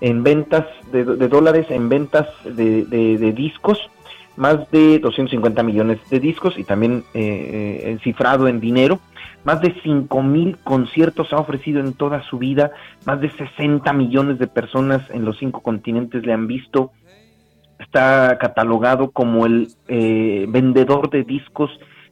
en 0.01 0.23
ventas 0.23 0.65
de, 0.91 1.03
dólares 1.03 1.67
en 1.69 1.89
ventas 1.89 2.27
de, 2.43 2.85
de, 2.85 3.17
de, 3.17 3.31
discos, 3.31 3.89
más 4.35 4.69
de 4.71 4.99
250 4.99 5.63
millones 5.63 5.99
de 6.09 6.19
discos 6.19 6.57
y 6.57 6.63
también 6.63 7.03
eh, 7.13 7.81
eh, 7.83 7.97
cifrado 8.03 8.47
en 8.47 8.59
dinero. 8.59 8.99
Más 9.43 9.61
de 9.61 9.73
5 9.81 10.23
mil 10.23 10.57
conciertos 10.57 11.31
ha 11.31 11.37
ofrecido 11.37 11.79
en 11.79 11.93
toda 11.93 12.21
su 12.23 12.37
vida, 12.37 12.71
más 13.05 13.21
de 13.21 13.31
60 13.31 13.91
millones 13.93 14.39
de 14.39 14.47
personas 14.47 15.09
en 15.09 15.25
los 15.25 15.37
cinco 15.37 15.61
continentes 15.61 16.25
le 16.25 16.33
han 16.33 16.47
visto. 16.47 16.91
Está 17.79 18.37
catalogado 18.39 19.11
como 19.11 19.45
el 19.45 19.69
eh, 19.87 20.45
vendedor 20.49 21.09
de 21.09 21.23
discos 21.23 21.71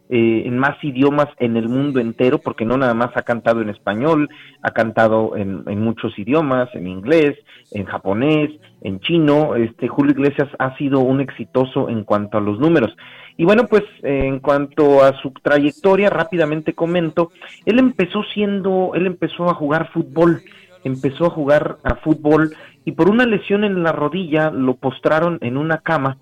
eh, 0.10 0.44
en 0.46 0.58
más 0.58 0.82
idiomas 0.84 1.28
en 1.40 1.58
el 1.58 1.70
mundo 1.70 2.00
entero, 2.00 2.40
porque 2.40 2.66
no 2.66 2.78
nada 2.78 2.94
más 2.94 3.10
ha 3.16 3.24
cantado 3.24 3.62
en 3.62 3.70
español, 3.70 4.30
ha 4.62 4.72
cantado 4.72 5.36
en, 5.36 5.64
en, 5.68 5.82
muchos 5.82 6.18
idiomas, 6.20 6.70
en 6.76 6.88
inglés, 6.88 7.38
en 7.72 7.86
japonés, 7.86 8.52
en 8.82 9.00
chino. 9.00 9.56
Este 9.56 9.88
Julio 9.88 10.12
Iglesias 10.12 10.50
ha 10.60 10.78
sido 10.78 11.00
un 11.00 11.22
exitoso 11.22 11.90
en 11.90 12.04
cuanto 12.04 12.38
a 12.38 12.42
los 12.42 12.60
números. 12.60 12.96
Y 13.38 13.46
bueno, 13.46 13.66
pues 13.68 13.84
eh, 14.04 14.26
en 14.26 14.40
cuanto 14.40 15.04
a 15.04 15.14
su 15.22 15.32
trayectoria, 15.32 16.10
rápidamente 16.10 16.74
comento, 16.74 17.32
él 17.66 17.80
empezó 17.80 18.24
siendo, 18.34 18.92
él 18.94 19.08
empezó 19.08 19.50
a 19.50 19.54
jugar 19.56 19.90
fútbol 19.92 20.42
empezó 20.86 21.26
a 21.26 21.30
jugar 21.32 21.78
a 21.84 21.96
fútbol 21.96 22.56
y 22.86 22.94
por 22.94 23.10
una 23.10 23.26
lesión 23.26 23.64
en 23.64 23.84
la 23.84 23.92
rodilla 23.92 24.52
lo 24.52 24.76
postraron 24.76 25.40
en 25.42 25.58
una 25.58 25.80
cama 25.80 26.18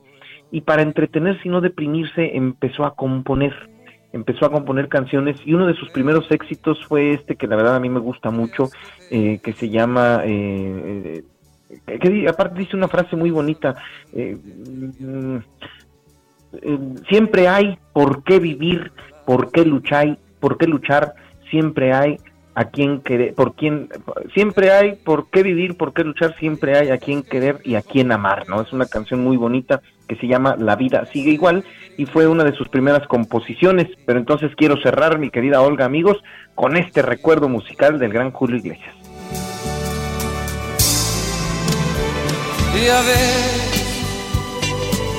y 0.52 0.62
para 0.62 0.82
entretenerse 0.82 1.42
y 1.44 1.50
no 1.50 1.62
deprimirse 1.62 2.36
empezó 2.36 2.86
a 2.86 2.96
componer, 2.96 3.54
empezó 4.14 4.46
a 4.46 4.52
componer 4.52 4.88
canciones 4.88 5.38
y 5.44 5.54
uno 5.54 5.66
de 5.66 5.74
sus 5.74 5.90
primeros 5.90 6.30
éxitos 6.32 6.78
fue 6.88 7.14
este 7.14 7.36
que 7.36 7.48
la 7.48 7.56
verdad 7.56 7.76
a 7.76 7.80
mí 7.80 7.90
me 7.90 8.00
gusta 8.00 8.30
mucho, 8.30 8.70
eh, 9.10 9.40
que 9.44 9.54
se 9.54 9.70
llama, 9.70 10.22
eh, 10.24 11.24
eh, 11.88 12.28
aparte 12.30 12.60
dice 12.60 12.78
una 12.78 12.88
frase 12.88 13.16
muy 13.16 13.32
bonita, 13.32 13.76
mm, 14.14 15.38
siempre 17.10 17.48
hay 17.48 17.78
por 17.92 18.24
qué 18.24 18.40
vivir, 18.40 18.92
por 19.26 19.52
qué 19.52 19.66
luchar, 19.66 20.20
por 20.40 20.60
qué 20.60 20.68
luchar, 20.68 21.16
siempre 21.50 21.92
hay 21.92 22.18
a 22.56 22.66
quien 22.66 23.02
querer, 23.02 23.34
por 23.34 23.56
quien, 23.56 23.90
siempre 24.34 24.72
hay 24.72 24.96
por 24.96 25.30
qué 25.30 25.44
vivir, 25.44 25.76
por 25.76 25.94
qué 25.94 26.04
luchar, 26.04 26.36
siempre 26.38 26.78
hay 26.78 26.90
a 26.90 26.98
quien 26.98 27.24
querer 27.24 27.60
y 27.64 27.76
a 27.76 27.82
quien 27.82 28.12
amar, 28.12 28.48
¿no? 28.48 28.62
Es 28.62 28.72
una 28.74 28.86
canción 28.86 29.24
muy 29.24 29.38
bonita 29.38 29.82
que 30.08 30.16
se 30.16 30.28
llama 30.28 30.56
La 30.58 30.76
vida 30.76 31.06
sigue 31.12 31.32
igual 31.32 31.64
y 31.98 32.06
fue 32.06 32.28
una 32.28 32.44
de 32.44 32.54
sus 32.54 32.70
primeras 32.70 33.08
composiciones, 33.08 33.88
pero 34.06 34.20
entonces 34.20 34.52
quiero 34.56 34.78
cerrar, 34.82 35.18
mi 35.18 35.30
querida 35.30 35.62
Olga, 35.62 35.86
amigos, 35.86 36.18
con 36.56 36.78
este 36.78 37.02
recuerdo 37.02 37.50
musical 37.50 37.98
del 38.00 38.14
gran 38.14 38.32
Julio 38.32 38.58
Iglesias. 38.58 38.96
Y 42.76 42.88
a 42.88 43.02
ver, 43.02 43.62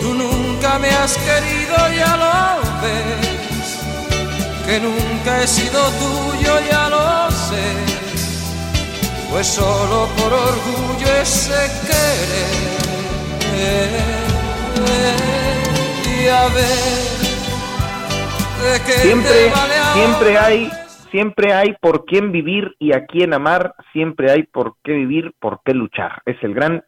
tú 0.03 0.15
nunca 0.15 0.79
me 0.79 0.89
has 0.89 1.17
querido, 1.17 1.77
ya 1.97 2.17
lo 2.17 2.83
ves 2.83 3.34
que 4.67 4.81
nunca 4.81 5.43
he 5.43 5.47
sido 5.47 5.81
tuyo, 5.99 6.61
ya 6.71 6.89
lo 6.89 7.31
sé, 7.31 7.73
pues 9.31 9.47
solo 9.47 10.09
por 10.17 10.33
orgullo 10.33 11.07
ese 11.21 11.71
querer. 11.87 12.75
Y 16.07 16.29
a 16.29 16.49
ver, 16.49 17.15
de 18.63 18.81
qué 18.87 18.93
siempre, 18.93 19.53
siempre 19.93 20.39
hay, 20.39 20.71
siempre 21.11 21.53
hay 21.53 21.75
por 21.81 22.07
quién 22.07 22.33
vivir 22.33 22.75
y 22.79 22.93
a 22.95 23.05
quién 23.07 23.35
amar, 23.35 23.75
siempre 23.93 24.31
hay 24.31 24.45
por 24.45 24.77
qué 24.83 24.93
vivir, 24.93 25.35
por 25.39 25.61
qué 25.65 25.75
luchar. 25.75 26.23
Es 26.25 26.43
el 26.43 26.55
gran 26.55 26.83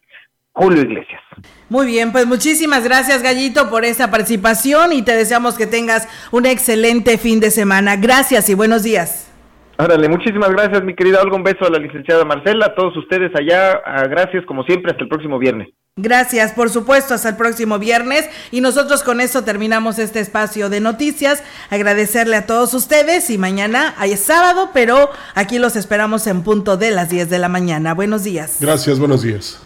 Julio 0.57 0.83
Iglesias. 0.83 1.21
Muy 1.69 1.87
bien, 1.87 2.13
pues 2.13 2.27
muchísimas 2.27 2.83
gracias 2.83 3.23
Gallito 3.23 3.69
por 3.69 3.85
esta 3.85 4.11
participación 4.11 4.95
y 4.95 5.03
te 5.03 5.15
deseamos 5.15 5.57
que 5.57 5.67
tengas 5.67 6.09
un 6.31 6.47
excelente 6.47 7.19
fin 7.19 7.41
de 7.41 7.51
semana. 7.51 7.97
Gracias 7.97 8.49
y 8.49 8.55
buenos 8.55 8.83
días. 8.83 9.31
Órale, 9.79 10.09
muchísimas 10.09 10.51
gracias 10.51 10.83
mi 10.83 10.95
querida 10.95 11.21
Olga, 11.21 11.37
un 11.37 11.43
beso 11.43 11.67
a 11.67 11.71
la 11.71 11.79
licenciada 11.79 12.25
Marcela, 12.25 12.67
a 12.67 12.75
todos 12.75 12.97
ustedes 12.97 13.31
allá, 13.39 13.83
ah, 13.85 14.07
gracias 14.09 14.47
como 14.47 14.63
siempre, 14.63 14.93
hasta 14.93 15.03
el 15.03 15.11
próximo 15.11 15.39
viernes. 15.39 15.69
Gracias, 15.99 16.53
por 16.53 16.71
supuesto, 16.71 17.13
hasta 17.13 17.31
el 17.31 17.37
próximo 17.37 17.79
viernes. 17.79 18.29
Y 18.51 18.61
nosotros 18.61 19.03
con 19.03 19.21
eso 19.21 19.45
terminamos 19.45 19.99
este 19.99 20.21
espacio 20.21 20.69
de 20.69 20.81
noticias. 20.81 21.43
Agradecerle 21.71 22.37
a 22.37 22.47
todos 22.47 22.75
ustedes 22.75 23.31
y 23.31 23.39
mañana 23.39 23.95
hay 23.97 24.15
sábado, 24.19 24.71
pero 24.75 25.09
aquí 25.35 25.59
los 25.59 25.75
esperamos 25.75 26.27
en 26.27 26.43
punto 26.43 26.77
de 26.77 26.91
las 26.91 27.09
10 27.09 27.31
de 27.31 27.39
la 27.39 27.49
mañana. 27.49 27.95
Buenos 27.95 28.25
días. 28.25 28.59
Gracias, 28.61 28.99
buenos 28.99 29.23
días. 29.23 29.66